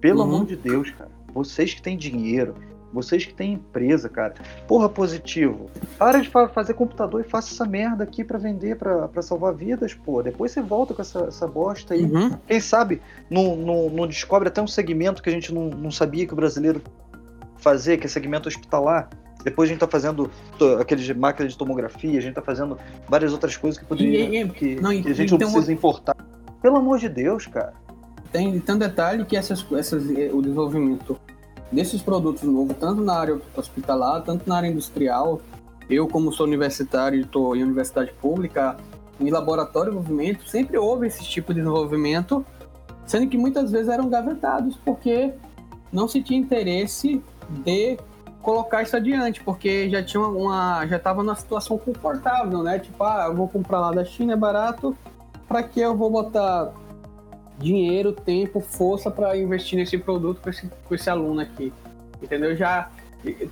Pelo 0.00 0.22
uhum. 0.22 0.34
amor 0.34 0.46
de 0.46 0.56
Deus, 0.56 0.90
cara. 0.90 1.10
Vocês 1.32 1.74
que 1.74 1.82
têm 1.82 1.96
dinheiro, 1.96 2.54
vocês 2.96 3.26
que 3.26 3.34
têm 3.34 3.52
empresa, 3.52 4.08
cara. 4.08 4.34
Porra, 4.66 4.88
positivo. 4.88 5.70
Para 5.98 6.20
de 6.20 6.30
fazer 6.30 6.74
computador 6.74 7.20
e 7.20 7.24
faça 7.24 7.52
essa 7.52 7.66
merda 7.66 8.02
aqui 8.04 8.24
para 8.24 8.38
vender, 8.38 8.76
para 8.76 9.22
salvar 9.22 9.54
vidas, 9.54 9.92
pô. 9.94 10.22
Depois 10.22 10.50
você 10.50 10.62
volta 10.62 10.94
com 10.94 11.02
essa, 11.02 11.24
essa 11.24 11.46
bosta 11.46 11.94
aí. 11.94 12.04
Uhum. 12.04 12.36
Quem 12.46 12.58
sabe 12.58 13.02
não, 13.30 13.54
não, 13.54 13.90
não, 13.90 14.06
descobre 14.06 14.48
até 14.48 14.62
um 14.62 14.66
segmento 14.66 15.22
que 15.22 15.28
a 15.28 15.32
gente 15.32 15.52
não, 15.52 15.68
não 15.68 15.90
sabia 15.90 16.26
que 16.26 16.32
o 16.32 16.36
brasileiro 16.36 16.80
fazia, 17.58 17.98
que 17.98 18.06
é 18.06 18.08
segmento 18.08 18.48
hospitalar. 18.48 19.10
Depois 19.44 19.68
a 19.68 19.72
gente 19.72 19.80
tá 19.80 19.86
fazendo 19.86 20.30
aqueles 20.80 21.08
máquinas 21.10 21.52
de 21.52 21.58
tomografia, 21.58 22.18
a 22.18 22.22
gente 22.22 22.34
tá 22.34 22.42
fazendo 22.42 22.78
várias 23.08 23.32
outras 23.32 23.56
coisas 23.56 23.78
que 23.78 23.84
poderia, 23.84 24.48
que, 24.48 24.80
não, 24.80 24.90
que 24.90 25.08
a 25.08 25.14
gente 25.14 25.30
não 25.30 25.38
precisa 25.38 25.72
importar. 25.72 26.16
Pelo 26.62 26.78
amor 26.78 26.98
de 26.98 27.08
Deus, 27.08 27.46
cara. 27.46 27.72
Tem, 28.32 28.58
tem 28.58 28.74
um 28.74 28.78
detalhe 28.78 29.24
que 29.24 29.36
essas, 29.36 29.64
essas, 29.72 30.02
o 30.32 30.42
desenvolvimento 30.42 31.18
desses 31.70 32.00
produtos 32.02 32.42
novos, 32.42 32.76
tanto 32.78 33.02
na 33.02 33.14
área 33.14 33.40
hospitalar, 33.56 34.22
tanto 34.22 34.48
na 34.48 34.56
área 34.56 34.68
industrial. 34.68 35.40
Eu, 35.88 36.08
como 36.08 36.32
sou 36.32 36.46
universitário 36.46 37.18
e 37.18 37.22
estou 37.22 37.54
em 37.56 37.62
universidade 37.62 38.12
pública, 38.20 38.76
em 39.20 39.30
laboratório 39.30 39.92
de 39.92 39.98
desenvolvimento, 39.98 40.48
sempre 40.48 40.76
houve 40.76 41.06
esse 41.06 41.24
tipo 41.24 41.52
de 41.54 41.60
desenvolvimento, 41.60 42.44
sendo 43.06 43.28
que 43.28 43.38
muitas 43.38 43.70
vezes 43.70 43.88
eram 43.88 44.08
gavetados 44.08 44.76
porque 44.84 45.32
não 45.92 46.08
se 46.08 46.22
tinha 46.22 46.38
interesse 46.38 47.22
de 47.48 47.98
colocar 48.42 48.82
isso 48.82 48.96
adiante, 48.96 49.42
porque 49.42 49.90
já 49.90 50.02
tinha 50.02 50.22
uma, 50.22 50.86
já 50.86 50.96
estava 50.96 51.22
numa 51.22 51.34
situação 51.34 51.78
confortável, 51.78 52.62
né? 52.62 52.78
Tipo, 52.78 53.02
ah, 53.02 53.26
eu 53.28 53.34
vou 53.34 53.48
comprar 53.48 53.80
lá 53.80 53.90
da 53.90 54.04
China, 54.04 54.34
é 54.34 54.36
barato, 54.36 54.96
para 55.48 55.62
que 55.62 55.80
eu 55.80 55.96
vou 55.96 56.10
botar 56.10 56.72
dinheiro, 57.58 58.12
tempo, 58.12 58.60
força 58.60 59.10
para 59.10 59.36
investir 59.36 59.78
nesse 59.78 59.96
produto 59.98 60.40
com 60.40 60.50
esse, 60.50 60.68
com 60.88 60.94
esse 60.94 61.08
aluno 61.08 61.40
aqui. 61.40 61.72
Entendeu? 62.22 62.56
Já. 62.56 62.90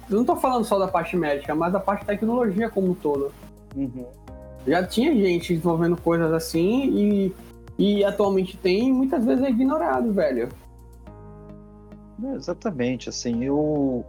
Não 0.09 0.21
estou 0.21 0.37
falando 0.37 0.65
só 0.65 0.79
da 0.79 0.87
parte 0.87 1.17
médica, 1.17 1.55
mas 1.55 1.73
da 1.73 1.81
parte 1.81 2.01
de 2.01 2.07
tecnologia 2.07 2.71
como 2.71 2.91
um 2.91 2.95
todo. 2.95 3.33
Uhum. 3.75 4.07
Já 4.67 4.87
tinha 4.87 5.15
gente 5.15 5.55
desenvolvendo 5.55 5.97
coisas 5.97 6.33
assim 6.33 6.91
e, 6.97 7.35
e 7.79 8.05
atualmente 8.05 8.57
tem, 8.57 8.89
e 8.89 8.93
muitas 8.93 9.25
vezes 9.25 9.45
é 9.45 9.51
ignorado, 9.51 10.13
velho. 10.13 10.49
É, 12.23 12.35
exatamente, 12.35 13.09
assim, 13.09 13.45
eu 13.45 14.05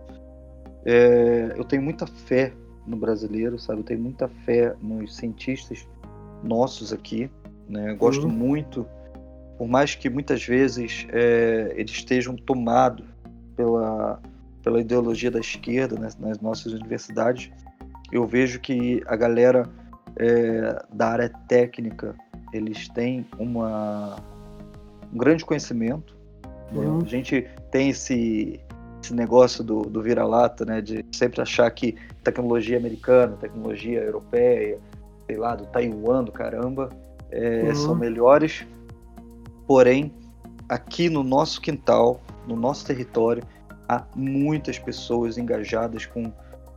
é, 0.86 1.54
eu 1.58 1.64
tenho 1.64 1.82
muita 1.82 2.06
fé 2.06 2.54
no 2.86 2.96
brasileiro, 2.96 3.58
sabe? 3.58 3.80
Eu 3.80 3.86
tenho 3.86 4.00
muita 4.00 4.28
fé 4.28 4.76
nos 4.82 5.16
cientistas 5.16 5.88
nossos 6.43 6.93
aqui, 6.93 7.30
né? 7.68 7.91
Eu 7.91 7.98
gosto 7.98 8.28
uhum. 8.28 8.32
muito 8.32 8.86
por 9.58 9.68
mais 9.68 9.95
que 9.95 10.10
muitas 10.10 10.43
vezes 10.43 11.08
é, 11.12 11.74
eles 11.76 11.91
estejam 11.91 12.36
tomados 12.36 13.06
pela, 13.56 14.22
pela 14.64 14.82
ideologia 14.82 15.32
da 15.32 15.39
esquerda 15.39 15.97
né, 15.97 16.10
nas 16.20 16.39
nossas 16.39 16.74
universidades, 16.74 17.49
eu 18.12 18.26
vejo 18.26 18.60
que 18.60 19.01
a 19.08 19.16
galera 19.16 19.68
é, 20.18 20.84
da 20.93 21.10
área 21.10 21.30
técnica 21.47 22.16
eles 22.53 22.88
têm 22.89 23.26
uma, 23.38 24.18
um 25.14 25.18
grande 25.18 25.43
conhecimento. 25.43 26.16
Né? 26.72 26.86
Uhum. 26.86 27.01
A 27.01 27.06
gente 27.06 27.47
tem 27.72 27.89
esse, 27.89 28.60
esse 29.01 29.14
negócio 29.14 29.64
do, 29.64 29.84
do 29.84 30.01
vira-lata, 30.01 30.66
né, 30.66 30.82
de 30.82 31.06
sempre 31.12 31.41
achar 31.41 31.70
que 31.72 31.95
tecnologia 32.24 32.78
americana, 32.78 33.38
tecnologia 33.38 34.01
europeia, 34.01 34.80
sei 35.26 35.38
lá, 35.38 35.56
do 35.56 35.66
Taiwan, 35.68 36.24
do 36.24 36.32
caramba, 36.32 36.89
é, 37.32 37.64
uhum. 37.64 37.76
são 37.76 37.95
melhores 37.95 38.66
Porém, 39.68 40.13
aqui 40.70 41.09
no 41.09 41.24
nosso 41.24 41.61
quintal, 41.61 42.22
no 42.47 42.55
nosso 42.55 42.86
território, 42.86 43.43
há 43.88 44.03
muitas 44.16 44.78
pessoas 44.80 45.38
engajadas 45.38 46.05
com, 46.05 46.32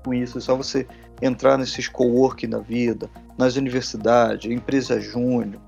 com 0.05 0.14
isso. 0.14 0.39
É 0.39 0.41
só 0.41 0.57
você 0.57 0.86
entrar 1.20 1.59
nesses 1.59 1.89
coworking 1.89 2.49
da 2.49 2.59
vida, 2.59 3.11
nas 3.36 3.57
universidades, 3.57 4.51
empresa 4.51 5.01
júnior, 5.01 5.61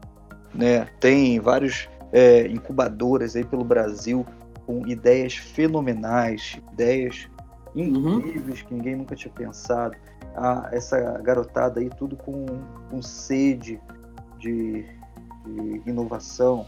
né? 0.54 0.86
Tem 0.98 1.38
vários 1.40 1.88
é, 2.12 2.46
incubadoras 2.46 3.36
aí 3.36 3.44
pelo 3.44 3.64
Brasil 3.64 4.26
com 4.66 4.86
ideias 4.86 5.34
fenomenais, 5.34 6.58
ideias 6.72 7.28
uhum. 7.74 8.18
incríveis 8.18 8.60
uhum. 8.60 8.66
que 8.66 8.74
ninguém 8.74 8.96
nunca 8.96 9.14
tinha 9.14 9.32
pensado. 9.32 9.96
Ah, 10.36 10.68
essa 10.72 11.00
garotada 11.18 11.80
aí 11.80 11.90
tudo 11.90 12.16
com, 12.16 12.46
com 12.88 13.02
sede 13.02 13.80
de, 14.38 14.84
de 15.44 15.82
inovação, 15.86 16.66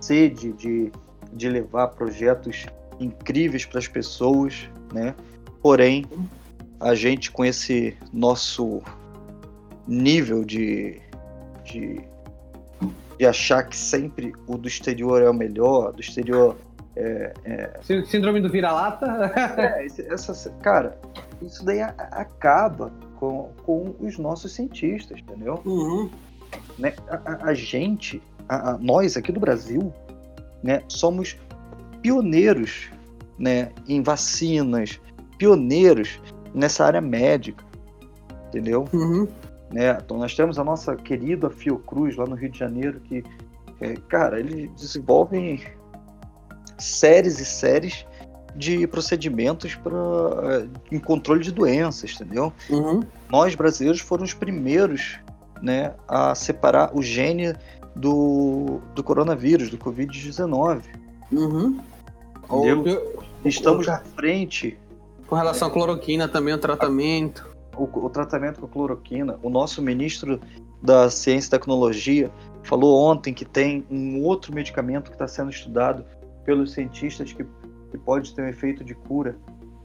sede 0.00 0.52
de, 0.52 0.92
de 1.32 1.48
levar 1.48 1.88
projetos 1.88 2.66
incríveis 2.98 3.64
para 3.64 3.78
as 3.78 3.88
pessoas, 3.88 4.68
né? 4.92 5.14
Porém, 5.62 6.04
a 6.78 6.94
gente 6.94 7.30
com 7.30 7.44
esse 7.44 7.96
nosso 8.12 8.82
nível 9.86 10.44
de, 10.44 11.00
de, 11.64 12.00
de 13.18 13.26
achar 13.26 13.64
que 13.64 13.76
sempre 13.76 14.32
o 14.46 14.56
do 14.56 14.68
exterior 14.68 15.22
é 15.22 15.28
o 15.28 15.34
melhor, 15.34 15.92
do 15.92 16.00
exterior 16.00 16.56
é, 16.96 17.32
é... 17.44 18.04
Síndrome 18.04 18.40
do 18.40 18.48
vira-lata? 18.48 19.32
é, 19.56 19.86
essa, 19.86 20.50
cara, 20.62 20.98
isso 21.40 21.64
daí 21.64 21.80
acaba 21.80 22.92
com, 23.16 23.50
com 23.64 23.94
os 24.00 24.18
nossos 24.18 24.52
cientistas, 24.52 25.18
entendeu? 25.20 25.60
Uhum. 25.64 26.10
Né? 26.78 26.94
A, 27.08 27.32
a, 27.32 27.44
a 27.50 27.54
gente 27.54 28.22
a, 28.50 28.70
a, 28.70 28.78
nós 28.78 29.16
aqui 29.16 29.30
do 29.30 29.38
Brasil, 29.38 29.94
né, 30.60 30.82
somos 30.88 31.36
pioneiros 32.02 32.90
né, 33.38 33.70
em 33.88 34.02
vacinas, 34.02 35.00
pioneiros 35.38 36.20
nessa 36.52 36.84
área 36.84 37.00
médica, 37.00 37.64
entendeu? 38.48 38.86
Uhum. 38.92 39.28
Né, 39.72 39.96
então 40.04 40.18
nós 40.18 40.34
temos 40.34 40.58
a 40.58 40.64
nossa 40.64 40.96
querida 40.96 41.48
Fiocruz 41.48 42.16
lá 42.16 42.26
no 42.26 42.34
Rio 42.34 42.50
de 42.50 42.58
Janeiro 42.58 43.00
que 43.00 43.22
é, 43.80 43.94
cara, 44.08 44.40
eles 44.40 44.68
desenvolvem 44.72 45.62
séries 46.76 47.38
e 47.38 47.44
séries 47.44 48.04
de 48.56 48.84
procedimentos 48.88 49.76
para 49.76 49.94
é, 49.94 50.94
em 50.94 50.98
controle 50.98 51.40
de 51.40 51.52
doenças, 51.52 52.12
entendeu? 52.14 52.52
Uhum. 52.68 53.00
Nós 53.30 53.54
brasileiros 53.54 54.00
foram 54.00 54.24
os 54.24 54.34
primeiros, 54.34 55.18
né, 55.62 55.94
a 56.08 56.34
separar 56.34 56.90
o 56.94 57.00
gene 57.00 57.54
do, 57.94 58.80
do 58.94 59.02
coronavírus, 59.02 59.70
do 59.70 59.78
Covid-19. 59.78 60.82
Uhum. 61.32 61.80
Entendeu? 62.50 63.22
Estamos 63.44 63.88
à 63.88 63.98
frente 64.16 64.76
Com 65.26 65.36
relação 65.36 65.68
à 65.68 65.70
cloroquina 65.70 66.28
também, 66.28 66.54
o 66.54 66.58
tratamento. 66.58 67.48
o, 67.76 67.84
o 67.84 68.10
tratamento 68.10 68.60
com 68.60 68.66
cloroquina. 68.66 69.38
O 69.42 69.48
nosso 69.48 69.80
ministro 69.80 70.40
da 70.82 71.10
Ciência 71.10 71.48
e 71.48 71.50
Tecnologia 71.50 72.30
falou 72.62 73.00
ontem 73.10 73.32
que 73.32 73.44
tem 73.44 73.84
um 73.90 74.22
outro 74.22 74.54
medicamento 74.54 75.10
que 75.10 75.14
está 75.14 75.28
sendo 75.28 75.50
estudado 75.50 76.04
pelos 76.44 76.72
cientistas 76.72 77.32
que, 77.32 77.44
que 77.90 77.98
pode 77.98 78.34
ter 78.34 78.42
um 78.42 78.48
efeito 78.48 78.82
de 78.84 78.94
cura 78.94 79.36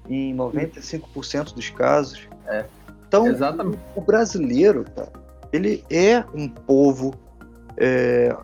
em 0.09 0.35
95% 0.35 1.53
dos 1.53 1.69
casos. 1.69 2.27
É. 2.47 2.65
Então, 3.07 3.27
Exatamente. 3.27 3.79
o 3.95 4.01
brasileiro, 4.01 4.85
cara, 4.95 5.11
ele 5.51 5.83
é 5.89 6.23
um 6.33 6.47
povo 6.49 7.13
é, 7.77 8.35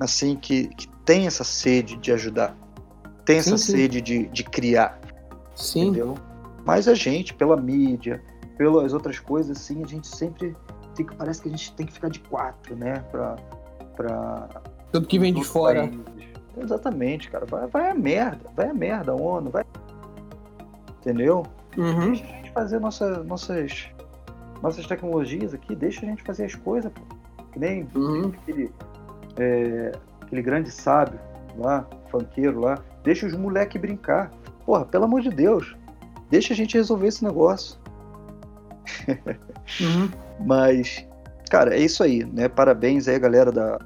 assim 0.00 0.36
que, 0.36 0.68
que 0.68 0.88
tem 1.04 1.26
essa 1.26 1.44
sede 1.44 1.96
de 1.96 2.12
ajudar, 2.12 2.56
tem 3.24 3.38
essa 3.38 3.56
Sim, 3.58 3.72
sede 3.72 4.00
de, 4.00 4.26
de 4.26 4.44
criar 4.44 5.00
Sim. 5.54 5.88
entendeu? 5.88 6.14
Mas 6.64 6.88
a 6.88 6.94
gente, 6.94 7.32
pela 7.32 7.56
mídia, 7.56 8.22
pelas 8.58 8.92
outras 8.92 9.18
coisas, 9.18 9.56
assim, 9.56 9.82
a 9.82 9.86
gente 9.86 10.06
sempre 10.06 10.56
fica, 10.96 11.14
parece 11.14 11.42
que 11.42 11.48
a 11.48 11.50
gente 11.50 11.72
tem 11.74 11.86
que 11.86 11.92
ficar 11.92 12.08
de 12.08 12.20
quatro, 12.20 12.74
né? 12.74 13.04
Pra, 13.10 13.36
pra 13.94 14.48
Tudo 14.92 15.06
que 15.06 15.18
vem 15.18 15.32
de 15.32 15.44
fora. 15.44 15.86
países. 15.86 16.04
Exatamente, 16.58 17.30
cara. 17.30 17.46
Vai, 17.46 17.66
vai 17.66 17.90
a 17.90 17.94
merda, 17.94 18.50
vai 18.56 18.68
a 18.70 18.74
merda, 18.74 19.14
ONU, 19.14 19.50
vai. 19.50 19.64
Entendeu? 21.00 21.44
Uhum. 21.76 22.12
Deixa 22.12 22.24
a 22.24 22.26
gente 22.26 22.50
fazer 22.52 22.80
nossa, 22.80 23.22
nossas, 23.22 23.88
nossas 24.62 24.86
tecnologias 24.86 25.54
aqui, 25.54 25.76
deixa 25.76 26.04
a 26.04 26.08
gente 26.08 26.22
fazer 26.22 26.46
as 26.46 26.54
coisas, 26.54 26.90
pô. 26.92 27.15
Que 27.56 27.60
nem 27.60 27.88
Uhum. 27.94 28.32
aquele, 28.42 28.70
é, 29.38 29.92
aquele 30.20 30.42
grande 30.42 30.70
sábio 30.70 31.18
lá, 31.56 31.88
funkeiro 32.10 32.60
lá, 32.60 32.78
deixa 33.02 33.26
os 33.26 33.34
moleque 33.34 33.78
brincar. 33.78 34.30
Porra, 34.66 34.84
pelo 34.84 35.04
amor 35.04 35.22
de 35.22 35.30
Deus, 35.30 35.74
deixa 36.28 36.52
a 36.52 36.56
gente 36.56 36.76
resolver 36.76 37.06
esse 37.06 37.24
negócio. 37.24 37.78
Uhum. 39.80 40.10
Mas, 40.44 41.06
cara, 41.48 41.74
é 41.74 41.80
isso 41.80 42.02
aí, 42.02 42.26
né? 42.26 42.46
Parabéns 42.46 43.08
aí, 43.08 43.18
galera 43.18 43.50
da, 43.50 43.80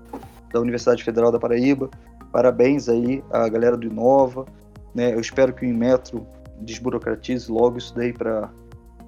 da 0.53 0.61
Universidade 0.61 1.05
Federal 1.05 1.31
da 1.31 1.39
Paraíba. 1.39 1.89
Parabéns 2.33 2.89
aí 2.89 3.23
a 3.31 3.49
galera 3.49 3.77
do 3.77 3.87
Inova. 3.87 4.47
Né? 4.93 5.15
Eu 5.15 5.21
espero 5.21 5.53
que 5.53 5.65
o 5.65 5.69
Inmetro 5.69 6.27
desburocratize 6.59 7.49
logo 7.53 7.79
isso 7.79 7.95
daí 7.95 8.13
para 8.13 8.51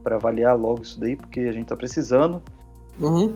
avaliar 0.05 0.57
logo 0.57 0.83
isso 0.83 1.01
daí, 1.01 1.17
porque 1.17 1.41
a 1.41 1.53
gente 1.53 1.67
tá 1.67 1.77
precisando. 1.77 2.41
Uhum. 3.01 3.35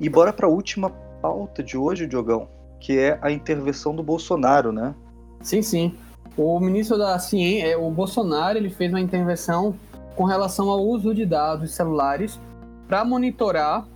E 0.00 0.08
bora 0.08 0.32
para 0.32 0.46
a 0.46 0.50
última 0.50 0.88
pauta 1.20 1.62
de 1.62 1.76
hoje, 1.76 2.06
Diogão, 2.06 2.48
que 2.80 2.98
é 2.98 3.18
a 3.20 3.30
intervenção 3.30 3.94
do 3.94 4.02
Bolsonaro, 4.02 4.72
né? 4.72 4.94
Sim, 5.42 5.60
sim. 5.60 5.94
O 6.36 6.58
ministro 6.58 6.96
da 6.96 7.18
Ciência, 7.18 7.78
o 7.78 7.90
Bolsonaro, 7.90 8.56
ele 8.56 8.70
fez 8.70 8.90
uma 8.90 9.00
intervenção 9.00 9.76
com 10.16 10.24
relação 10.24 10.70
ao 10.70 10.80
uso 10.80 11.14
de 11.14 11.26
dados 11.26 11.72
celulares 11.72 12.40
para 12.88 13.04
monitorar 13.04 13.86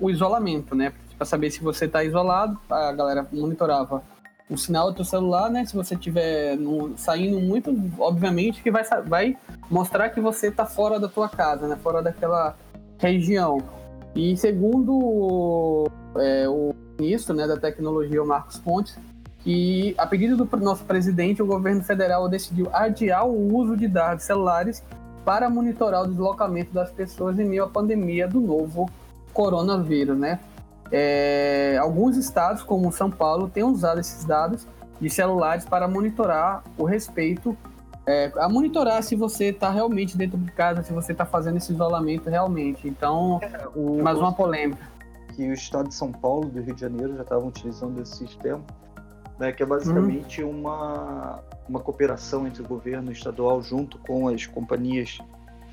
o 0.00 0.10
isolamento, 0.10 0.74
né? 0.74 0.92
Para 1.18 1.26
saber 1.26 1.50
se 1.50 1.62
você 1.62 1.84
está 1.84 2.02
isolado, 2.02 2.58
a 2.70 2.90
galera 2.92 3.26
monitorava 3.30 4.02
o 4.48 4.56
sinal 4.56 4.90
do 4.90 4.96
teu 4.96 5.04
celular, 5.04 5.50
né? 5.50 5.66
Se 5.66 5.74
você 5.74 5.94
estiver 5.94 6.56
saindo 6.96 7.38
muito, 7.40 7.70
obviamente 7.98 8.62
que 8.62 8.70
vai, 8.70 8.84
vai 9.06 9.36
mostrar 9.70 10.08
que 10.08 10.20
você 10.20 10.48
está 10.48 10.64
fora 10.64 10.98
da 10.98 11.08
tua 11.08 11.28
casa, 11.28 11.68
né? 11.68 11.76
Fora 11.76 12.02
daquela 12.02 12.56
região. 12.98 13.81
E 14.14 14.36
segundo 14.36 15.90
é, 16.16 16.48
o 16.48 16.74
ministro 16.98 17.34
né, 17.34 17.46
da 17.46 17.56
tecnologia, 17.56 18.22
o 18.22 18.26
Marcos 18.26 18.58
Pontes, 18.58 18.98
que 19.40 19.94
a 19.98 20.06
pedido 20.06 20.36
do 20.36 20.56
nosso 20.58 20.84
presidente, 20.84 21.42
o 21.42 21.46
governo 21.46 21.82
federal 21.82 22.28
decidiu 22.28 22.68
adiar 22.72 23.26
o 23.26 23.56
uso 23.56 23.76
de 23.76 23.88
dados 23.88 24.24
celulares 24.24 24.82
para 25.24 25.48
monitorar 25.48 26.02
o 26.02 26.06
deslocamento 26.06 26.72
das 26.72 26.90
pessoas 26.90 27.38
em 27.38 27.44
meio 27.44 27.64
à 27.64 27.68
pandemia 27.68 28.28
do 28.28 28.40
novo 28.40 28.90
coronavírus, 29.32 30.18
né? 30.18 30.40
É, 30.90 31.78
alguns 31.80 32.16
estados, 32.16 32.62
como 32.62 32.92
São 32.92 33.10
Paulo, 33.10 33.48
têm 33.48 33.64
usado 33.64 33.98
esses 33.98 34.24
dados 34.24 34.66
de 35.00 35.08
celulares 35.08 35.64
para 35.64 35.88
monitorar 35.88 36.62
o 36.76 36.84
respeito, 36.84 37.56
é, 38.06 38.32
a 38.36 38.48
monitorar 38.48 39.02
se 39.02 39.14
você 39.14 39.46
está 39.46 39.70
realmente 39.70 40.16
dentro 40.16 40.36
de 40.36 40.50
casa, 40.52 40.82
se 40.82 40.92
você 40.92 41.12
está 41.12 41.24
fazendo 41.24 41.56
esse 41.56 41.72
isolamento 41.72 42.28
realmente. 42.28 42.88
Então, 42.88 43.40
O, 43.74 44.02
mais 44.02 44.18
uma 44.18 44.32
polêmica. 44.32 44.82
que 45.34 45.48
o 45.48 45.52
estado 45.52 45.88
de 45.88 45.94
São 45.94 46.10
Paulo 46.10 46.48
do 46.48 46.60
Rio 46.60 46.74
de 46.74 46.80
Janeiro 46.80 47.14
já 47.16 47.22
estavam 47.22 47.48
utilizando 47.48 48.00
esse 48.00 48.16
sistema, 48.16 48.60
né, 49.38 49.52
que 49.52 49.62
é 49.62 49.66
basicamente 49.66 50.42
uma, 50.42 51.40
uma 51.68 51.80
cooperação 51.80 52.46
entre 52.46 52.62
o 52.62 52.66
governo 52.66 53.12
estadual 53.12 53.62
junto 53.62 53.98
com 53.98 54.28
as 54.28 54.46
companhias 54.46 55.18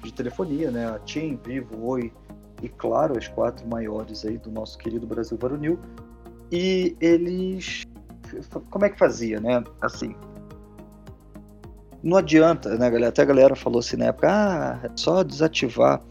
de 0.04 0.14
telefonia, 0.14 0.72
né, 0.72 0.88
a 0.88 1.00
TIM, 1.00 1.40
Vivo, 1.44 1.84
Oi 1.88 2.14
e, 2.62 2.70
claro, 2.70 3.18
as 3.18 3.28
quatro 3.28 3.68
maiores 3.68 4.24
aí 4.24 4.38
do 4.38 4.52
nosso 4.52 4.78
querido 4.78 5.08
Brasil 5.08 5.38
Varonil. 5.38 5.80
E 6.52 6.96
eles... 7.00 7.84
Como 8.70 8.86
é 8.86 8.90
que 8.90 8.98
fazia, 8.98 9.40
né? 9.40 9.64
Assim, 9.82 10.16
não 12.04 12.18
adianta, 12.18 12.70
né, 12.78 12.90
galera? 12.90 13.10
Até 13.10 13.22
a 13.22 13.26
galera 13.26 13.56
falou 13.56 13.80
assim 13.80 13.98
na 13.98 14.06
época, 14.06 14.28
ah, 14.30 14.80
é 14.86 14.90
só 14.96 15.24
desativar 15.24 16.02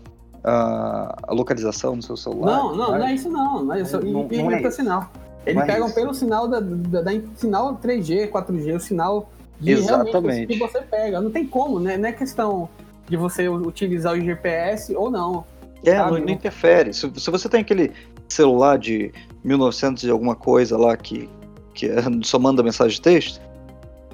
a, 0.45 1.17
a 1.27 1.33
localização 1.33 1.97
no 1.97 2.03
seu 2.03 2.17
celular. 2.17 2.57
Não, 2.57 2.77
não, 2.77 2.91
não 2.99 3.07
é 3.07 3.15
isso 3.15 3.29
não. 3.31 3.65
Não 3.65 3.75
é 3.75 3.81
isso. 3.83 4.01
Não- 4.01 4.29
e, 4.31 4.43
não 4.43 4.51
é 4.53 4.61
isso. 4.63 4.73
sinal. 4.77 5.11
Eles 5.47 5.59
Não 5.61 5.67
pegam 5.67 5.91
pelo 5.91 6.13
sinal 6.15 6.47
da, 6.47 6.61
da, 6.61 7.01
da- 7.01 7.13
sinal 7.37 7.77
3G, 7.83 8.31
4G, 8.31 8.77
o 8.77 8.81
sinal 8.81 9.31
de 9.61 9.73
Exatamente. 9.73 10.13
realmente 10.13 10.47
que 10.47 10.59
você 10.59 10.81
pega. 10.83 11.21
Não 11.21 11.31
tem 11.31 11.47
como, 11.47 11.81
né? 11.81 11.97
Não 11.97 12.09
é 12.09 12.13
questão 12.13 12.69
de 13.09 13.17
você 13.17 13.49
utilizar 13.49 14.13
o 14.15 14.21
GPS 14.21 14.95
ou 14.95 15.11
não. 15.11 15.45
É, 15.85 15.97
sabe? 15.97 16.11
não, 16.13 16.27
não 16.27 16.29
interfere. 16.33 16.93
Se, 16.93 17.11
se 17.17 17.31
você 17.31 17.49
tem 17.49 17.61
aquele 17.61 17.93
celular 18.29 18.79
de 18.79 19.13
1900 19.43 20.05
e 20.05 20.11
alguma 20.11 20.35
coisa 20.35 20.77
lá 20.77 20.97
que, 20.97 21.29
que 21.73 21.87
é- 21.87 22.03
só 22.23 22.39
manda 22.39 22.63
mensagem 22.63 22.95
de 22.97 23.01
texto, 23.01 23.41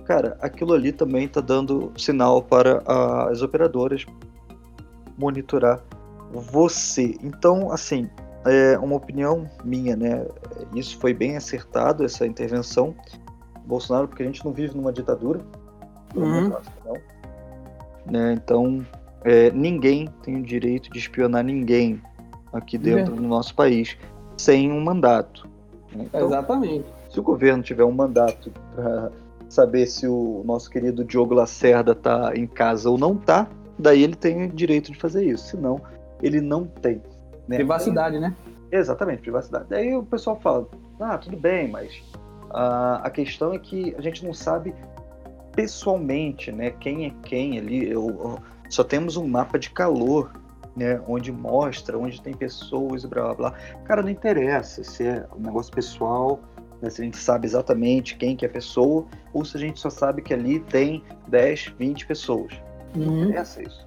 cara, 0.04 0.36
aquilo 0.40 0.72
ali 0.72 0.92
também 0.92 1.26
tá 1.28 1.40
dando 1.40 1.92
sinal 1.96 2.42
para 2.42 2.82
as 3.28 3.42
operadoras 3.42 4.04
monitorar 5.16 5.82
você. 6.32 7.16
Então, 7.22 7.70
assim, 7.70 8.08
é 8.44 8.78
uma 8.78 8.96
opinião 8.96 9.48
minha, 9.64 9.96
né? 9.96 10.26
Isso 10.74 10.98
foi 10.98 11.14
bem 11.14 11.36
acertado, 11.36 12.04
essa 12.04 12.26
intervenção. 12.26 12.94
Bolsonaro, 13.64 14.08
porque 14.08 14.22
a 14.22 14.26
gente 14.26 14.44
não 14.44 14.52
vive 14.52 14.76
numa 14.76 14.92
ditadura. 14.92 15.40
Uhum. 16.14 16.52
Né, 18.06 18.34
Então, 18.34 18.86
é, 19.24 19.50
ninguém 19.50 20.08
tem 20.22 20.36
o 20.36 20.42
direito 20.42 20.90
de 20.90 20.98
espionar 20.98 21.42
ninguém 21.42 22.00
aqui 22.52 22.76
dentro 22.76 23.16
do 23.16 23.22
nosso 23.22 23.54
país 23.54 23.96
sem 24.36 24.70
um 24.70 24.80
mandato. 24.80 25.48
né? 25.92 26.04
Então, 26.04 26.26
Exatamente. 26.26 26.84
se 27.08 27.18
o 27.18 27.22
governo 27.22 27.62
tiver 27.62 27.84
um 27.84 27.92
mandato 27.92 28.52
para 28.74 29.10
saber 29.54 29.86
se 29.86 30.06
o 30.06 30.42
nosso 30.44 30.68
querido 30.68 31.04
Diogo 31.04 31.34
Lacerda 31.34 31.92
está 31.92 32.32
em 32.34 32.46
casa 32.46 32.90
ou 32.90 32.98
não 32.98 33.16
tá, 33.16 33.48
daí 33.78 34.02
ele 34.02 34.14
tem 34.16 34.44
o 34.46 34.48
direito 34.52 34.90
de 34.92 34.98
fazer 34.98 35.24
isso. 35.24 35.46
Senão, 35.48 35.80
ele 36.22 36.40
não 36.40 36.64
tem. 36.66 37.00
né? 37.48 37.56
Privacidade, 37.56 38.18
né? 38.18 38.34
Exatamente, 38.72 39.22
privacidade. 39.22 39.66
Daí 39.68 39.94
o 39.94 40.02
pessoal 40.04 40.38
fala, 40.40 40.66
ah, 41.00 41.16
tudo 41.18 41.36
bem, 41.36 41.68
mas 41.70 41.92
ah, 42.50 43.00
a 43.04 43.10
questão 43.10 43.52
é 43.54 43.58
que 43.58 43.94
a 43.96 44.00
gente 44.00 44.24
não 44.24 44.34
sabe 44.34 44.74
pessoalmente, 45.52 46.50
né, 46.50 46.70
quem 46.80 47.06
é 47.06 47.12
quem 47.22 47.58
ali. 47.58 47.88
Eu, 47.88 48.08
eu- 48.08 48.38
só 48.68 48.82
temos 48.82 49.16
um 49.16 49.28
mapa 49.28 49.58
de 49.58 49.70
calor, 49.70 50.32
né, 50.76 51.00
onde 51.06 51.30
mostra, 51.30 51.96
onde 51.96 52.20
tem 52.20 52.34
pessoas 52.34 53.04
e 53.04 53.06
blá 53.06 53.22
blá 53.26 53.34
blá. 53.34 53.54
Cara, 53.84 54.02
não 54.02 54.08
interessa 54.10 54.82
se 54.82 55.06
é 55.06 55.24
um 55.36 55.40
negócio 55.40 55.72
pessoal, 55.72 56.40
né, 56.84 56.90
se 56.90 57.00
a 57.00 57.04
gente 57.04 57.16
sabe 57.16 57.46
exatamente 57.46 58.16
quem 58.16 58.36
que 58.36 58.44
é 58.44 58.48
a 58.48 58.52
pessoa, 58.52 59.06
ou 59.32 59.44
se 59.44 59.56
a 59.56 59.60
gente 59.60 59.80
só 59.80 59.88
sabe 59.90 60.22
que 60.22 60.32
ali 60.34 60.60
tem 60.60 61.02
10, 61.28 61.72
20 61.78 62.06
pessoas. 62.06 62.52
Não 62.94 63.08
Uhum. 63.12 63.24
interessa 63.24 63.62
isso. 63.62 63.86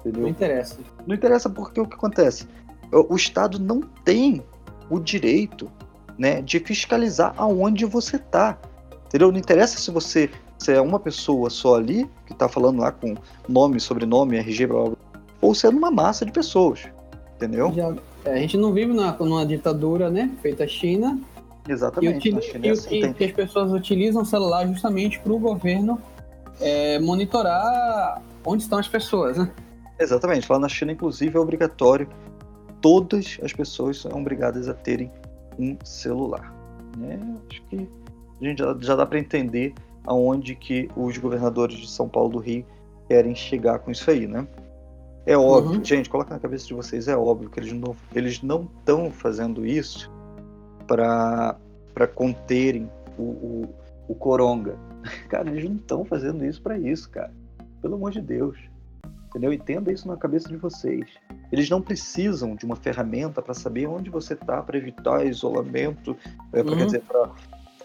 Entendeu? 0.00 0.22
Não 0.22 0.28
interessa. 0.28 0.78
Não 1.06 1.14
interessa 1.14 1.50
porque 1.50 1.80
o 1.80 1.86
que 1.86 1.94
acontece? 1.94 2.46
O 2.92 3.14
Estado 3.16 3.58
não 3.58 3.80
tem 4.04 4.42
o 4.88 4.98
direito 4.98 5.70
né, 6.18 6.42
de 6.42 6.58
fiscalizar 6.60 7.32
aonde 7.36 7.84
você 7.84 8.18
tá. 8.18 8.58
Entendeu? 9.06 9.32
Não 9.32 9.38
interessa 9.38 9.78
se 9.78 9.90
você 9.90 10.30
se 10.58 10.72
é 10.72 10.80
uma 10.80 11.00
pessoa 11.00 11.48
só 11.48 11.76
ali, 11.76 12.06
que 12.26 12.34
tá 12.34 12.46
falando 12.46 12.80
lá 12.80 12.92
com 12.92 13.14
nome, 13.48 13.80
sobrenome, 13.80 14.36
RG, 14.36 14.66
blá, 14.66 14.84
blá, 14.84 14.96
ou 15.40 15.54
se 15.54 15.66
é 15.66 15.70
numa 15.70 15.90
massa 15.90 16.26
de 16.26 16.30
pessoas. 16.32 16.80
Entendeu? 17.36 17.72
Já- 17.72 17.94
é, 18.26 18.34
a 18.34 18.36
gente 18.36 18.58
não 18.58 18.70
vive 18.72 18.92
numa, 18.92 19.12
numa 19.12 19.46
ditadura, 19.46 20.10
né? 20.10 20.30
Feita 20.42 20.64
a 20.64 20.66
China. 20.68 21.18
Exatamente. 21.72 22.28
E, 22.28 22.32
na 22.32 22.38
utili- 22.38 22.52
China 22.52 22.64
é 22.66 22.68
e 22.68 22.70
assim, 22.72 22.88
que, 23.00 23.14
tem- 23.14 23.28
as 23.28 23.34
pessoas 23.34 23.72
utilizam 23.72 24.22
o 24.22 24.24
celular 24.26 24.66
justamente 24.66 25.18
para 25.20 25.32
o 25.32 25.38
governo 25.38 26.00
é, 26.60 26.98
monitorar 26.98 28.22
onde 28.44 28.62
estão 28.62 28.78
as 28.78 28.88
pessoas, 28.88 29.36
né? 29.36 29.50
Exatamente. 29.98 30.50
Lá 30.50 30.58
na 30.58 30.68
China, 30.68 30.92
inclusive, 30.92 31.36
é 31.36 31.40
obrigatório. 31.40 32.08
Todas 32.80 33.38
as 33.42 33.52
pessoas 33.52 33.98
são 34.00 34.12
obrigadas 34.18 34.68
a 34.68 34.74
terem 34.74 35.10
um 35.58 35.76
celular. 35.84 36.52
né? 36.96 37.18
Acho 37.50 37.62
que 37.68 37.88
a 38.40 38.44
gente 38.44 38.58
já, 38.58 38.76
já 38.80 38.96
dá 38.96 39.06
para 39.06 39.18
entender 39.18 39.74
aonde 40.04 40.54
que 40.56 40.88
os 40.96 41.16
governadores 41.18 41.76
de 41.76 41.88
São 41.90 42.08
Paulo 42.08 42.30
do 42.30 42.38
Rio 42.38 42.64
querem 43.08 43.34
chegar 43.34 43.78
com 43.80 43.90
isso 43.90 44.10
aí, 44.10 44.26
né? 44.26 44.46
É 45.26 45.36
óbvio, 45.36 45.78
Uhum. 45.78 45.84
gente, 45.84 46.08
coloca 46.08 46.32
na 46.32 46.40
cabeça 46.40 46.66
de 46.66 46.72
vocês, 46.74 47.06
é 47.06 47.14
óbvio 47.16 47.50
que 47.50 47.60
eles 47.60 47.72
não 47.74 47.94
eles 48.14 48.42
não 48.42 48.66
estão 48.78 49.10
fazendo 49.10 49.66
isso 49.66 50.10
para 50.96 52.06
conterem 52.14 52.90
o, 53.16 53.22
o, 53.22 53.74
o 54.08 54.14
coronga. 54.16 54.74
Cara, 55.28 55.48
eles 55.48 55.64
não 55.64 55.76
estão 55.76 56.04
fazendo 56.04 56.44
isso 56.44 56.60
para 56.60 56.76
isso, 56.76 57.08
cara. 57.10 57.32
Pelo 57.80 57.94
amor 57.94 58.10
de 58.10 58.20
Deus. 58.20 58.58
Entendeu? 59.28 59.52
Entenda 59.52 59.92
isso 59.92 60.08
na 60.08 60.16
cabeça 60.16 60.48
de 60.48 60.56
vocês. 60.56 61.06
Eles 61.52 61.70
não 61.70 61.80
precisam 61.80 62.56
de 62.56 62.64
uma 62.66 62.74
ferramenta 62.74 63.40
para 63.40 63.54
saber 63.54 63.86
onde 63.86 64.10
você 64.10 64.34
está, 64.34 64.60
para 64.60 64.76
evitar 64.76 65.24
isolamento, 65.24 66.16
é, 66.52 66.62
pra, 66.64 66.72
Uhum. 66.72 66.78
quer 66.78 66.84
dizer, 66.86 67.02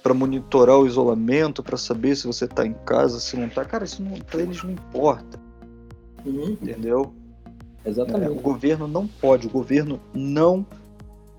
para 0.01 0.13
monitorar 0.15 0.77
o 0.79 0.87
isolamento, 0.87 1.61
para 1.61 1.77
saber 1.77 2.15
se 2.15 2.25
você 2.25 2.45
está 2.45 2.65
em 2.65 2.73
casa, 2.73 3.19
se 3.19 3.37
não 3.37 3.45
está. 3.45 3.63
Cara, 3.63 3.83
isso 3.85 4.03
para 4.29 4.41
eles 4.41 4.63
não 4.63 4.71
importa, 4.71 5.39
entendeu? 6.25 7.13
É, 7.83 7.89
o 7.89 7.91
Exatamente. 7.91 8.41
governo 8.41 8.87
não 8.87 9.07
pode, 9.07 9.45
o 9.45 9.49
governo 9.51 10.01
não 10.13 10.65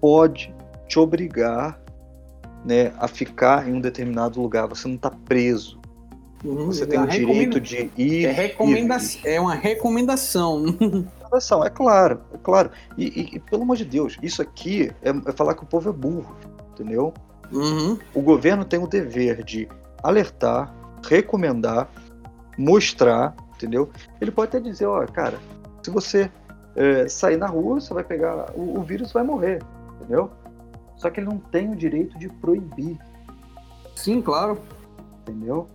pode 0.01 0.55
te 0.89 0.99
obrigar 0.99 1.81
né, 2.65 2.93
a 2.99 3.07
ficar 3.07 3.69
em 3.69 3.75
um 3.75 3.81
determinado 3.81 4.41
lugar. 4.41 4.67
Você 4.69 4.89
não 4.89 4.97
está 4.97 5.11
preso. 5.11 5.81
Uhum. 6.45 6.67
Você 6.67 6.87
tem 6.87 6.99
o 7.01 7.07
direito 7.07 7.61
de 7.61 7.91
ir. 7.97 8.27
É, 8.27 8.33
recomenda... 8.33 8.99
vir. 8.99 9.21
é 9.25 9.41
uma 9.41 9.55
recomendação. 9.55 10.65
Recomendação, 11.27 11.65
é 11.65 11.71
claro, 11.71 12.21
é 12.33 12.39
claro. 12.39 12.71
E, 12.97 13.05
e- 13.07 13.37
e, 13.37 13.39
pelo 13.41 13.63
amor 13.63 13.77
de 13.77 13.85
Deus, 13.85 14.17
isso 14.23 14.41
aqui 14.41 14.93
é, 15.03 15.11
é 15.11 15.33
falar 15.33 15.55
que 15.55 15.65
o 15.65 15.67
povo 15.67 15.89
é 15.89 15.93
burro, 15.93 16.37
entendeu? 16.73 17.13
Uhum. 17.53 17.99
O 18.15 18.21
governo 18.21 18.65
tem 18.65 18.79
o 18.79 18.87
dever 18.87 19.43
de 19.43 19.69
alertar, 20.03 20.73
recomendar, 21.09 21.89
mostrar, 22.57 23.35
entendeu? 23.55 23.91
Ele 24.21 24.31
pode 24.31 24.49
até 24.49 24.61
dizer, 24.61 24.87
ó, 24.87 25.05
cara, 25.07 25.39
se 25.83 25.91
você 25.91 26.31
é, 26.77 27.09
sair 27.09 27.37
na 27.37 27.47
rua, 27.47 27.81
você 27.81 27.93
vai 27.93 28.05
pegar 28.05 28.53
o, 28.55 28.79
o 28.79 28.83
vírus, 28.83 29.13
vai 29.13 29.25
morrer, 29.25 29.61
entendeu? 29.97 30.31
Só 30.97 31.11
que 31.11 31.21
ele 31.21 31.29
não 31.29 31.39
tem 31.39 31.71
o 31.71 31.77
direito 31.77 32.19
de 32.19 32.29
proibir, 32.29 32.99
Sim, 33.95 34.21
claro. 34.21 34.59
entendeu? 35.23 35.67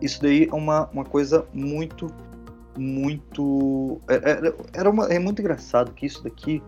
Isso 0.00 0.20
daí 0.22 0.48
é 0.50 0.54
uma, 0.54 0.88
uma 0.92 1.04
coisa 1.04 1.46
muito, 1.52 2.06
muito. 2.76 4.00
é- 4.08 4.48
é- 4.48 4.54
Era 4.72 4.88
uma, 4.90 5.06
é 5.06 5.18
muito 5.18 5.40
engraçado 5.40 5.92
que 5.92 6.06
isso 6.06 6.22
daqui 6.24 6.62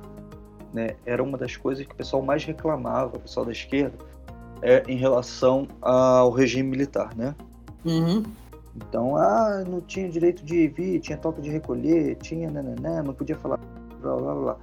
né, 0.73 0.97
era 1.05 1.23
uma 1.23 1.37
das 1.37 1.57
coisas 1.57 1.87
que 1.87 1.93
o 1.93 1.97
pessoal 1.97 2.23
mais 2.23 2.45
reclamava, 2.45 3.17
o 3.17 3.21
pessoal 3.21 3.45
da 3.47 3.53
esquerda, 3.53 3.97
é, 4.63 4.83
em 4.89 4.97
relação 4.97 5.69
ao 5.81 6.31
regime 6.31 6.69
militar, 6.71 7.15
né? 7.17 7.35
Uhum. 7.85 8.23
Então, 8.77 9.17
ah, 9.17 9.63
não 9.69 9.81
tinha 9.83 10.09
direito 10.09 10.43
de 10.45 10.69
vir, 10.69 10.99
tinha 11.01 11.19
toque 11.19 11.43
de 11.43 11.51
recolher, 11.51 12.17
tinha 12.17 12.51
nananã, 12.51 13.03
não 13.03 13.13
podia 13.13 13.37
falar 13.37 13.59
blá 14.01 14.17
blá 14.17 14.35
blá. 14.35 14.57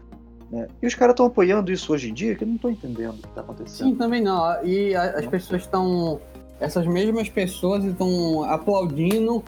Né? 0.51 0.67
E 0.81 0.87
os 0.87 0.95
caras 0.95 1.13
estão 1.13 1.25
apoiando 1.27 1.71
isso 1.71 1.93
hoje 1.93 2.09
em 2.09 2.13
dia, 2.13 2.35
que 2.35 2.43
eu 2.43 2.47
não 2.47 2.55
estou 2.55 2.71
entendendo 2.71 3.15
o 3.15 3.17
que 3.21 3.27
está 3.27 3.41
acontecendo. 3.41 3.87
Sim, 3.89 3.95
também 3.95 4.21
não. 4.21 4.63
E 4.65 4.95
a- 4.95 5.11
as 5.19 5.25
pessoas 5.25 5.61
estão. 5.61 6.19
Essas 6.59 6.85
mesmas 6.87 7.29
pessoas 7.29 7.83
estão 7.85 8.43
aplaudindo 8.43 9.43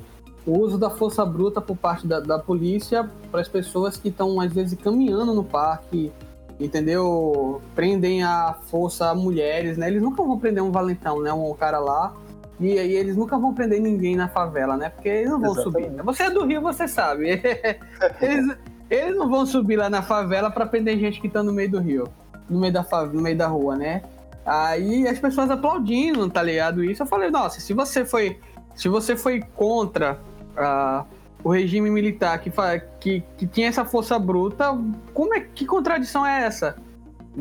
o 0.46 0.58
uso 0.60 0.78
da 0.78 0.90
força 0.90 1.26
bruta 1.26 1.60
por 1.60 1.76
parte 1.76 2.08
da, 2.08 2.20
da 2.20 2.40
polícia 2.40 3.10
para 3.30 3.42
as 3.42 3.48
pessoas 3.48 3.98
que 3.98 4.10
estão, 4.10 4.40
às 4.40 4.52
vezes, 4.54 4.78
caminhando 4.80 5.34
no 5.34 5.44
parque, 5.44 6.12
entendeu? 6.60 7.62
Prendem 7.76 8.24
a 8.24 8.56
força 8.68 9.10
a 9.10 9.16
mulheres, 9.16 9.78
né? 9.78 9.88
Eles 9.88 10.02
nunca 10.02 10.24
vão 10.24 10.40
prender 10.40 10.64
um 10.64 10.72
valentão, 10.72 11.22
né? 11.22 11.34
Um 11.34 11.54
cara 11.54 11.80
lá. 11.80 12.14
E 12.60 12.78
aí 12.78 12.94
eles 12.94 13.16
nunca 13.18 13.38
vão 13.40 13.54
prender 13.54 13.82
ninguém 13.82 14.16
na 14.16 14.28
favela, 14.30 14.78
né? 14.78 14.90
Porque 14.90 15.10
eles 15.10 15.30
não 15.32 15.40
vão 15.40 15.52
Exatamente. 15.52 15.90
subir. 15.90 16.04
Você 16.04 16.24
é 16.24 16.30
do 16.30 16.46
Rio, 16.46 16.62
você 16.62 16.88
sabe. 16.88 17.42
eles, 18.22 18.56
eles 18.92 19.16
não 19.16 19.30
vão 19.30 19.46
subir 19.46 19.78
lá 19.78 19.90
na 19.90 20.02
favela 20.02 20.52
para 20.52 20.66
prender 20.66 21.00
gente 21.00 21.22
que 21.22 21.30
tá 21.30 21.42
no 21.42 21.54
meio 21.54 21.72
do 21.72 21.80
rio, 21.80 22.10
no 22.50 22.60
meio 22.60 22.74
da, 22.74 22.86
no 23.12 23.22
meio 23.22 23.38
da 23.38 23.48
rua, 23.48 23.78
né? 23.78 24.02
Aí 24.46 25.08
as 25.08 25.18
pessoas 25.18 25.50
aplaudindo, 25.50 26.30
tá 26.30 26.44
ligado? 26.44 26.84
Isso 26.84 27.02
eu 27.02 27.08
falei, 27.08 27.32
nossa, 27.32 27.62
se 27.62 27.74
você 27.74 28.04
foi, 28.04 28.38
se 28.76 28.90
você 28.90 29.16
foi 29.16 29.42
contra 29.56 30.20
ah, 30.58 31.06
o 31.42 31.50
regime 31.50 31.90
militar 31.90 32.38
que, 32.40 32.52
que, 33.00 33.24
que 33.38 33.48
tinha 33.48 33.70
essa 33.70 33.86
força 33.86 34.20
bruta, 34.20 34.78
como 35.14 35.34
é 35.36 35.40
que 35.40 35.66
contradição 35.66 36.26
é 36.26 36.44
essa? 36.44 36.76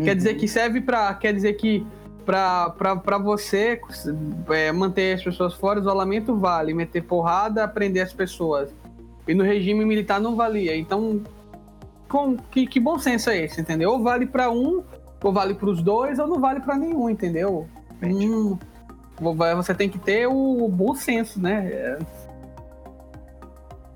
Quer 0.05 0.14
dizer 0.14 0.34
que 0.34 0.46
serve 0.46 0.80
para, 0.80 1.12
quer 1.14 1.34
dizer 1.34 1.55
que 1.55 1.84
para 2.24 3.18
você 3.18 3.80
é, 4.51 4.70
manter 4.70 5.16
as 5.16 5.24
pessoas 5.24 5.55
fora, 5.55 5.80
isolamento 5.80 6.36
vale, 6.36 6.72
meter 6.72 7.03
porrada, 7.03 7.66
prender 7.66 8.05
as 8.05 8.12
pessoas. 8.12 8.72
E 9.26 9.34
no 9.34 9.42
regime 9.42 9.84
militar 9.84 10.20
não 10.20 10.36
valia. 10.36 10.76
Então, 10.76 11.22
com, 12.11 12.36
que, 12.36 12.66
que 12.66 12.80
bom 12.80 12.98
senso 12.98 13.30
é 13.30 13.44
esse, 13.44 13.61
entendeu? 13.61 13.92
Ou 13.92 14.02
vale 14.02 14.26
para 14.26 14.50
um, 14.50 14.82
ou 15.22 15.32
vale 15.32 15.54
para 15.54 15.70
os 15.70 15.80
dois, 15.80 16.18
ou 16.18 16.26
não 16.26 16.40
vale 16.40 16.61
para 16.61 16.76
nenhum, 16.76 17.08
entendeu? 17.08 17.68
Hum, 18.02 18.58
você 19.56 19.74
tem 19.74 19.88
que 19.88 19.98
ter 19.98 20.26
o 20.26 20.68
bom 20.68 20.94
senso, 20.94 21.40
né? 21.40 21.68
É, 21.70 21.98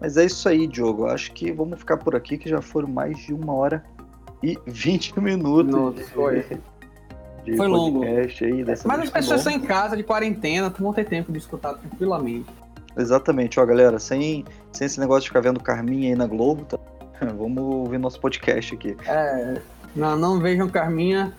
Mas 0.00 0.16
é 0.16 0.26
isso 0.26 0.48
aí, 0.48 0.66
Diogo. 0.66 1.06
Acho 1.06 1.32
que 1.32 1.50
vamos 1.50 1.80
ficar 1.80 1.96
por 1.96 2.14
aqui, 2.14 2.38
que 2.38 2.48
já 2.48 2.62
foram 2.62 2.88
mais 2.88 3.18
de 3.18 3.34
uma 3.34 3.52
hora 3.52 3.84
e 4.42 4.56
20 4.66 5.18
minutos. 5.20 5.72
Nossa, 5.72 6.04
foi. 6.10 6.46
de 7.44 7.56
Foi 7.56 7.66
longo. 7.66 8.04
Aí, 8.04 8.62
dessa 8.62 8.86
Mas 8.86 9.00
as 9.00 9.10
pessoas 9.10 9.40
estão 9.40 9.52
em 9.52 9.60
casa, 9.60 9.96
de 9.96 10.04
quarentena, 10.04 10.68
vão 10.68 10.92
ter 10.92 11.04
tempo 11.04 11.32
de 11.32 11.38
escutar 11.38 11.74
tranquilamente. 11.74 12.46
Exatamente, 12.96 13.58
ó, 13.58 13.66
galera, 13.66 13.98
sem, 13.98 14.44
sem 14.70 14.86
esse 14.86 15.00
negócio 15.00 15.22
de 15.22 15.28
ficar 15.28 15.40
vendo 15.40 15.58
Carminha 15.58 16.10
aí 16.10 16.14
na 16.14 16.28
Globo, 16.28 16.64
tá? 16.64 16.78
vamos 17.38 17.62
ouvir 17.62 17.98
nosso 17.98 18.20
podcast 18.20 18.74
aqui. 18.74 18.96
É, 19.06 19.60
não, 19.94 20.16
não 20.16 20.40
vejam 20.40 20.68
Carminha 20.68 21.32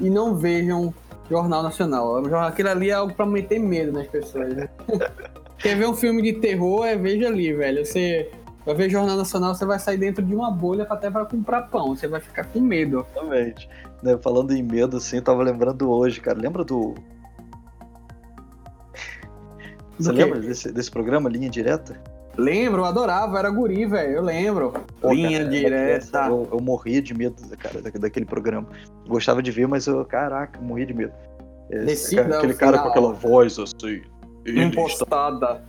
e 0.00 0.10
não 0.10 0.34
vejam 0.34 0.92
Jornal 1.28 1.62
Nacional. 1.62 2.16
Aquilo 2.46 2.68
ali 2.68 2.90
é 2.90 2.94
algo 2.94 3.14
pra 3.14 3.24
meter 3.24 3.58
medo 3.60 3.92
nas 3.92 4.06
pessoas. 4.08 4.54
né? 4.54 4.68
Quer 5.58 5.76
ver 5.76 5.86
um 5.86 5.94
filme 5.94 6.22
de 6.22 6.34
terror? 6.34 6.86
É, 6.86 6.96
veja 6.96 7.28
ali, 7.28 7.52
velho. 7.52 7.84
Você 7.84 8.30
vai 8.64 8.74
ver 8.74 8.90
Jornal 8.90 9.16
Nacional, 9.16 9.54
você 9.54 9.64
vai 9.64 9.78
sair 9.78 9.98
dentro 9.98 10.24
de 10.24 10.34
uma 10.34 10.50
bolha 10.50 10.86
até 10.88 11.10
pra 11.10 11.24
comprar 11.24 11.62
pão. 11.62 11.94
Você 11.94 12.08
vai 12.08 12.20
ficar 12.20 12.44
com 12.44 12.60
medo. 12.60 13.06
Exatamente. 13.14 13.68
Né, 14.02 14.18
falando 14.22 14.52
em 14.52 14.62
medo, 14.62 14.96
assim, 14.96 15.16
eu 15.16 15.22
tava 15.22 15.42
lembrando 15.42 15.90
hoje, 15.90 16.20
cara. 16.20 16.38
Lembra 16.38 16.64
do. 16.64 16.94
Você 19.98 20.10
Do 20.10 20.16
lembra 20.16 20.40
desse, 20.40 20.72
desse 20.72 20.90
programa, 20.90 21.28
Linha 21.28 21.50
Direta? 21.50 22.00
Lembro, 22.36 22.82
eu 22.82 22.84
adorava, 22.86 23.38
era 23.38 23.50
guri, 23.50 23.84
velho. 23.86 24.12
Eu 24.16 24.22
lembro. 24.22 24.72
Pô, 25.00 25.12
Linha 25.12 25.38
cara, 25.40 25.50
direta. 25.50 26.26
Eu, 26.28 26.48
eu 26.52 26.60
morria 26.60 27.02
de 27.02 27.12
medo, 27.12 27.34
cara, 27.58 27.82
da- 27.82 27.90
daquele 27.90 28.24
programa. 28.26 28.66
Gostava 29.06 29.42
de 29.42 29.50
ver, 29.50 29.66
mas 29.66 29.86
eu, 29.86 30.04
caraca, 30.04 30.58
morria 30.60 30.86
de 30.86 30.94
medo. 30.94 31.12
Esse- 31.70 32.16
cara- 32.16 32.38
aquele 32.38 32.54
cara 32.54 32.78
com 32.78 32.88
aquela 32.88 33.12
voz 33.12 33.58
assim. 33.58 34.02
Impostada. 34.46 35.62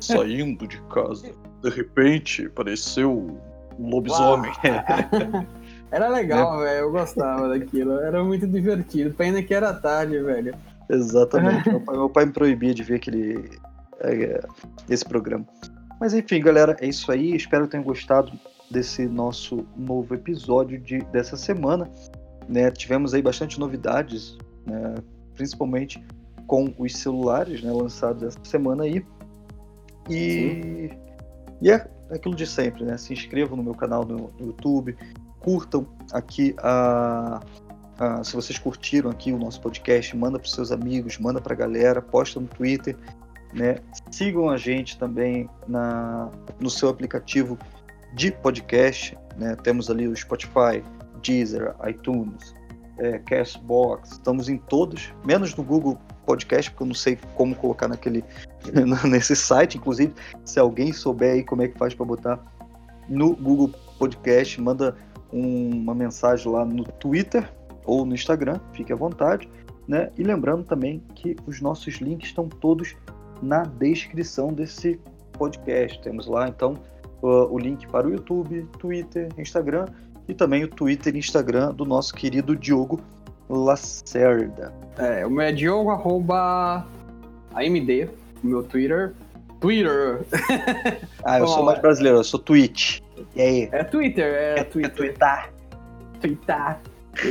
saindo 0.00 0.66
de 0.66 0.80
casa. 0.82 1.30
De 1.62 1.70
repente, 1.70 2.46
apareceu 2.46 3.12
um 3.78 3.90
lobisomem. 3.90 4.52
Era 5.90 6.08
legal, 6.08 6.58
velho. 6.60 6.80
Eu 6.80 6.92
gostava 6.92 7.48
daquilo. 7.48 7.98
Era 8.00 8.22
muito 8.22 8.46
divertido. 8.46 9.14
Pena 9.14 9.42
que 9.42 9.54
era 9.54 9.72
tarde, 9.72 10.18
velho. 10.18 10.54
Exatamente. 10.90 11.68
meu, 11.68 11.80
pai, 11.80 11.96
meu 11.96 12.08
pai 12.10 12.26
me 12.26 12.32
proibia 12.32 12.74
de 12.74 12.82
ver 12.82 12.96
aquele, 12.96 13.50
esse 14.88 15.04
programa. 15.04 15.46
Mas 16.00 16.14
enfim, 16.14 16.40
galera, 16.40 16.76
é 16.80 16.86
isso 16.86 17.10
aí. 17.10 17.34
Espero 17.34 17.64
que 17.64 17.70
tenham 17.70 17.84
gostado 17.84 18.32
desse 18.70 19.06
nosso 19.06 19.66
novo 19.76 20.14
episódio 20.14 20.78
de, 20.78 20.98
dessa 21.06 21.36
semana. 21.36 21.90
Né? 22.48 22.70
Tivemos 22.70 23.14
aí 23.14 23.22
bastante 23.22 23.58
novidades, 23.58 24.36
né? 24.66 24.94
principalmente 25.34 26.04
com 26.46 26.72
os 26.78 26.96
celulares 26.96 27.62
né? 27.62 27.72
lançados 27.72 28.22
essa 28.22 28.38
semana 28.44 28.84
aí. 28.84 29.04
E, 30.08 30.90
e 31.60 31.70
é 31.70 31.88
aquilo 32.10 32.34
de 32.34 32.46
sempre, 32.46 32.84
né? 32.84 32.96
Se 32.96 33.12
inscrevam 33.12 33.56
no 33.56 33.62
meu 33.62 33.74
canal 33.74 34.04
no, 34.04 34.30
no 34.38 34.46
YouTube, 34.46 34.96
curtam 35.40 35.86
aqui 36.12 36.54
a, 36.58 37.40
se 38.22 38.34
vocês 38.34 38.58
curtiram 38.58 39.10
aqui 39.10 39.32
o 39.32 39.38
nosso 39.38 39.60
podcast, 39.60 40.16
manda 40.16 40.38
para 40.38 40.48
seus 40.48 40.70
amigos, 40.70 41.18
manda 41.18 41.40
para 41.40 41.54
a 41.54 41.56
galera, 41.56 42.02
posta 42.02 42.38
no 42.38 42.46
Twitter, 42.46 42.96
né? 43.56 43.76
Sigam 44.10 44.50
a 44.50 44.56
gente 44.56 44.98
também 44.98 45.48
na, 45.66 46.30
no 46.60 46.70
seu 46.70 46.88
aplicativo 46.88 47.58
de 48.12 48.30
podcast, 48.30 49.16
né? 49.36 49.56
Temos 49.62 49.90
ali 49.90 50.06
o 50.06 50.14
Spotify, 50.14 50.84
Deezer, 51.22 51.74
iTunes, 51.88 52.54
é, 52.98 53.18
Castbox, 53.18 54.12
estamos 54.12 54.48
em 54.48 54.58
todos, 54.58 55.12
menos 55.24 55.54
no 55.54 55.64
Google 55.64 55.98
Podcast, 56.24 56.70
porque 56.70 56.82
eu 56.82 56.86
não 56.88 56.94
sei 56.94 57.18
como 57.34 57.54
colocar 57.54 57.88
naquele 57.88 58.24
nesse 59.08 59.34
site, 59.34 59.78
inclusive, 59.78 60.14
se 60.44 60.58
alguém 60.58 60.92
souber 60.92 61.34
aí 61.34 61.44
como 61.44 61.62
é 61.62 61.68
que 61.68 61.78
faz 61.78 61.94
para 61.94 62.04
botar 62.04 62.40
no 63.08 63.34
Google 63.36 63.70
Podcast, 63.98 64.60
manda 64.60 64.96
um, 65.32 65.70
uma 65.70 65.94
mensagem 65.94 66.50
lá 66.50 66.64
no 66.64 66.84
Twitter 66.84 67.48
ou 67.84 68.04
no 68.04 68.14
Instagram, 68.14 68.58
fique 68.72 68.92
à 68.92 68.96
vontade, 68.96 69.48
né? 69.86 70.10
E 70.18 70.22
lembrando 70.22 70.64
também 70.64 71.02
que 71.14 71.36
os 71.46 71.60
nossos 71.60 71.94
links 71.96 72.30
estão 72.30 72.48
todos 72.48 72.96
na 73.42 73.62
descrição 73.62 74.52
desse 74.52 75.00
podcast. 75.32 76.00
Temos 76.00 76.26
lá 76.26 76.48
então 76.48 76.74
o 77.22 77.58
link 77.58 77.86
para 77.88 78.06
o 78.06 78.10
YouTube, 78.10 78.68
Twitter, 78.78 79.28
Instagram 79.38 79.86
e 80.28 80.34
também 80.34 80.64
o 80.64 80.68
Twitter 80.68 81.14
e 81.14 81.18
Instagram 81.18 81.72
do 81.72 81.84
nosso 81.84 82.14
querido 82.14 82.54
Diogo 82.54 83.00
Lacerda. 83.48 84.72
É, 84.98 85.26
o 85.26 85.30
meu 85.30 85.42
é 85.42 85.52
Diogo 85.52 85.90
arroba 85.90 86.86
AMD, 87.54 88.08
o 88.42 88.46
meu 88.46 88.62
Twitter. 88.62 89.14
Twitter! 89.60 90.24
ah, 91.24 91.38
eu 91.38 91.46
sou 91.46 91.64
mais 91.64 91.80
brasileiro, 91.80 92.18
eu 92.18 92.24
sou 92.24 92.38
Twitch. 92.38 93.00
E 93.34 93.40
aí? 93.40 93.68
É 93.72 93.84
Twitter, 93.84 94.24
é, 94.24 94.64
Twitter. 94.64 94.90
É 94.90 94.94
Twitter. 94.94 95.52
Twitter. 96.20 96.76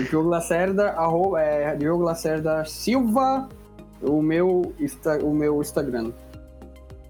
Diogo 0.10 0.30
Lacerda, 0.30 0.92
arroba, 0.92 1.42
é, 1.42 1.76
Diogo 1.76 2.04
Lacerda 2.04 2.66
Silva, 2.66 3.48
o 4.08 4.22
meu, 4.22 4.74
o 5.22 5.34
meu 5.34 5.62
Instagram. 5.62 6.12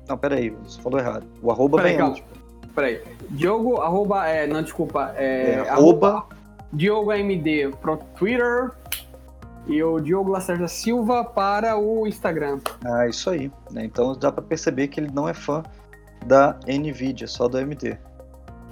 Não, 0.08 0.18
peraí, 0.18 0.50
você 0.50 0.82
falou 0.82 1.00
errado. 1.00 1.26
O 1.42 1.52
arroba 1.52 1.78
peraí, 1.78 1.98
calma. 1.98 2.16
Peraí. 2.74 3.02
Diogo, 3.30 3.78
arroba, 3.78 4.28
é, 4.28 4.46
não, 4.46 4.62
desculpa. 4.62 5.14
É, 5.16 5.52
é 5.52 5.70
arroba, 5.70 6.08
arroba 6.08 6.36
Diogo 6.72 7.12
AMD 7.12 7.72
pro 7.82 7.98
Twitter 8.18 8.72
e 9.68 9.82
o 9.82 10.00
Diogo 10.00 10.32
Lacerda 10.32 10.68
Silva 10.68 11.24
para 11.24 11.78
o 11.78 12.06
Instagram. 12.06 12.60
Ah, 12.84 13.08
isso 13.08 13.30
aí. 13.30 13.52
Né? 13.72 13.86
Então 13.86 14.14
dá 14.14 14.32
para 14.32 14.44
perceber 14.44 14.90
que 14.90 15.00
ele 15.00 15.10
não 15.12 15.28
é 15.28 15.34
fã 15.34 15.64
da 16.26 16.58
NVIDIA, 16.68 17.28
só 17.28 17.48
do 17.48 17.58
AMD. 17.58 17.98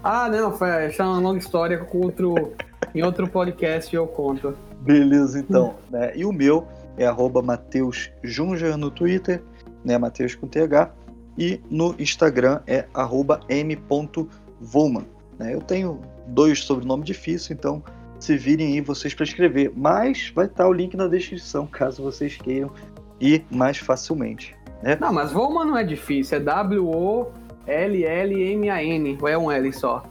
Ah, 0.03 0.27
não, 0.29 0.51
foi, 0.51 0.67
é 0.69 0.95
uma 0.99 1.19
longa 1.19 1.39
história 1.39 1.77
com 1.77 1.99
outro, 1.99 2.53
em 2.93 3.01
outro 3.01 3.27
podcast 3.27 3.95
eu 3.95 4.05
conto. 4.05 4.53
Beleza, 4.81 5.39
então. 5.39 5.75
né? 5.89 6.11
E 6.13 6.25
o 6.25 6.33
meu 6.33 6.67
é 6.97 7.05
arroba 7.05 7.41
Mateus 7.41 8.11
Junger 8.23 8.77
no 8.77 8.91
Twitter, 8.91 9.41
né? 9.83 9.97
Mateus 9.97 10.35
com 10.35 10.47
TH. 10.47 10.91
E 11.37 11.59
no 11.69 11.95
Instagram 11.97 12.61
é 12.67 12.85
arroba 12.93 13.39
m.volman. 13.49 15.05
Né? 15.39 15.55
Eu 15.55 15.61
tenho 15.61 15.99
dois 16.27 16.59
sobrenomes 16.63 17.05
difíceis, 17.05 17.49
então 17.51 17.83
se 18.19 18.37
virem 18.37 18.73
aí 18.73 18.81
vocês 18.81 19.13
para 19.13 19.23
escrever. 19.23 19.71
Mas 19.75 20.31
vai 20.33 20.45
estar 20.45 20.67
o 20.67 20.73
link 20.73 20.95
na 20.95 21.07
descrição, 21.07 21.65
caso 21.65 22.03
vocês 22.03 22.37
queiram 22.37 22.71
ir 23.19 23.45
mais 23.49 23.77
facilmente. 23.77 24.55
Né? 24.81 24.97
Não, 24.99 25.11
mas 25.11 25.31
Volman 25.31 25.65
não 25.65 25.77
é 25.77 25.83
difícil, 25.83 26.37
é 26.37 26.39
W-O 26.39 27.31
L-L-M-A-N. 27.65 29.17
Ou 29.21 29.27
é 29.27 29.37
um 29.37 29.51
L 29.51 29.73
só? 29.73 30.03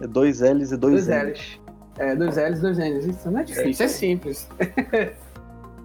É 0.00 0.06
dois 0.06 0.40
L's 0.40 0.72
e 0.72 0.76
dois, 0.76 1.06
dois 1.06 1.08
N's. 1.08 1.30
L's. 1.30 1.60
É, 1.98 2.14
dois 2.14 2.36
L's 2.36 2.58
e 2.58 2.62
dois 2.62 2.78
N's. 2.78 3.04
Isso 3.06 3.30
não 3.30 3.40
é 3.40 3.44
difícil, 3.44 3.84
é, 3.84 3.86
é 3.86 3.88
simples. 3.88 4.48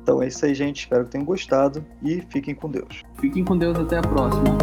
Então 0.06 0.22
é 0.22 0.28
isso 0.28 0.46
aí, 0.46 0.54
gente. 0.54 0.82
Espero 0.82 1.04
que 1.04 1.10
tenham 1.10 1.26
gostado 1.26 1.84
e 2.04 2.22
fiquem 2.30 2.54
com 2.54 2.70
Deus. 2.70 3.02
Fiquem 3.20 3.44
com 3.44 3.58
Deus, 3.58 3.76
até 3.80 3.98
a 3.98 4.02
próxima. 4.04 4.56